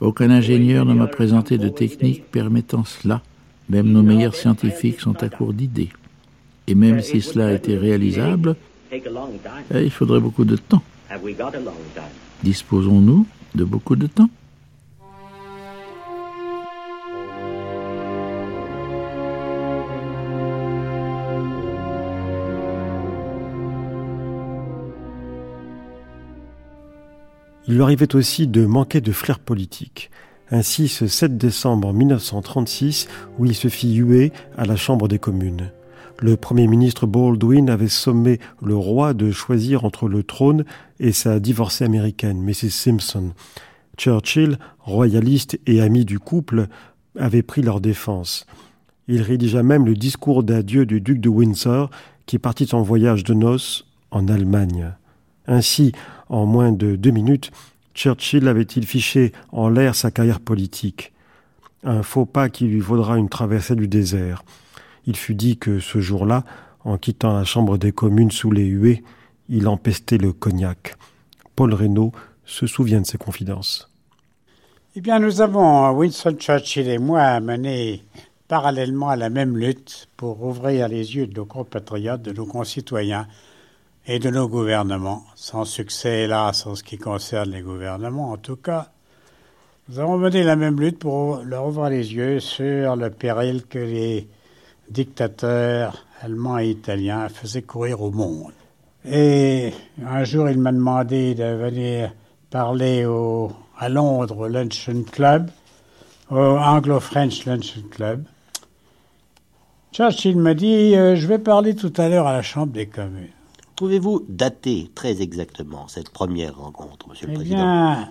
Aucun 0.00 0.30
ingénieur 0.30 0.84
ne 0.84 0.94
m'a 0.94 1.06
présenté 1.06 1.58
de 1.58 1.68
technique 1.68 2.30
permettant 2.30 2.84
cela. 2.84 3.22
Même 3.68 3.88
nos 3.88 4.02
meilleurs 4.02 4.34
scientifiques 4.34 5.00
sont 5.00 5.22
à 5.22 5.28
court 5.28 5.52
d'idées. 5.52 5.90
Et 6.66 6.74
même 6.74 7.00
si 7.00 7.20
cela 7.20 7.52
était 7.52 7.76
réalisable, 7.76 8.54
eh, 8.92 9.02
il 9.82 9.90
faudrait 9.90 10.20
beaucoup 10.20 10.44
de 10.44 10.56
temps. 10.56 10.82
Disposons-nous 12.42 13.26
de 13.54 13.64
beaucoup 13.64 13.96
de 13.96 14.06
temps 14.06 14.30
Il 27.68 27.74
lui 27.74 27.82
arrivait 27.82 28.14
aussi 28.14 28.46
de 28.46 28.64
manquer 28.64 29.02
de 29.02 29.12
flair 29.12 29.38
politique. 29.38 30.10
Ainsi, 30.50 30.88
ce 30.88 31.06
7 31.06 31.36
décembre 31.36 31.92
1936, 31.92 33.08
où 33.38 33.44
il 33.44 33.54
se 33.54 33.68
fit 33.68 33.94
huer 33.94 34.32
à 34.56 34.64
la 34.64 34.76
Chambre 34.76 35.06
des 35.06 35.18
communes. 35.18 35.70
Le 36.18 36.38
Premier 36.38 36.66
ministre 36.66 37.06
Baldwin 37.06 37.68
avait 37.68 37.88
sommé 37.88 38.40
le 38.62 38.74
roi 38.74 39.12
de 39.12 39.30
choisir 39.30 39.84
entre 39.84 40.08
le 40.08 40.22
trône 40.22 40.64
et 40.98 41.12
sa 41.12 41.40
divorcée 41.40 41.84
américaine, 41.84 42.42
Mrs. 42.42 42.70
Simpson. 42.70 43.32
Churchill, 43.98 44.58
royaliste 44.78 45.60
et 45.66 45.82
ami 45.82 46.06
du 46.06 46.18
couple, 46.18 46.68
avait 47.18 47.42
pris 47.42 47.60
leur 47.60 47.82
défense. 47.82 48.46
Il 49.08 49.20
rédigea 49.20 49.62
même 49.62 49.84
le 49.84 49.94
discours 49.94 50.42
d'adieu 50.42 50.86
du 50.86 51.02
duc 51.02 51.20
de 51.20 51.28
Windsor, 51.28 51.90
qui 52.24 52.38
partit 52.38 52.68
en 52.72 52.80
voyage 52.80 53.24
de 53.24 53.34
noces 53.34 53.84
en 54.10 54.28
Allemagne. 54.28 54.94
Ainsi, 55.46 55.92
en 56.28 56.46
moins 56.46 56.72
de 56.72 56.96
deux 56.96 57.10
minutes, 57.10 57.50
Churchill 57.94 58.46
avait-il 58.48 58.86
fiché 58.86 59.32
en 59.50 59.68
l'air 59.68 59.94
sa 59.94 60.10
carrière 60.10 60.40
politique? 60.40 61.12
Un 61.84 62.02
faux 62.02 62.26
pas 62.26 62.48
qui 62.48 62.66
lui 62.66 62.80
vaudra 62.80 63.18
une 63.18 63.28
traversée 63.28 63.76
du 63.76 63.88
désert. 63.88 64.44
Il 65.06 65.16
fut 65.16 65.34
dit 65.34 65.56
que 65.56 65.80
ce 65.80 66.00
jour-là, 66.00 66.44
en 66.84 66.98
quittant 66.98 67.32
la 67.32 67.44
chambre 67.44 67.78
des 67.78 67.92
communes 67.92 68.30
sous 68.30 68.50
les 68.50 68.66
huées, 68.66 69.02
il 69.48 69.68
empestait 69.68 70.18
le 70.18 70.32
cognac. 70.32 70.96
Paul 71.56 71.74
Reynaud 71.74 72.12
se 72.44 72.66
souvient 72.66 73.00
de 73.00 73.06
ses 73.06 73.18
confidences. 73.18 73.90
Eh 74.96 75.00
bien, 75.00 75.18
nous 75.18 75.40
avons, 75.40 75.90
Winston 75.90 76.36
Churchill 76.38 76.88
et 76.88 76.98
moi, 76.98 77.40
mené 77.40 78.02
parallèlement 78.48 79.08
à 79.08 79.16
la 79.16 79.30
même 79.30 79.56
lutte 79.56 80.08
pour 80.16 80.42
ouvrir 80.42 80.88
les 80.88 81.16
yeux 81.16 81.26
de 81.26 81.34
nos 81.34 81.44
compatriotes, 81.44 82.22
de 82.22 82.32
nos 82.32 82.46
concitoyens 82.46 83.26
et 84.08 84.18
de 84.18 84.30
nos 84.30 84.48
gouvernements. 84.48 85.22
Sans 85.36 85.66
succès, 85.66 86.22
hélas, 86.22 86.66
en 86.66 86.74
ce 86.74 86.82
qui 86.82 86.96
concerne 86.96 87.50
les 87.50 87.60
gouvernements, 87.60 88.32
en 88.32 88.38
tout 88.38 88.56
cas. 88.56 88.88
Nous 89.88 89.98
avons 89.98 90.16
mené 90.16 90.42
la 90.42 90.56
même 90.56 90.80
lutte 90.80 90.98
pour 90.98 91.42
leur 91.44 91.66
ouvrir 91.66 91.90
les 91.90 92.14
yeux 92.14 92.40
sur 92.40 92.96
le 92.96 93.10
péril 93.10 93.64
que 93.66 93.78
les 93.78 94.26
dictateurs 94.90 96.06
allemands 96.22 96.58
et 96.58 96.70
italiens 96.70 97.28
faisaient 97.28 97.62
courir 97.62 98.00
au 98.00 98.10
monde. 98.10 98.52
Et 99.04 99.72
un 100.04 100.24
jour, 100.24 100.48
il 100.48 100.58
m'a 100.58 100.72
demandé 100.72 101.34
de 101.34 101.44
venir 101.44 102.12
parler 102.50 103.04
au, 103.04 103.52
à 103.78 103.90
Londres 103.90 104.38
au 104.38 104.48
Luncheon 104.48 105.04
Club, 105.10 105.50
au 106.30 106.36
Anglo-French 106.36 107.44
Luncheon 107.44 107.84
Club. 107.90 108.24
Churchill 109.92 110.36
m'a 110.36 110.54
dit 110.54 110.96
euh, 110.96 111.14
Je 111.16 111.26
vais 111.26 111.38
parler 111.38 111.74
tout 111.74 111.92
à 111.96 112.08
l'heure 112.08 112.26
à 112.26 112.32
la 112.32 112.42
Chambre 112.42 112.72
des 112.72 112.86
communes. 112.86 113.28
Pouvez-vous 113.78 114.26
dater 114.28 114.90
très 114.92 115.22
exactement 115.22 115.86
cette 115.86 116.10
première 116.10 116.56
rencontre, 116.56 117.08
Monsieur 117.08 117.28
le 117.28 117.34
eh 117.34 117.36
Président? 117.36 117.56
bien, 117.58 118.10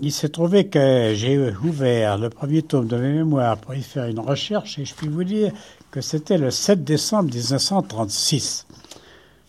il 0.00 0.12
s'est 0.12 0.28
trouvé 0.28 0.68
que 0.68 1.14
j'ai 1.16 1.36
ouvert 1.36 2.16
le 2.16 2.30
premier 2.30 2.62
tome 2.62 2.86
de 2.86 2.96
mes 2.96 3.12
mémoires 3.12 3.58
pour 3.58 3.74
y 3.74 3.82
faire 3.82 4.04
une 4.04 4.20
recherche 4.20 4.78
et 4.78 4.84
je 4.84 4.94
puis 4.94 5.08
vous 5.08 5.24
dire 5.24 5.52
que 5.90 6.00
c'était 6.00 6.38
le 6.38 6.52
7 6.52 6.84
décembre 6.84 7.34
1936. 7.34 8.68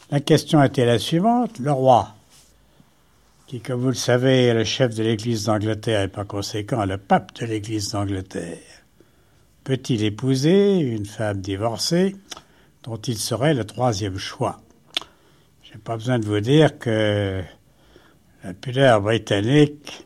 La 0.09 0.19
question 0.19 0.63
était 0.63 0.87
la 0.87 0.97
suivante. 0.97 1.59
Le 1.59 1.71
roi, 1.71 2.15
qui, 3.45 3.59
comme 3.59 3.81
vous 3.81 3.89
le 3.89 3.93
savez, 3.93 4.45
est 4.45 4.55
le 4.55 4.63
chef 4.63 4.95
de 4.95 5.03
l'Église 5.03 5.43
d'Angleterre 5.43 6.01
et 6.01 6.07
par 6.07 6.25
conséquent 6.25 6.85
le 6.85 6.97
pape 6.97 7.35
de 7.39 7.45
l'Église 7.45 7.91
d'Angleterre, 7.91 8.57
peut-il 9.63 10.03
épouser 10.03 10.79
une 10.79 11.05
femme 11.05 11.39
divorcée? 11.39 12.15
Dont 12.83 12.97
il 12.97 13.17
serait 13.17 13.53
le 13.53 13.63
troisième 13.63 14.17
choix 14.17 14.61
Je 15.63 15.73
n'ai 15.73 15.79
pas 15.79 15.95
besoin 15.95 16.19
de 16.19 16.25
vous 16.25 16.39
dire 16.39 16.77
que 16.77 17.41
la 18.43 18.53
pudeur 18.53 19.01
britannique 19.01 20.05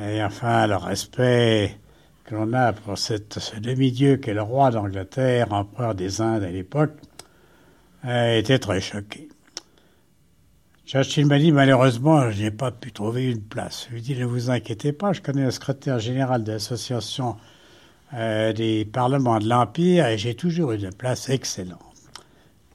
et 0.00 0.22
enfin 0.22 0.66
le 0.66 0.76
respect 0.76 1.78
que 2.24 2.34
l'on 2.34 2.52
a 2.54 2.72
pour 2.72 2.96
ce 2.96 3.14
demi-dieu 3.60 4.16
qu'est 4.16 4.32
le 4.32 4.42
roi 4.42 4.70
d'Angleterre, 4.70 5.52
empereur 5.52 5.94
des 5.94 6.20
Indes 6.20 6.44
à 6.44 6.50
l'époque, 6.50 6.92
été 8.04 8.58
très 8.58 8.80
choqué. 8.80 9.28
Churchill 10.86 11.26
m'a 11.26 11.38
dit 11.38 11.52
malheureusement, 11.52 12.30
je 12.30 12.42
n'ai 12.42 12.50
pas 12.50 12.70
pu 12.70 12.92
trouver 12.92 13.30
une 13.30 13.42
place. 13.42 13.86
Je 13.88 13.94
lui 13.94 14.00
ai 14.00 14.02
dit 14.02 14.16
ne 14.16 14.24
vous 14.24 14.50
inquiétez 14.50 14.92
pas, 14.92 15.12
je 15.12 15.20
connais 15.20 15.44
le 15.44 15.50
secrétaire 15.50 15.98
général 15.98 16.42
de 16.42 16.52
l'association 16.52 17.36
euh, 18.14 18.52
des 18.52 18.84
parlements 18.84 19.38
de 19.38 19.48
l'Empire 19.48 20.06
et 20.06 20.18
j'ai 20.18 20.34
toujours 20.34 20.72
une 20.72 20.92
place 20.92 21.28
excellente. 21.28 21.80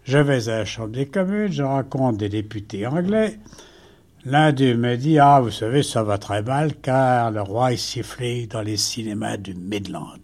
Je 0.03 0.17
vais 0.17 0.49
à 0.49 0.59
la 0.59 0.65
Chambre 0.65 0.93
des 0.93 1.07
communes, 1.07 1.51
je 1.51 1.63
rencontre 1.63 2.17
des 2.17 2.29
députés 2.29 2.87
anglais. 2.87 3.37
L'un 4.25 4.51
d'eux 4.51 4.75
me 4.75 4.95
dit 4.95 5.19
Ah, 5.19 5.39
vous 5.41 5.51
savez, 5.51 5.83
ça 5.83 6.01
va 6.01 6.17
très 6.17 6.41
mal 6.41 6.75
car 6.75 7.29
le 7.31 7.41
roi 7.41 7.73
est 7.73 7.77
sifflé 7.77 8.47
dans 8.47 8.61
les 8.61 8.77
cinémas 8.77 9.37
du 9.37 9.53
Midland. 9.53 10.19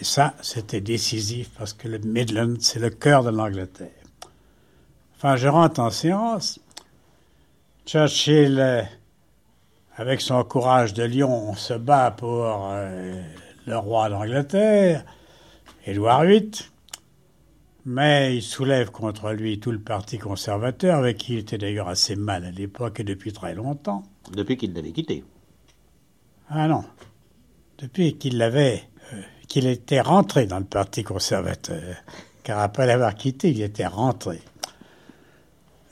Et 0.00 0.04
ça, 0.04 0.34
c'était 0.42 0.80
décisif 0.80 1.50
parce 1.56 1.72
que 1.72 1.88
le 1.88 1.98
Midland, 1.98 2.56
c'est 2.60 2.80
le 2.80 2.90
cœur 2.90 3.24
de 3.24 3.30
l'Angleterre. 3.30 3.88
Enfin, 5.16 5.36
je 5.36 5.48
rentre 5.48 5.80
en 5.80 5.90
séance. 5.90 6.60
Churchill, 7.86 8.58
euh, 8.60 8.82
avec 9.96 10.20
son 10.20 10.44
courage 10.44 10.92
de 10.92 11.04
lion, 11.04 11.54
se 11.54 11.72
bat 11.72 12.10
pour 12.10 12.44
euh, 12.44 13.22
le 13.66 13.76
roi 13.76 14.08
d'Angleterre, 14.08 15.04
Édouard 15.86 16.24
VIII, 16.24 16.50
mais 17.84 18.36
il 18.36 18.42
soulève 18.42 18.90
contre 18.90 19.32
lui 19.32 19.60
tout 19.60 19.70
le 19.70 19.78
parti 19.78 20.18
conservateur, 20.18 20.96
avec 20.96 21.18
qui 21.18 21.34
il 21.34 21.38
était 21.40 21.58
d'ailleurs 21.58 21.88
assez 21.88 22.16
mal 22.16 22.44
à 22.44 22.50
l'époque 22.50 23.00
et 23.00 23.04
depuis 23.04 23.32
très 23.32 23.54
longtemps. 23.54 24.02
Depuis 24.32 24.56
qu'il 24.56 24.72
l'avait 24.72 24.92
quitté. 24.92 25.24
Ah 26.48 26.66
non. 26.66 26.84
Depuis 27.78 28.16
qu'il 28.16 28.38
l'avait, 28.38 28.82
euh, 29.12 29.20
qu'il 29.48 29.66
était 29.66 30.00
rentré 30.00 30.46
dans 30.46 30.58
le 30.58 30.64
parti 30.64 31.04
conservateur. 31.04 31.96
Car 32.42 32.60
après 32.60 32.86
l'avoir 32.86 33.14
quitté, 33.14 33.50
il 33.50 33.62
était 33.62 33.86
rentré. 33.86 34.40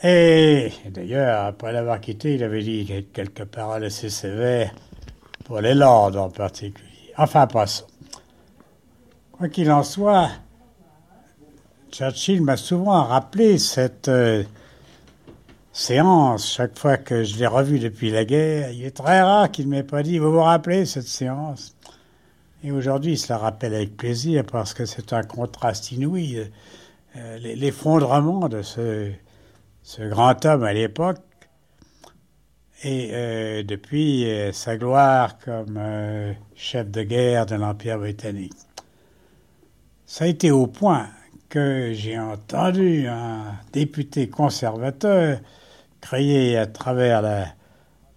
Et 0.02 0.70
d'ailleurs, 0.90 1.46
après 1.46 1.72
l'avoir 1.72 2.00
quitté, 2.00 2.34
il 2.34 2.42
avait 2.42 2.62
dit 2.62 3.04
quelques 3.12 3.44
paroles 3.44 3.84
assez 3.84 4.10
sévères 4.10 4.74
pour 5.44 5.60
les 5.60 5.74
lords 5.74 6.16
en 6.16 6.30
particulier. 6.30 6.93
Enfin, 7.16 7.46
passons. 7.46 7.86
Quoi 9.32 9.48
qu'il 9.48 9.70
en 9.70 9.82
soit, 9.82 10.30
Churchill 11.92 12.42
m'a 12.42 12.56
souvent 12.56 13.04
rappelé 13.04 13.58
cette 13.58 14.08
euh, 14.08 14.42
séance 15.72 16.52
chaque 16.52 16.76
fois 16.76 16.96
que 16.96 17.22
je 17.22 17.38
l'ai 17.38 17.46
revu 17.46 17.78
depuis 17.78 18.10
la 18.10 18.24
guerre. 18.24 18.70
Il 18.70 18.84
est 18.84 18.96
très 18.96 19.22
rare 19.22 19.50
qu'il 19.50 19.66
ne 19.66 19.70
m'ait 19.70 19.84
pas 19.84 20.02
dit 20.02 20.18
Vous 20.18 20.32
vous 20.32 20.42
rappelez 20.42 20.86
cette 20.86 21.06
séance? 21.06 21.76
Et 22.64 22.72
aujourd'hui, 22.72 23.12
il 23.12 23.18
se 23.18 23.32
la 23.32 23.38
rappelle 23.38 23.74
avec 23.74 23.96
plaisir 23.96 24.44
parce 24.44 24.74
que 24.74 24.84
c'est 24.84 25.12
un 25.12 25.22
contraste 25.22 25.92
inouï. 25.92 26.50
Euh, 27.16 27.38
l'effondrement 27.38 28.48
de 28.48 28.62
ce 28.62 29.12
grand 29.98 30.44
homme 30.46 30.64
à 30.64 30.72
l'époque, 30.72 31.18
et 32.84 33.10
euh, 33.12 33.62
depuis 33.62 34.30
euh, 34.30 34.52
sa 34.52 34.76
gloire 34.76 35.38
comme 35.38 35.76
euh, 35.78 36.32
chef 36.54 36.90
de 36.90 37.02
guerre 37.02 37.46
de 37.46 37.54
l'Empire 37.54 37.98
britannique. 37.98 38.52
Ça 40.04 40.24
a 40.24 40.28
été 40.28 40.50
au 40.50 40.66
point 40.66 41.08
que 41.48 41.92
j'ai 41.94 42.18
entendu 42.18 43.06
un 43.08 43.54
député 43.72 44.28
conservateur 44.28 45.38
crier 46.02 46.58
à 46.58 46.66
travers 46.66 47.22
la, 47.22 47.46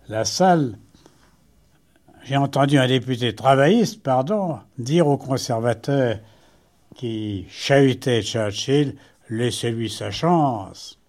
la 0.09 0.25
salle, 0.25 0.77
j'ai 2.25 2.35
entendu 2.35 2.77
un 2.77 2.87
député 2.87 3.33
travailliste, 3.33 4.03
pardon, 4.03 4.59
dire 4.77 5.07
aux 5.07 5.17
conservateurs 5.17 6.17
qui 6.95 7.45
chahutaient 7.49 8.21
Churchill, 8.21 8.97
laissez-lui 9.29 9.89
sa 9.89 10.11
chance. 10.11 10.99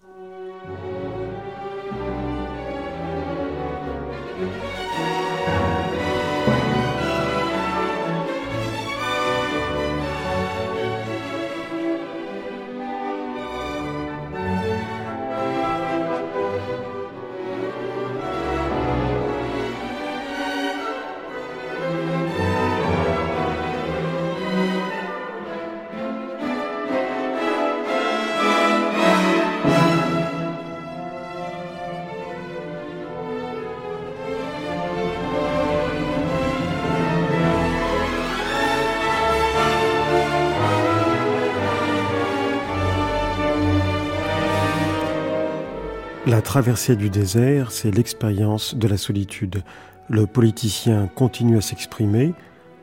La 46.27 46.41
traversée 46.41 46.97
du 46.97 47.09
désert, 47.09 47.71
c'est 47.71 47.91
l'expérience 47.91 48.75
de 48.75 48.87
la 48.89 48.97
solitude. 48.97 49.63
Le 50.09 50.27
politicien 50.27 51.07
continue 51.15 51.57
à 51.57 51.61
s'exprimer, 51.61 52.33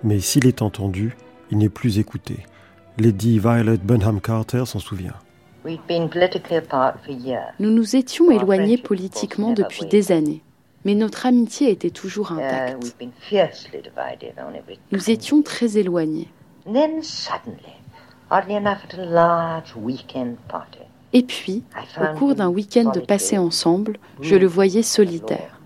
mais 0.02 0.20
s'il 0.20 0.46
est 0.46 0.62
entendu, 0.62 1.16
il 1.50 1.58
n'est 1.58 1.68
plus 1.68 1.98
écouté. 1.98 2.46
Lady 2.98 3.38
Violet 3.38 3.76
Bunham 3.76 4.22
Carter 4.22 4.64
s'en 4.64 4.78
souvient. 4.78 5.12
Nous 7.60 7.70
nous 7.70 7.96
étions 7.96 8.30
éloignés 8.30 8.78
politiquement 8.78 9.52
depuis 9.52 9.84
des 9.84 10.12
années, 10.12 10.42
mais 10.86 10.94
notre 10.94 11.26
amitié 11.26 11.70
était 11.70 11.90
toujours 11.90 12.32
uh, 12.32 12.42
intacte. 12.42 12.96
Nous 14.92 15.10
étions 15.10 15.42
très 15.42 15.76
éloignés. 15.76 16.28
Et 21.16 21.22
puis, 21.22 21.62
au 21.98 22.18
cours 22.18 22.34
d'un 22.34 22.50
week-end 22.50 22.90
de 22.90 23.00
passé 23.00 23.38
ensemble, 23.38 23.96
je 24.20 24.36
le 24.36 24.46
voyais 24.46 24.82
solitaire. 24.82 25.58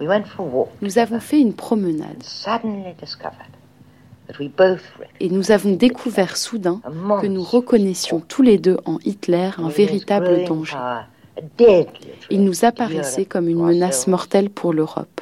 Nous 0.00 0.98
avons 0.98 1.18
fait 1.18 1.40
une 1.40 1.54
promenade. 1.54 2.22
Et 5.18 5.28
nous 5.28 5.50
avons 5.50 5.72
découvert 5.72 6.36
soudain 6.36 6.80
que 7.20 7.26
nous 7.26 7.42
reconnaissions 7.42 8.20
tous 8.20 8.42
les 8.42 8.58
deux 8.58 8.76
en 8.84 8.98
Hitler 9.04 9.50
un 9.58 9.70
véritable 9.70 10.44
danger. 10.44 10.78
Il 12.30 12.44
nous 12.44 12.64
apparaissait 12.64 13.24
comme 13.24 13.48
une 13.48 13.64
menace 13.64 14.06
mortelle 14.06 14.50
pour 14.50 14.72
l'Europe. 14.72 15.20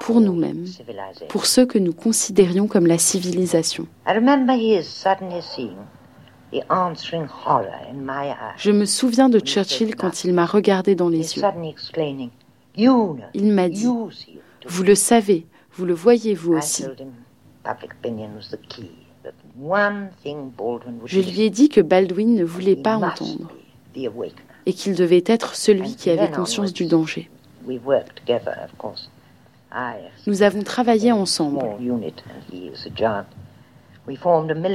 pour 0.00 0.20
nous-mêmes, 0.22 0.64
pour 1.28 1.44
ceux 1.44 1.66
que 1.66 1.78
nous 1.78 1.92
considérions 1.92 2.68
comme 2.68 2.86
la 2.86 2.96
civilisation. 2.96 3.86
Je 8.56 8.70
me 8.70 8.84
souviens 8.84 9.28
de 9.28 9.38
Churchill 9.38 9.96
quand 9.96 10.24
il 10.24 10.32
m'a 10.32 10.46
regardé 10.46 10.94
dans 10.94 11.08
les 11.08 11.36
yeux. 11.36 11.42
Il 12.76 13.52
m'a 13.52 13.68
dit, 13.68 13.86
vous 14.66 14.82
le 14.82 14.94
savez, 14.94 15.46
vous 15.72 15.84
le 15.84 15.94
voyez 15.94 16.34
vous 16.34 16.54
aussi. 16.54 16.84
Je 21.04 21.20
lui 21.20 21.40
ai 21.42 21.50
dit 21.50 21.68
que 21.68 21.80
Baldwin 21.80 22.34
ne 22.34 22.44
voulait 22.44 22.76
pas 22.76 22.96
entendre 22.96 23.50
et 24.66 24.72
qu'il 24.72 24.94
devait 24.94 25.24
être 25.26 25.54
celui 25.54 25.96
qui 25.96 26.10
avait 26.10 26.30
conscience 26.30 26.72
du 26.72 26.86
danger. 26.86 27.30
Nous 30.26 30.42
avons 30.42 30.62
travaillé 30.62 31.12
ensemble. 31.12 31.60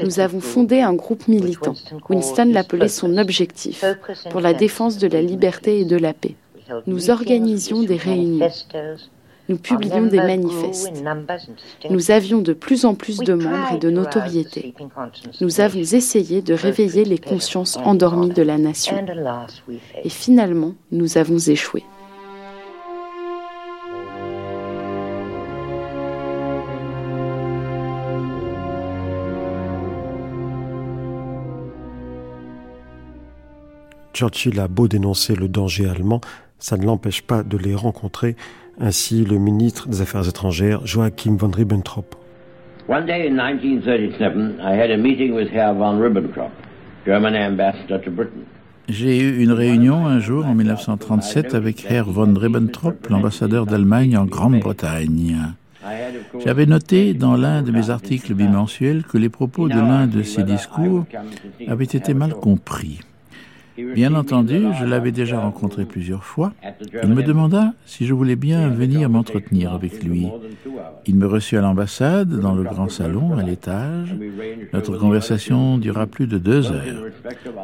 Nous 0.03 0.19
avons 0.19 0.39
fondé 0.39 0.81
un 0.81 0.93
groupe 0.93 1.27
militant. 1.27 1.75
Winston 2.09 2.51
l'appelait 2.51 2.87
son 2.87 3.17
objectif 3.17 3.83
pour 4.29 4.41
la 4.41 4.53
défense 4.53 4.97
de 4.97 5.07
la 5.07 5.21
liberté 5.21 5.79
et 5.79 5.85
de 5.85 5.97
la 5.97 6.13
paix. 6.13 6.35
Nous 6.87 7.09
organisions 7.09 7.83
des 7.83 7.97
réunions. 7.97 8.49
Nous 9.49 9.57
publions 9.57 10.05
des 10.05 10.17
manifestes. 10.17 11.03
Nous 11.89 12.11
avions 12.11 12.41
de 12.41 12.53
plus 12.53 12.85
en 12.85 12.95
plus 12.95 13.17
de 13.17 13.33
membres 13.33 13.73
et 13.75 13.79
de 13.79 13.89
notoriété. 13.89 14.73
Nous 15.41 15.59
avons 15.59 15.79
essayé 15.79 16.41
de 16.41 16.53
réveiller 16.53 17.03
les 17.03 17.17
consciences 17.17 17.77
endormies 17.77 18.29
de 18.29 18.43
la 18.43 18.57
nation. 18.57 18.95
Et 20.03 20.09
finalement, 20.09 20.73
nous 20.91 21.17
avons 21.17 21.37
échoué. 21.37 21.83
Churchill 34.21 34.59
a 34.59 34.67
beau 34.67 34.87
dénoncer 34.87 35.35
le 35.35 35.47
danger 35.47 35.89
allemand, 35.89 36.21
ça 36.59 36.77
ne 36.77 36.85
l'empêche 36.85 37.23
pas 37.23 37.41
de 37.41 37.57
les 37.57 37.73
rencontrer, 37.73 38.35
ainsi 38.79 39.25
le 39.25 39.39
ministre 39.39 39.87
des 39.87 40.03
Affaires 40.03 40.29
étrangères 40.29 40.85
Joachim 40.85 41.37
von 41.37 41.49
Ribbentrop. 41.49 42.15
One 42.87 43.07
day 43.07 43.27
in 43.27 43.35
1937, 43.35 44.59
I 44.61 44.79
had 44.79 44.91
a 44.91 44.97
meeting 44.97 45.33
with 45.33 45.47
Herr 45.51 45.73
von 45.73 45.99
Ribbentrop, 45.99 46.51
German 47.03 47.35
ambassador 47.35 47.99
to 47.99 48.11
Britain. 48.11 48.45
J'ai 48.89 49.19
eu 49.21 49.41
une 49.41 49.53
réunion 49.53 50.05
un 50.05 50.19
jour 50.19 50.45
en 50.45 50.53
1937 50.53 51.55
avec 51.55 51.89
Herr 51.89 52.05
von 52.05 52.31
Ribbentrop, 52.35 53.07
l'ambassadeur 53.09 53.65
d'Allemagne 53.65 54.17
en 54.17 54.25
Grande-Bretagne. 54.25 55.35
J'avais 56.45 56.67
noté 56.67 57.15
dans 57.15 57.35
l'un 57.35 57.63
de 57.63 57.71
mes 57.71 57.89
articles 57.89 58.35
bimensuels 58.35 59.03
que 59.03 59.17
les 59.17 59.29
propos 59.29 59.67
de 59.67 59.79
l'un 59.79 60.05
de 60.05 60.21
ses 60.21 60.43
discours 60.43 61.05
avaient 61.67 61.85
été 61.85 62.13
mal 62.13 62.35
compris. 62.35 62.99
Bien 63.95 64.13
entendu, 64.15 64.61
je 64.79 64.85
l'avais 64.85 65.11
déjà 65.11 65.39
rencontré 65.39 65.85
plusieurs 65.85 66.23
fois. 66.23 66.53
Il 67.03 67.09
me 67.09 67.23
demanda 67.23 67.73
si 67.85 68.05
je 68.05 68.13
voulais 68.13 68.35
bien 68.35 68.69
venir 68.69 69.09
m'entretenir 69.09 69.73
avec 69.73 70.03
lui. 70.03 70.27
Il 71.05 71.15
me 71.15 71.25
reçut 71.25 71.57
à 71.57 71.61
l'ambassade, 71.61 72.29
dans 72.39 72.53
le 72.53 72.63
grand 72.63 72.89
salon, 72.89 73.37
à 73.37 73.43
l'étage. 73.43 74.15
Notre 74.73 74.97
conversation 74.97 75.77
dura 75.77 76.05
plus 76.05 76.27
de 76.27 76.37
deux 76.37 76.71
heures. 76.71 77.05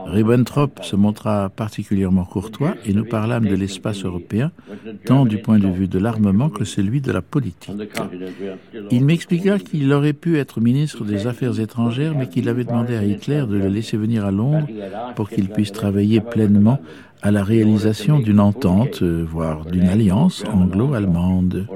Ribbentrop 0.08 0.84
se 0.84 0.96
montra 0.96 1.50
particulièrement 1.50 2.26
courtois 2.26 2.76
et 2.86 2.94
nous 2.94 3.06
parlâmes 3.06 3.46
de 3.46 3.56
l'espace 3.56 4.04
européen, 4.06 4.52
tant 5.06 5.26
du 5.26 5.38
point 5.40 5.60
de 5.60 5.68
vue 5.68 5.88
de 5.88 6.00
l'armement 6.00 6.50
que 6.50 6.66
celui 6.66 7.02
de 7.02 7.12
la 7.12 7.22
politique. 7.22 7.72
Il 8.92 9.06
m'expliqua 9.06 9.60
qu'il 9.60 9.92
aurait 9.94 10.14
pu 10.14 10.38
être 10.38 10.62
ministre 10.62 11.04
des 11.04 11.28
Affaires 11.28 11.60
étrangères, 11.60 12.16
mais 12.18 12.28
qu'il 12.28 12.50
avait 12.50 12.64
demandé 12.64 12.96
à 12.96 13.04
Hitler 13.04 13.44
de 13.48 13.58
le 13.58 13.68
laisser 13.68 13.98
venir 13.98 14.26
à 14.26 14.32
Londres 14.32 14.68
pour 15.16 15.30
qu'il 15.30 15.50
puisse 15.50 15.72
travailler 15.72 16.07
pleinement 16.30 16.80
à 17.22 17.32
la 17.32 17.44
réalisation 17.44 18.20
d'une 18.20 18.40
entente, 18.40 19.02
euh, 19.02 19.26
voire 19.28 19.66
d'une 19.66 19.88
alliance 19.88 20.44
anglo-allemande. 20.54 21.68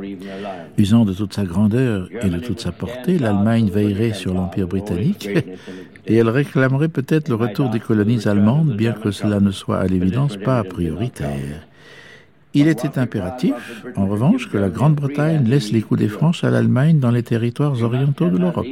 Usant 0.78 1.04
de 1.04 1.14
toute 1.14 1.34
sa 1.34 1.44
grandeur 1.44 2.08
et 2.22 2.30
de 2.30 2.40
toute 2.40 2.60
sa 2.60 2.72
portée, 2.72 3.18
l'Allemagne 3.18 3.70
veillerait 3.70 4.14
sur 4.14 4.34
l'Empire 4.34 4.68
britannique 4.68 5.28
et 6.08 6.16
elle 6.16 6.30
réclamerait 6.30 6.90
peut-être 6.90 7.28
le 7.28 7.36
retour 7.36 7.70
des 7.70 7.80
colonies 7.80 8.28
allemandes, 8.28 8.76
bien 8.76 8.94
que 8.94 9.12
cela 9.12 9.40
ne 9.40 9.52
soit 9.52 9.80
à 9.80 9.88
l'évidence 9.88 10.38
pas 10.38 10.64
prioritaire. 10.64 11.68
Il 12.54 12.68
était 12.68 13.00
impératif, 13.00 13.86
en 13.96 14.08
revanche, 14.08 14.50
que 14.50 14.58
la 14.58 14.70
Grande-Bretagne 14.70 15.46
laisse 15.48 15.72
les 15.72 15.82
coups 15.82 16.02
des 16.02 16.10
franches 16.10 16.44
à 16.44 16.52
l'Allemagne 16.52 17.00
dans 17.00 17.12
les 17.12 17.24
territoires 17.24 17.82
orientaux 17.82 18.30
de 18.30 18.38
l'Europe. 18.38 18.68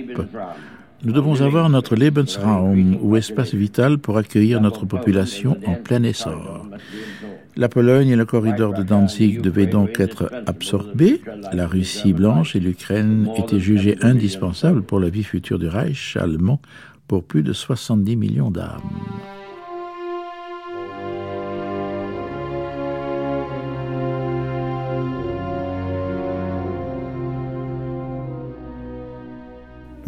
Nous 1.04 1.14
devons 1.14 1.41
avoir 1.41 1.70
notre 1.70 1.95
Lebensraum, 1.95 2.97
ou 3.02 3.16
espace 3.16 3.54
vital 3.54 4.00
pour 4.00 4.18
accueillir 4.18 4.60
notre 4.60 4.86
population 4.86 5.58
en 5.66 5.76
plein 5.76 6.04
essor. 6.04 6.68
La 7.56 7.70
Pologne 7.70 8.10
et 8.10 8.16
le 8.16 8.26
corridor 8.26 8.74
de 8.74 8.84
Danzig 8.84 9.41
devaient 9.41 9.68
donc 9.68 10.00
être 10.00 10.32
absorbés. 10.45 11.22
La 11.54 11.68
Russie 11.68 12.14
blanche 12.14 12.56
et 12.56 12.60
l'Ukraine 12.60 13.30
étaient 13.38 13.60
jugées 13.60 13.97
indispensables 14.02 14.84
pour 14.84 15.00
la 15.00 15.10
vie 15.10 15.24
future 15.24 15.60
du 15.60 15.68
Reich 15.68 16.18
allemand 16.18 16.62
pour 17.08 17.24
plus 17.24 17.43
de 17.43 17.54
70 17.54 18.16
millions 18.16 18.52
d'âmes. 18.52 18.82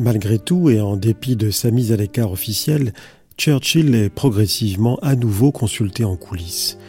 Malgré 0.01 0.39
tout 0.39 0.71
et 0.71 0.81
en 0.81 0.97
dépit 0.97 1.35
de 1.35 1.51
sa 1.51 1.69
mise 1.69 1.93
à 1.93 1.95
l'écart 1.95 2.31
officielle, 2.31 2.91
Churchill 3.37 3.93
est 3.93 4.09
progressivement 4.09 4.97
à 5.03 5.15
nouveau 5.15 5.51
consulté 5.51 6.03
en 6.03 6.15
coulisses. 6.15 6.79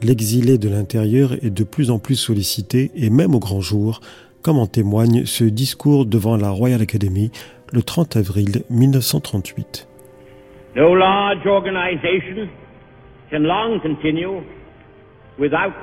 L'exilé 0.00 0.58
de 0.58 0.68
l'intérieur 0.68 1.32
est 1.44 1.50
de 1.50 1.64
plus 1.64 1.90
en 1.90 1.98
plus 1.98 2.14
sollicité 2.14 2.92
et 2.94 3.10
même 3.10 3.34
au 3.34 3.40
grand 3.40 3.60
jour, 3.60 4.00
comme 4.42 4.60
en 4.60 4.68
témoigne 4.68 5.24
ce 5.24 5.42
discours 5.42 6.06
devant 6.06 6.36
la 6.36 6.50
Royal 6.50 6.80
Academy 6.80 7.32
le 7.72 7.82
30 7.82 8.16
avril 8.16 8.62
1938. 8.70 9.88
No 10.76 10.94
large 10.94 11.44
organization 11.44 12.48
can 13.32 13.40
long 13.40 13.80
continue 13.80 14.40
without 15.36 15.74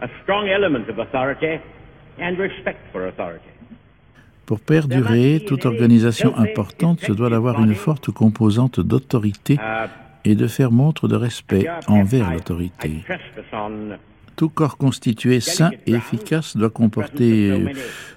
a 0.00 0.08
strong 0.22 0.48
element 0.48 0.88
of 0.88 0.98
authority 0.98 1.60
and 2.18 2.38
respect 2.38 2.78
for 2.92 3.06
authority. 3.08 3.49
Pour 4.50 4.58
perdurer, 4.58 5.44
toute 5.46 5.64
organisation 5.64 6.36
importante 6.36 6.98
se 6.98 7.12
doit 7.12 7.30
d'avoir 7.30 7.62
une 7.62 7.76
forte 7.76 8.10
composante 8.10 8.80
d'autorité 8.80 9.58
et 10.24 10.34
de 10.34 10.48
faire 10.48 10.72
montre 10.72 11.06
de 11.06 11.14
respect 11.14 11.68
envers 11.86 12.32
l'autorité. 12.32 13.04
Tout 14.34 14.48
corps 14.48 14.76
constitué 14.76 15.38
sain 15.38 15.70
et 15.86 15.92
efficace 15.92 16.56
doit 16.56 16.68
comporter, 16.68 17.52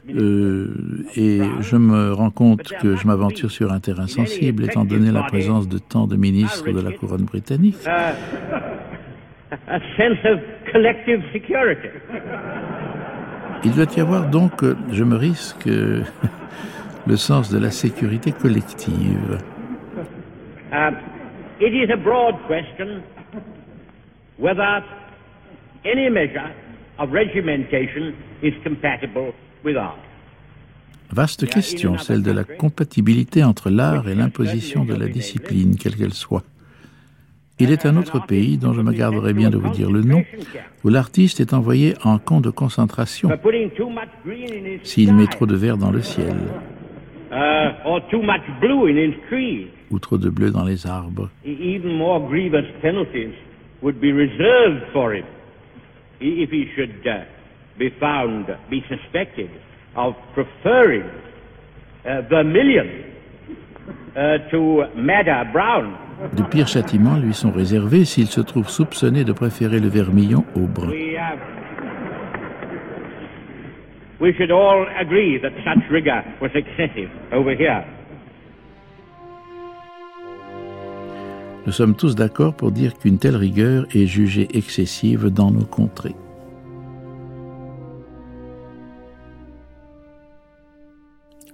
euh, 0.10 1.06
et 1.16 1.42
je 1.60 1.76
me 1.76 2.14
rends 2.14 2.32
compte 2.32 2.74
que 2.82 2.96
je 2.96 3.06
m'aventure 3.06 3.52
sur 3.52 3.72
un 3.72 3.80
terrain 3.80 4.08
sensible 4.08 4.64
étant 4.64 4.86
donné 4.86 5.12
la 5.12 5.22
présence 5.22 5.70
de 5.70 5.78
tant 5.78 6.08
de 6.08 6.16
ministres 6.16 6.72
de 6.72 6.82
la 6.82 6.94
couronne 6.94 7.26
britannique. 7.26 7.78
Il 13.66 13.72
doit 13.72 13.86
y 13.96 14.02
avoir 14.02 14.30
donc, 14.30 14.64
euh, 14.64 14.76
je 14.92 15.04
me 15.04 15.16
risque, 15.16 15.68
euh, 15.68 16.04
le 17.08 17.16
sens 17.16 17.50
de 17.50 17.58
la 17.58 17.72
sécurité 17.72 18.32
collective. 18.32 19.40
Uh, 20.72 20.92
it 21.60 21.74
is 21.74 21.92
a 21.92 21.98
broad 21.98 22.36
question 22.48 23.02
whether 24.38 24.84
any 25.86 26.10
measure 26.10 26.52
of 27.00 27.12
regimentation 27.12 28.14
is 28.42 28.54
compatible 28.64 29.34
with 29.64 29.78
art. 29.78 30.00
Vaste 31.12 31.48
question, 31.48 31.98
celle 32.00 32.24
de 32.24 32.32
la 32.32 32.44
compatibilité 32.44 33.44
entre 33.44 33.70
l'art 33.70 34.10
et 34.10 34.16
l'imposition 34.16 34.84
de 34.84 34.96
la 34.96 35.08
discipline, 35.08 35.78
quelle 35.78 35.96
qu'elle 35.96 36.14
soit. 36.14 36.44
Il 37.60 37.72
est 37.72 37.86
un 37.86 37.98
autre 37.98 38.26
pays, 38.26 38.58
dont 38.58 38.74
je 38.74 38.82
me 38.82 38.92
garderai 38.92 39.34
bien 39.34 39.50
de 39.50 39.58
vous 39.58 39.70
dire 39.70 39.92
le 39.92 40.02
nom, 40.02 40.24
où 40.84 40.90
l'artiste 40.90 41.40
est 41.40 41.54
envoyé 41.54 41.94
en 42.04 42.18
camp 42.18 42.42
de 42.42 42.50
concentration 42.50 43.30
s'il 44.84 45.14
met 45.14 45.28
trop 45.28 45.46
de 45.46 45.56
vert 45.56 45.78
dans 45.78 45.92
le 45.92 46.02
ciel 46.02 46.36
ou 49.92 50.00
trop 50.00 50.18
de 50.18 50.30
bleu 50.30 50.52
dans 50.52 50.64
les 50.64 50.88
arbres. 50.88 51.30
Even 51.46 51.94
more 51.98 52.20
grievous 52.28 52.66
penalties 52.82 53.34
would 53.82 54.00
be 54.00 54.12
reserved 54.12 54.84
for 54.92 55.14
him 55.14 55.26
if 56.20 56.50
he 56.50 56.68
should 56.76 57.04
be 57.78 57.90
found, 58.00 58.46
be 58.70 58.84
suspected 58.88 59.50
of 59.96 60.16
preferring 60.34 61.04
vermilion 62.30 62.88
uh, 64.16 64.38
to 64.50 64.86
madder 64.96 65.50
brown. 65.52 65.98
De 66.38 66.44
pires 66.44 66.68
châtiments 66.68 67.18
lui 67.18 67.34
sont 67.34 67.52
réservés 67.52 68.06
s'il 68.06 68.28
se 68.28 68.42
trouve 68.42 68.70
soupçonné 68.70 69.24
de 69.24 69.34
préférer 69.34 69.80
le 69.80 69.88
vermillon 69.88 70.46
au 70.56 70.62
brun. 70.62 70.92
we 74.24 74.32
should 74.38 74.52
all 74.52 74.88
agree 74.98 75.38
that 75.38 75.52
such 75.66 75.84
rigor 75.92 76.24
was 76.40 76.52
excessive 76.56 77.10
over 77.34 77.54
here. 77.54 77.84
Nous 81.66 81.74
sommes 81.74 81.96
tous 81.96 82.16
d'accord 82.16 82.56
pour 82.56 82.72
dire 82.72 82.98
qu'une 82.98 83.20
telle 83.20 83.36
rigueur 83.36 83.86
est 83.94 84.06
jugée 84.06 84.48
excessive 84.54 85.28
dans 85.28 85.52
nos 85.52 85.66
contrées. 85.66 86.16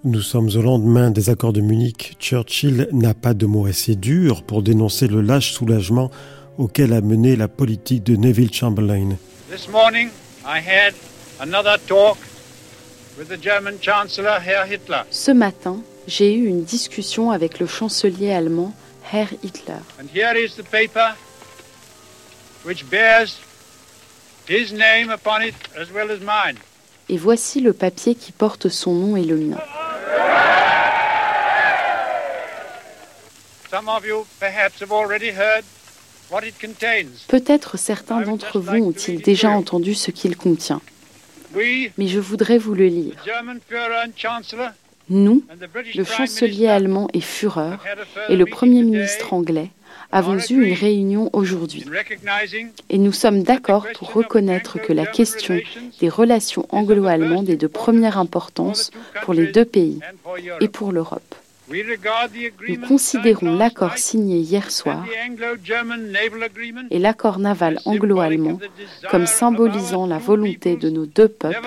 Nous 0.05 0.21
sommes 0.21 0.47
au 0.55 0.61
lendemain 0.61 1.11
des 1.11 1.29
accords 1.29 1.51
de 1.51 1.59
Munich. 1.59 2.15
Churchill 2.19 2.87
n'a 2.93 3.13
pas 3.13 3.33
de 3.33 3.45
mots 3.45 3.65
assez 3.65 3.97
durs 3.97 4.43
pour 4.43 4.63
dénoncer 4.63 5.07
le 5.07 5.19
lâche 5.19 5.51
soulagement 5.51 6.09
auquel 6.57 6.93
a 6.93 7.01
mené 7.01 7.35
la 7.35 7.49
politique 7.49 8.03
de 8.03 8.15
Neville 8.15 8.53
Chamberlain. 8.53 9.17
This 9.51 9.67
morning, 9.67 10.07
I 10.45 10.61
had 10.61 10.93
another 11.41 11.77
talk 11.85 12.17
with 13.17 13.27
the 13.27 13.41
German 13.41 13.75
Chancellor, 13.81 14.39
Herr 14.39 14.65
Hitler. 14.71 15.01
Ce 15.11 15.31
matin, 15.31 15.81
j'ai 16.07 16.33
eu 16.33 16.45
une 16.45 16.63
discussion 16.63 17.31
avec 17.31 17.59
le 17.59 17.67
chancelier 17.67 18.31
allemand 18.31 18.73
Herr 19.11 19.27
Hitler. 19.43 19.81
And 19.99 20.05
here 20.15 20.33
is 20.37 20.55
the 20.55 20.63
paper 20.63 21.13
which 22.65 22.89
bears 22.89 23.37
his 24.47 24.71
name 24.71 25.11
upon 25.11 25.41
it 25.41 25.55
as 25.77 25.91
well 25.93 26.09
as 26.09 26.19
mine. 26.21 26.55
Et 27.09 27.17
voici 27.17 27.59
le 27.59 27.73
papier 27.73 28.15
qui 28.15 28.31
porte 28.31 28.69
son 28.69 28.93
nom 28.93 29.17
et 29.17 29.25
le 29.25 29.35
mien. 29.35 29.57
Peut-être 37.27 37.77
certains 37.77 38.21
d'entre 38.21 38.59
vous 38.59 38.75
ont-ils 38.75 39.21
déjà 39.21 39.49
entendu 39.49 39.93
ce 39.93 40.11
qu'il 40.11 40.35
contient. 40.35 40.81
Mais 41.55 42.07
je 42.07 42.19
voudrais 42.19 42.57
vous 42.57 42.75
le 42.75 42.87
lire. 42.87 43.15
Nous, 45.09 45.43
le 45.95 46.03
chancelier 46.03 46.67
allemand 46.67 47.07
et 47.13 47.21
Führer 47.21 47.77
et 48.29 48.35
le 48.35 48.45
Premier 48.45 48.83
ministre 48.83 49.33
anglais, 49.33 49.71
avons 50.11 50.37
eu 50.37 50.63
une 50.65 50.73
réunion 50.73 51.29
aujourd'hui 51.33 51.85
et 52.89 52.97
nous 52.97 53.11
sommes 53.11 53.43
d'accord 53.43 53.85
pour 53.95 54.13
reconnaître 54.13 54.79
que 54.79 54.93
la 54.93 55.05
question 55.05 55.59
des 55.99 56.09
relations 56.09 56.65
anglo-allemandes 56.69 57.49
est 57.49 57.57
de 57.57 57.67
première 57.67 58.17
importance 58.17 58.91
pour 59.23 59.33
les 59.33 59.47
deux 59.47 59.65
pays 59.65 59.99
et 60.61 60.67
pour 60.67 60.91
l'Europe. 60.91 61.35
Nous 61.71 62.79
considérons 62.87 63.55
l'accord 63.55 63.97
signé 63.97 64.37
hier 64.39 64.71
soir 64.71 65.05
et 66.89 66.97
l'accord 66.99 67.37
naval 67.37 67.79
anglo-allemand 67.85 68.59
comme 69.11 69.27
symbolisant 69.27 70.07
la 70.07 70.17
volonté 70.17 70.77
de 70.77 70.89
nos 70.89 71.05
deux 71.05 71.27
peuples 71.27 71.61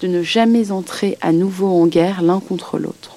de 0.00 0.08
ne 0.08 0.22
jamais 0.22 0.72
entrer 0.72 1.18
à 1.20 1.32
nouveau 1.32 1.68
en 1.68 1.86
guerre 1.86 2.22
l'un 2.22 2.40
contre 2.40 2.78
l'autre. 2.78 3.11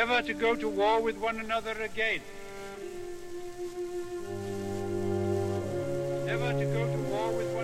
Never 0.00 0.22
to 0.22 0.32
go 0.32 0.56
to 0.56 0.66
war 0.66 1.02
with 1.02 1.18
one 1.18 1.38
another 1.40 1.72
again. 1.72 2.20
Never 6.24 6.52
to 6.54 6.64
go 6.64 6.86
to 6.86 7.00
war 7.12 7.30
with 7.36 7.54
one 7.54 7.59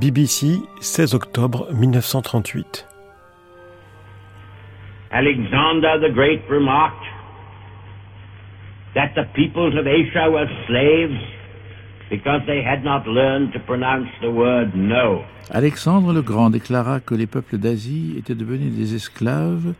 BBC, 0.00 0.62
16 0.80 1.14
octobre 1.14 1.66
1938. 1.72 2.86
Alexander 5.12 6.00
the 6.00 6.08
Great 6.14 6.40
remarked 6.48 7.04
that 8.94 9.12
the 9.14 9.24
peoples 9.34 9.74
of 9.76 9.86
Asia 9.86 10.30
were 10.30 10.48
slaves 10.66 11.20
because 12.08 12.40
they 12.46 12.62
had 12.62 12.82
not 12.82 13.06
learned 13.06 13.52
to 13.52 13.60
pronounce 13.60 14.08
the 14.22 14.30
word 14.30 14.74
no. 14.74 15.22
Alexandre 15.50 16.14
le 16.14 16.22
Grand 16.22 16.48
déclara 16.48 17.00
que 17.00 17.14
les 17.14 17.26
peuples 17.26 17.58
d'Asie 17.58 18.14
étaient 18.16 18.34
devenus 18.34 18.72
des 18.72 18.94
esclaves 18.94 19.74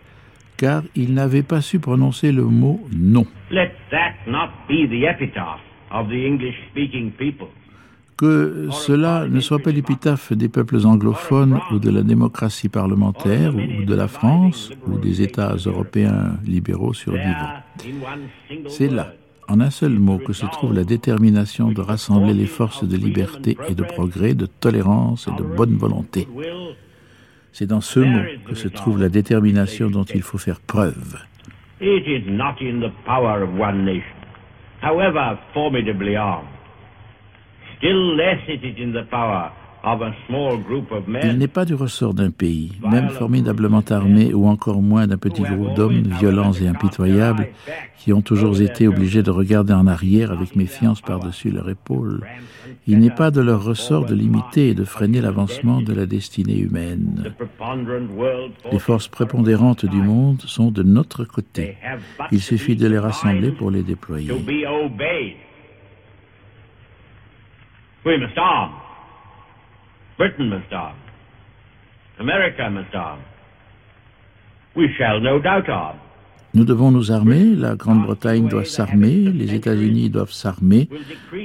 car 0.59 0.83
ils 0.95 1.15
n'avaient 1.15 1.43
pas 1.43 1.63
su 1.63 1.81
prononcer 1.81 2.31
le 2.31 2.45
mot 2.45 2.79
non. 2.93 3.25
Let 3.51 3.73
that 3.91 4.17
not 4.27 4.51
be 4.69 4.87
the 4.87 5.07
epitaph 5.07 5.61
of 5.91 6.09
the 6.09 6.27
English-speaking 6.27 7.13
people. 7.13 7.49
Que 8.21 8.69
cela 8.71 9.27
ne 9.27 9.41
soit 9.41 9.61
pas 9.61 9.71
l'épitaphe 9.71 10.35
des 10.35 10.51
peuples 10.51 10.85
anglophones 10.85 11.59
ou 11.73 11.79
de 11.79 11.89
la 11.89 12.03
démocratie 12.03 12.69
parlementaire 12.69 13.55
ou 13.57 13.85
de 13.85 13.95
la 13.95 14.09
France 14.09 14.71
ou 14.87 14.99
des 14.99 15.23
États 15.23 15.55
européens 15.55 16.37
libéraux 16.45 16.93
survivants. 16.93 17.55
C'est 18.69 18.93
là, 18.93 19.15
en 19.49 19.59
un 19.59 19.71
seul 19.71 19.99
mot, 19.99 20.19
que 20.19 20.35
se 20.35 20.45
trouve 20.45 20.75
la 20.75 20.85
détermination 20.85 21.73
de 21.73 21.81
rassembler 21.81 22.35
les 22.35 22.45
forces 22.45 22.85
de 22.85 22.95
liberté 22.95 23.57
et 23.69 23.75
de 23.75 23.85
progrès, 23.85 24.35
de 24.35 24.45
tolérance 24.45 25.27
et 25.27 25.43
de 25.43 25.43
bonne 25.43 25.77
volonté. 25.79 26.29
C'est 27.53 27.67
dans 27.67 27.81
ce 27.81 28.01
mot 28.01 28.25
que 28.47 28.55
se 28.55 28.69
trouve 28.69 29.01
la 29.01 29.09
détermination 29.09 29.89
dont 29.89 30.05
il 30.05 30.21
faut 30.21 30.37
faire 30.37 30.61
preuve. 30.61 31.17
Il 41.23 41.39
n'est 41.39 41.49
pas 41.49 41.65
du 41.65 41.75
ressort 41.75 42.13
d'un 42.13 42.31
pays, 42.31 42.73
même 42.87 43.09
formidablement 43.09 43.83
armé, 43.89 44.35
ou 44.35 44.47
encore 44.47 44.83
moins 44.83 45.07
d'un 45.07 45.17
petit 45.17 45.43
groupe 45.43 45.75
d'hommes 45.75 46.03
violents 46.03 46.53
et 46.53 46.69
impitoyables, 46.69 47.49
qui 47.99 48.13
ont 48.13 48.21
toujours 48.21 48.61
été 48.61 48.87
obligés 48.87 49.23
de 49.23 49.31
regarder 49.31 49.73
en 49.73 49.87
arrière 49.87 50.33
avec 50.33 50.55
méfiance 50.55 51.01
par-dessus 51.01 51.51
leur 51.51 51.71
épaule. 51.71 52.21
Il 52.87 52.99
n'est 52.99 53.11
pas 53.11 53.31
de 53.31 53.41
leur 53.41 53.65
ressort 53.65 54.05
de 54.05 54.15
limiter 54.15 54.69
et 54.69 54.75
de 54.75 54.85
freiner 54.85 55.21
l'avancement 55.21 55.81
de 55.81 55.95
la 55.95 56.07
destinée 56.07 56.59
humaine. 56.59 57.33
Les 58.71 58.79
forces 58.79 59.09
prépondérantes 59.09 59.87
du 59.87 60.03
monde 60.03 60.43
sont 60.43 60.71
de 60.71 60.83
notre 60.83 61.25
côté. 61.25 61.77
Il 62.33 62.41
suffit 62.41 62.77
de 62.77 62.87
les 62.87 62.99
rassembler 62.99 63.51
pour 63.51 63.71
les 63.71 63.83
déployer. 63.83 64.33
We 68.05 68.17
must 68.17 68.39
arm. 68.39 68.71
Britain 70.17 70.49
must 70.49 70.73
arm. 70.73 70.97
America 72.19 72.71
must 72.71 72.95
arm. 72.95 73.21
We 74.75 74.89
shall 74.97 75.21
no 75.21 75.39
doubt 75.39 75.69
arm. 75.69 75.97
Nous 76.53 76.65
devons 76.65 76.91
nous 76.91 77.13
armer, 77.13 77.55
la 77.55 77.77
Grande-Bretagne 77.77 78.49
doit 78.49 78.65
s'armer, 78.65 79.31
les 79.31 79.55
États-Unis 79.55 80.11
doivent 80.11 80.33
s'armer, 80.33 80.89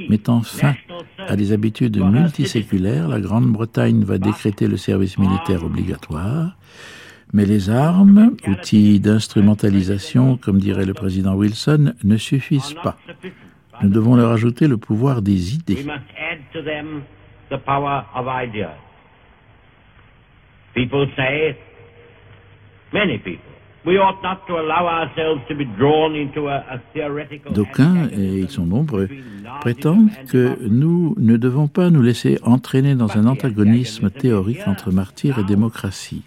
mettant 0.10 0.42
fin 0.42 0.74
à 1.20 1.36
des 1.36 1.52
habitudes 1.52 2.02
multiséculaires. 2.02 3.08
La 3.08 3.20
Grande-Bretagne 3.20 4.04
va 4.04 4.18
décréter 4.18 4.68
le 4.68 4.78
service 4.78 5.20
militaire 5.20 5.64
obligatoire, 5.64 6.58
mais 7.34 7.46
les 7.46 7.70
armes, 7.70 8.32
outils 8.48 9.00
d'instrumentalisation, 9.00 10.38
comme 10.38 10.58
dirait 10.58 10.86
le 10.86 10.96
président 10.96 11.36
Wilson, 11.36 11.94
ne 12.04 12.18
suffisent 12.18 12.76
pas. 12.82 12.98
Nous 13.82 13.90
devons 13.90 14.16
leur 14.16 14.32
ajouter 14.32 14.68
le 14.68 14.78
pouvoir 14.78 15.22
des 15.22 15.56
idées. 15.56 15.86
People 20.74 21.08
D'aucuns, 27.52 28.10
et 28.12 28.40
ils 28.40 28.50
sont 28.50 28.66
nombreux, 28.66 29.08
prétendent 29.62 30.10
que 30.30 30.58
nous 30.68 31.16
ne 31.20 31.38
devons 31.38 31.68
pas 31.68 31.92
nous 31.92 32.02
laisser 32.02 32.40
entraîner 32.44 32.96
dans 32.96 33.16
un 33.18 33.28
antagonisme 33.28 34.10
théorique 34.10 34.68
entre 34.68 34.92
martyrs 34.92 35.38
et 35.38 35.44
démocratie. 35.44 36.24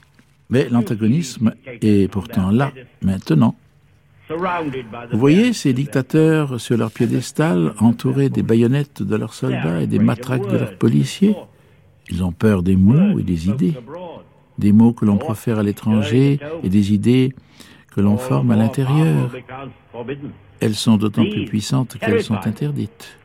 Mais 0.50 0.68
l'antagonisme 0.70 1.52
est 1.82 2.10
pourtant 2.10 2.50
là, 2.50 2.70
maintenant. 3.02 3.56
Vous 4.30 5.18
voyez 5.18 5.52
ces 5.52 5.72
dictateurs 5.72 6.60
sur 6.60 6.76
leur 6.76 6.90
piédestal, 6.90 7.72
entourés 7.80 8.28
des 8.28 8.42
baïonnettes 8.42 9.02
de 9.02 9.16
leurs 9.16 9.32
soldats 9.32 9.80
et 9.80 9.86
des 9.86 9.98
matraques 9.98 10.48
de 10.48 10.58
leurs 10.58 10.76
policiers 10.76 11.34
Ils 12.10 12.22
ont 12.22 12.32
peur 12.32 12.62
des 12.62 12.76
mots 12.76 13.18
et 13.18 13.22
des 13.22 13.48
idées, 13.48 13.74
des 14.58 14.72
mots 14.72 14.92
que 14.92 15.04
l'on 15.06 15.16
profère 15.16 15.58
à 15.58 15.62
l'étranger 15.62 16.38
et 16.62 16.68
des 16.68 16.92
idées 16.92 17.34
que 17.94 18.00
l'on 18.00 18.18
forme 18.18 18.50
à 18.50 18.56
l'intérieur. 18.56 19.30
Elles 20.60 20.74
sont 20.74 20.96
d'autant 20.96 21.24
plus 21.24 21.46
puissantes 21.46 21.96
qu'elles 21.98 22.22
sont 22.22 22.46
interdites. 22.46 23.18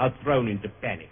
Are 0.00 0.12
thrown 0.22 0.46
into 0.46 0.68
panic. 0.80 1.08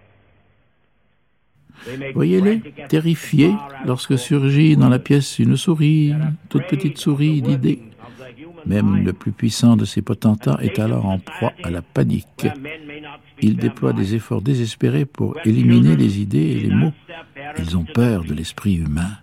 Voyez-les, 2.14 2.60
terrifiés, 2.88 3.54
lorsque 3.84 4.18
surgit 4.18 4.76
dans 4.76 4.88
la 4.88 4.98
pièce 4.98 5.38
une 5.38 5.56
souris, 5.56 6.14
toute 6.48 6.66
petite 6.66 6.98
souris 6.98 7.42
d'idées. 7.42 7.80
Même 8.66 9.04
le 9.04 9.12
plus 9.12 9.32
puissant 9.32 9.76
de 9.76 9.84
ces 9.84 10.02
potentats 10.02 10.58
est 10.60 10.78
alors 10.80 11.06
en 11.06 11.18
proie 11.18 11.52
à 11.62 11.70
la 11.70 11.82
panique. 11.82 12.46
Ils 13.40 13.56
déploient 13.56 13.92
des 13.92 14.14
efforts 14.14 14.42
désespérés 14.42 15.04
pour 15.04 15.36
éliminer 15.44 15.94
les 15.96 16.20
idées 16.20 16.50
et 16.50 16.60
les 16.60 16.74
mots. 16.74 16.92
Ils 17.58 17.76
ont 17.76 17.84
peur 17.84 18.24
de 18.24 18.34
l'esprit 18.34 18.76
humain. 18.76 19.18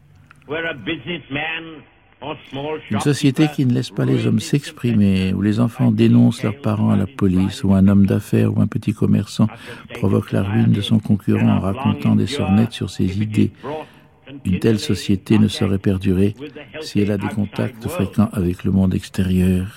Une 2.89 2.99
société 2.99 3.47
qui 3.53 3.65
ne 3.65 3.73
laisse 3.73 3.89
pas 3.89 4.05
les 4.05 4.27
hommes 4.27 4.39
s'exprimer, 4.39 5.33
où 5.33 5.41
les 5.41 5.59
enfants 5.59 5.91
dénoncent 5.91 6.43
leurs 6.43 6.61
parents 6.61 6.91
à 6.91 6.95
la 6.95 7.07
police, 7.07 7.63
où 7.63 7.73
un 7.73 7.87
homme 7.87 8.05
d'affaires 8.05 8.55
ou 8.55 8.61
un 8.61 8.67
petit 8.67 8.93
commerçant 8.93 9.47
provoque 9.93 10.31
la 10.31 10.43
ruine 10.43 10.71
de 10.71 10.81
son 10.81 10.99
concurrent 10.99 11.49
en 11.49 11.59
racontant 11.59 12.15
des 12.15 12.27
sornettes 12.27 12.73
sur 12.73 12.89
ses 12.89 13.21
idées. 13.21 13.51
Une 14.45 14.59
telle 14.59 14.79
société 14.79 15.37
ne 15.37 15.47
saurait 15.47 15.79
perdurer 15.79 16.33
si 16.81 17.01
elle 17.01 17.11
a 17.11 17.17
des 17.17 17.27
contacts 17.27 17.87
fréquents 17.87 18.29
avec 18.33 18.63
le 18.63 18.71
monde 18.71 18.93
extérieur. 18.93 19.67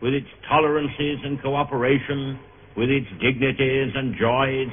with 0.00 0.14
its 0.14 0.28
tolerances 0.48 1.20
and 1.24 1.40
cooperation, 1.42 2.38
with 2.76 2.90
its 2.90 3.06
dignities 3.20 3.92
and 3.94 4.16
joys, 4.16 4.72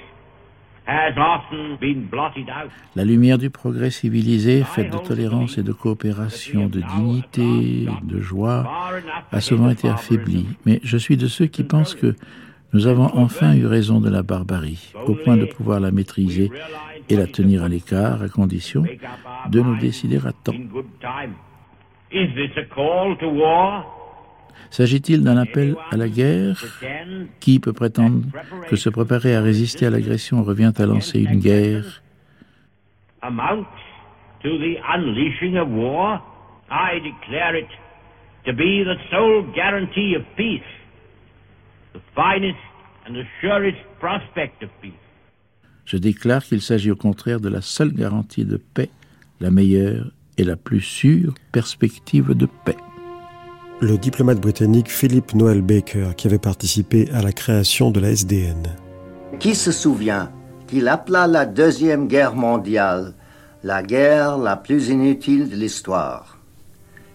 la 2.96 3.04
lumière 3.04 3.38
du 3.38 3.50
progrès 3.50 3.90
civilisé, 3.90 4.64
faite 4.64 4.92
de 4.92 4.98
tolérance 4.98 5.58
et 5.58 5.64
de 5.64 5.74
coopération, 5.74 6.68
de 6.68 6.80
dignité, 6.80 7.88
de 8.04 8.20
joie, 8.20 8.66
a 9.32 9.42
souvent 9.42 9.70
été 9.70 9.90
affaiblie. 9.90 10.48
Mais 10.66 10.80
je 10.84 10.98
suis 10.98 11.18
de 11.18 11.28
ceux 11.28 11.48
qui 11.48 11.64
pensent 11.64 11.96
que 11.96 12.16
nous 12.74 12.88
avons 12.88 13.10
enfin 13.16 13.56
eu 13.56 13.66
raison 13.66 14.00
de 14.00 14.10
la 14.10 14.24
barbarie, 14.24 14.94
au 15.06 15.16
point 15.16 15.38
de 15.38 15.46
pouvoir 15.46 15.80
la 15.80 15.92
maîtriser 15.92 16.52
et 17.10 17.16
la 17.16 17.28
tenir 17.28 17.64
à 17.64 17.70
l'écart, 17.70 18.22
à 18.22 18.30
condition 18.30 18.84
de 19.50 19.62
nous 19.62 19.78
décider 19.78 20.18
à 20.26 20.32
temps. 20.32 20.54
S'agit-il 24.70 25.24
d'un 25.24 25.38
appel 25.38 25.76
à 25.92 25.98
la 25.98 26.10
guerre? 26.10 26.62
Qui 27.40 27.60
peut 27.60 27.74
prétendre 27.74 28.24
que 28.70 28.76
se 28.76 28.90
préparer 28.90 29.36
à 29.36 29.42
résister 29.42 29.86
à 29.86 29.90
l'agression 29.90 30.44
revient 30.44 30.74
à 30.78 30.86
lancer 30.86 31.20
une 31.20 31.40
guerre? 31.40 32.02
Je 45.86 45.98
déclare 45.98 46.44
qu'il 46.44 46.62
s'agit 46.62 46.92
au 46.92 46.96
contraire 46.96 47.40
de 47.40 47.50
la 47.50 47.62
seule 47.62 47.94
garantie 47.94 48.46
de 48.46 48.58
paix, 48.58 48.90
la 49.40 49.52
meilleure 49.52 50.12
et 50.38 50.44
la 50.44 50.56
plus 50.56 50.82
sûre 50.82 51.34
perspective 51.52 52.34
de 52.34 52.48
paix 52.66 52.76
le 53.80 53.98
diplomate 53.98 54.40
britannique 54.40 54.90
Philip 54.90 55.36
Noel 55.36 55.62
Baker 55.62 56.10
qui 56.18 56.28
avait 56.28 56.40
participé 56.40 57.10
à 57.14 57.22
la 57.22 57.32
création 57.32 57.92
de 57.92 58.00
la 58.00 58.10
SDN. 58.10 58.76
Qui 59.40 59.54
se 59.54 59.72
souvient 59.72 60.32
qu'il 60.68 60.88
appela 60.88 61.28
la 61.28 61.46
Deuxième 61.46 62.08
Guerre 62.08 62.36
mondiale 62.36 63.14
la 63.64 63.84
guerre 63.84 64.38
la 64.38 64.56
plus 64.56 64.90
inutile 64.90 65.50
de 65.50 65.56
l'histoire? 65.56 66.38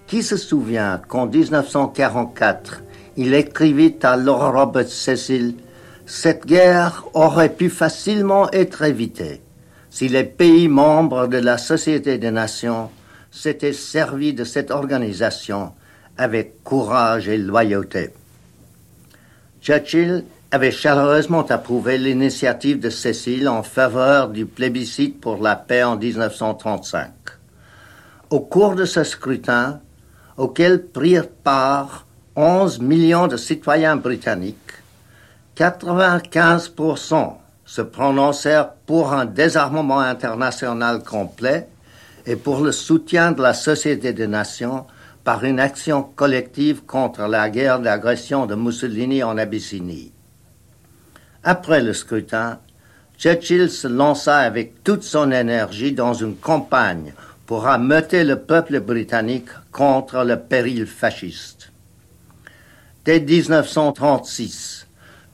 Qui 0.07 0.23
se 0.23 0.37
souvient 0.37 1.01
qu'en 1.09 1.27
1944, 1.27 2.83
il 3.17 3.35
écrivit 3.35 3.97
à 4.03 4.17
Lord 4.17 4.53
Robert 4.53 4.89
Cecil 4.89 5.55
Cette 6.07 6.47
guerre 6.47 7.05
aurait 7.15 7.55
pu 7.55 7.71
facilement 7.71 8.51
être 8.53 8.83
évitée 8.83 9.41
si 9.91 10.09
les 10.09 10.25
pays 10.25 10.69
membres 10.69 11.27
de 11.27 11.39
la 11.39 11.59
Société 11.59 12.19
des 12.19 12.31
Nations 12.31 12.89
s'étaient 13.31 13.73
servis 13.73 14.33
de 14.33 14.45
cette 14.45 14.71
organisation 14.71 15.73
avec 16.19 16.63
courage 16.63 17.29
et 17.29 17.39
loyauté. 17.39 18.11
Churchill 19.61 20.25
avait 20.51 20.71
chaleureusement 20.71 21.47
approuvé 21.47 21.97
l'initiative 21.97 22.79
de 22.79 22.91
Cécile 22.91 23.49
en 23.49 23.63
faveur 23.63 24.29
du 24.29 24.45
plébiscite 24.45 25.21
pour 25.21 25.43
la 25.43 25.57
paix 25.57 25.83
en 25.83 25.97
1935. 25.97 27.11
Au 28.31 28.41
cours 28.41 28.75
de 28.75 28.85
ce 28.85 29.05
scrutin, 29.05 29.81
auquel 30.37 30.85
prirent 30.85 31.29
part 31.29 32.07
11 32.37 32.81
millions 32.81 33.29
de 33.29 33.37
citoyens 33.37 33.97
britanniques, 33.97 34.57
95% 35.57 37.35
se 37.65 37.83
prononcèrent 37.83 38.73
pour 38.87 39.13
un 39.13 39.25
désarmement 39.25 40.01
international 40.01 41.03
complet 41.03 41.69
et 42.27 42.37
pour 42.37 42.61
le 42.61 42.73
soutien 42.73 43.33
de 43.33 43.43
la 43.43 43.55
Société 43.55 44.13
des 44.13 44.27
Nations 44.27 44.87
par 45.25 45.45
une 45.45 45.61
action 45.61 46.03
collective 46.03 46.83
contre 46.85 47.23
la 47.23 47.49
guerre 47.49 47.81
d'agression 47.81 48.47
de 48.47 48.55
Mussolini 48.55 49.23
en 49.23 49.39
Abyssinie. 49.39 50.13
Après 51.45 51.83
le 51.83 51.93
scrutin, 51.93 52.59
Churchill 53.19 53.71
se 53.71 53.87
lança 53.87 54.39
avec 54.39 54.83
toute 54.83 55.05
son 55.05 55.31
énergie 55.31 55.93
dans 55.93 56.15
une 56.15 56.37
campagne 56.37 57.15
pour 57.47 57.67
ameuter 57.67 58.25
le 58.25 58.37
peuple 58.37 58.81
britannique 58.81 59.49
contre 59.71 60.25
le 60.25 60.39
péril 60.39 60.87
fasciste. 60.87 61.71
Dès 63.05 63.21
1936, 63.21 64.87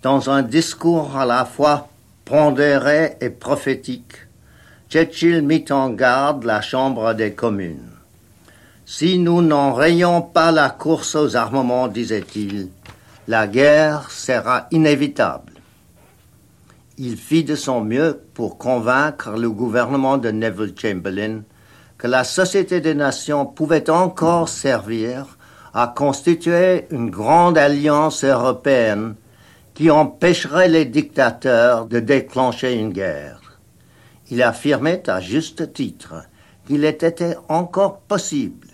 dans 0.03 0.31
un 0.31 0.43
discours 0.43 1.17
à 1.17 1.25
la 1.25 1.45
fois 1.45 1.89
pondéré 2.25 3.17
et 3.21 3.31
prophétique, 3.31 4.27
Churchill 4.91 5.43
mit 5.43 5.67
en 5.71 5.91
garde 5.91 6.45
la 6.45 6.61
Chambre 6.63 7.13
des 7.15 7.33
communes. 7.33 7.98
Si 8.91 9.19
nous 9.19 9.43
n'enrayons 9.43 10.23
pas 10.23 10.51
la 10.51 10.71
course 10.71 11.15
aux 11.15 11.37
armements, 11.37 11.89
disait-il, 11.89 12.71
la 13.29 13.47
guerre 13.47 14.11
sera 14.11 14.67
inévitable. 14.71 15.53
Il 16.97 17.19
fit 17.19 17.45
de 17.45 17.55
son 17.55 17.83
mieux 17.83 18.19
pour 18.33 18.57
convaincre 18.57 19.33
le 19.33 19.51
gouvernement 19.51 20.17
de 20.17 20.31
Neville 20.31 20.73
Chamberlain 20.75 21.43
que 21.99 22.07
la 22.07 22.25
Société 22.25 22.81
des 22.81 22.95
Nations 22.95 23.45
pouvait 23.45 23.91
encore 23.91 24.49
servir 24.49 25.37
à 25.75 25.93
constituer 25.95 26.87
une 26.91 27.11
grande 27.11 27.59
alliance 27.59 28.25
européenne 28.25 29.17
qui 29.75 29.91
empêcherait 29.91 30.71
les 30.71 30.87
dictateurs 30.87 31.85
de 31.85 32.01
déclencher 32.01 32.73
une 32.73 32.95
guerre. 32.95 33.59
Il 34.31 34.43
affirmait 34.43 35.11
à 35.11 35.21
juste 35.21 35.75
titre 35.75 36.25
qu'il 36.67 36.87
était 36.87 37.37
encore 37.51 37.99
possible 37.99 38.68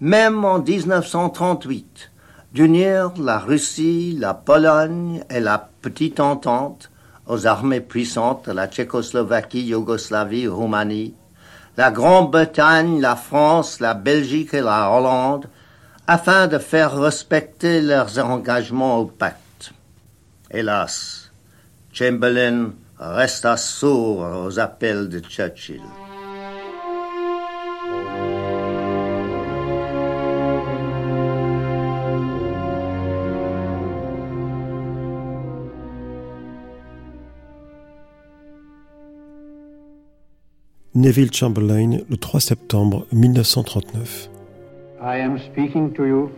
même 0.00 0.44
en 0.44 0.60
1938, 0.60 2.10
d'unir 2.52 3.12
la 3.18 3.38
Russie, 3.38 4.16
la 4.18 4.34
Pologne 4.34 5.24
et 5.28 5.40
la 5.40 5.68
Petite 5.82 6.20
Entente 6.20 6.90
aux 7.26 7.46
armées 7.46 7.80
puissantes 7.80 8.46
de 8.46 8.52
la 8.52 8.68
Tchécoslovaquie, 8.68 9.66
Yougoslavie, 9.66 10.48
Roumanie, 10.48 11.14
la 11.76 11.90
Grande-Bretagne, 11.90 13.00
la 13.00 13.16
France, 13.16 13.80
la 13.80 13.94
Belgique 13.94 14.54
et 14.54 14.60
la 14.60 14.90
Hollande, 14.90 15.46
afin 16.06 16.46
de 16.46 16.58
faire 16.58 16.96
respecter 16.96 17.82
leurs 17.82 18.18
engagements 18.18 18.98
au 18.98 19.04
pacte. 19.04 19.72
Hélas, 20.50 21.30
Chamberlain 21.92 22.72
resta 22.98 23.56
sourd 23.56 24.26
aux 24.44 24.58
appels 24.58 25.08
de 25.08 25.20
Churchill. 25.20 25.82
Neville 40.98 41.30
Chamberlain 41.30 42.00
le 42.10 42.16
3 42.16 42.40
septembre 42.40 43.06
1939. 43.12 44.28
I 45.00 45.18
am 45.20 45.38
speaking 45.38 45.92
to 45.94 46.04
you 46.04 46.32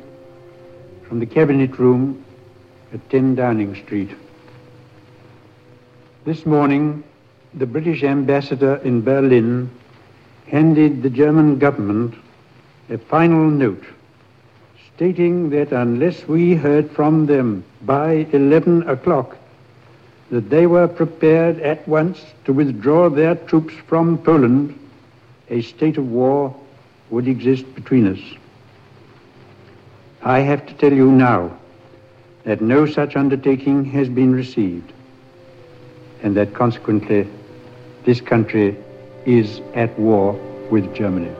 from 1.09 1.19
the 1.19 1.25
cabinet 1.25 1.79
room 1.79 2.23
at 2.93 3.01
10 3.09 3.37
Downing 3.37 3.75
Street. 3.75 4.11
This 6.27 6.45
morning, 6.45 7.03
the 7.55 7.65
British 7.65 8.03
ambassador 8.03 8.79
in 8.85 9.01
Berlin 9.01 9.71
handed 10.47 11.03
the 11.03 11.09
German 11.09 11.59
government 11.59 12.15
a 12.91 12.99
final 12.99 13.51
note 13.51 13.87
stating 14.95 15.49
that 15.49 15.73
unless 15.73 16.29
we 16.29 16.55
heard 16.55 16.91
from 16.91 17.25
them 17.25 17.65
by 17.87 18.27
11 18.35 18.87
o'clock, 18.91 19.39
that 20.31 20.49
they 20.49 20.67
were 20.67 20.87
prepared 20.87 21.61
at 21.61 21.87
once 21.89 22.25
to 22.45 22.53
withdraw 22.53 23.11
their 23.11 23.35
troops 23.35 23.75
from 23.87 24.17
Poland, 24.19 24.79
a 25.49 25.61
state 25.63 25.99
of 25.99 26.09
war 26.09 26.55
would 27.11 27.27
exist 27.27 27.75
between 27.75 28.07
us. 28.07 28.21
I 30.23 30.41
have 30.41 30.67
to 30.67 30.75
tell 30.75 30.93
you 30.93 31.11
now 31.11 31.59
that 32.45 32.61
no 32.61 32.87
such 32.87 33.17
undertaking 33.17 33.85
has 33.87 34.09
been 34.09 34.33
received, 34.33 34.93
and 36.23 36.37
that 36.37 36.55
consequently 36.55 37.29
this 38.05 38.21
country 38.21 38.77
is 39.27 39.61
at 39.75 39.99
war 39.99 40.35
with 40.71 40.95
Germany. 40.95 41.35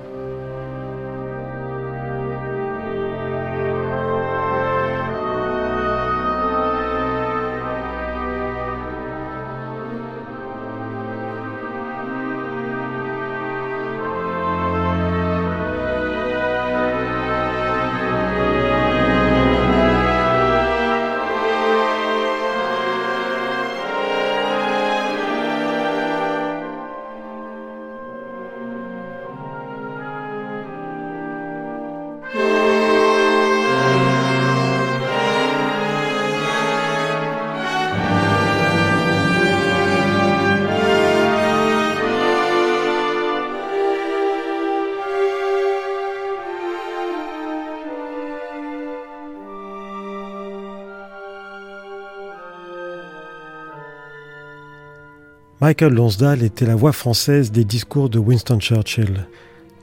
Michael 55.71 55.95
Lonsdale 55.95 56.43
était 56.43 56.67
la 56.67 56.75
voix 56.75 56.91
française 56.91 57.53
des 57.53 57.63
discours 57.63 58.11
de 58.11 58.19
Winston 58.19 58.59
Churchill. 58.59 59.29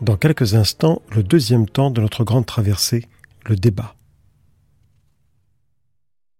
Dans 0.01 0.17
quelques 0.17 0.53
instants, 0.53 1.01
le 1.15 1.23
deuxième 1.23 1.65
temps 1.65 1.91
de 1.91 2.01
notre 2.01 2.25
grande 2.25 2.45
traversée, 2.45 3.05
le 3.45 3.55
débat. 3.55 3.96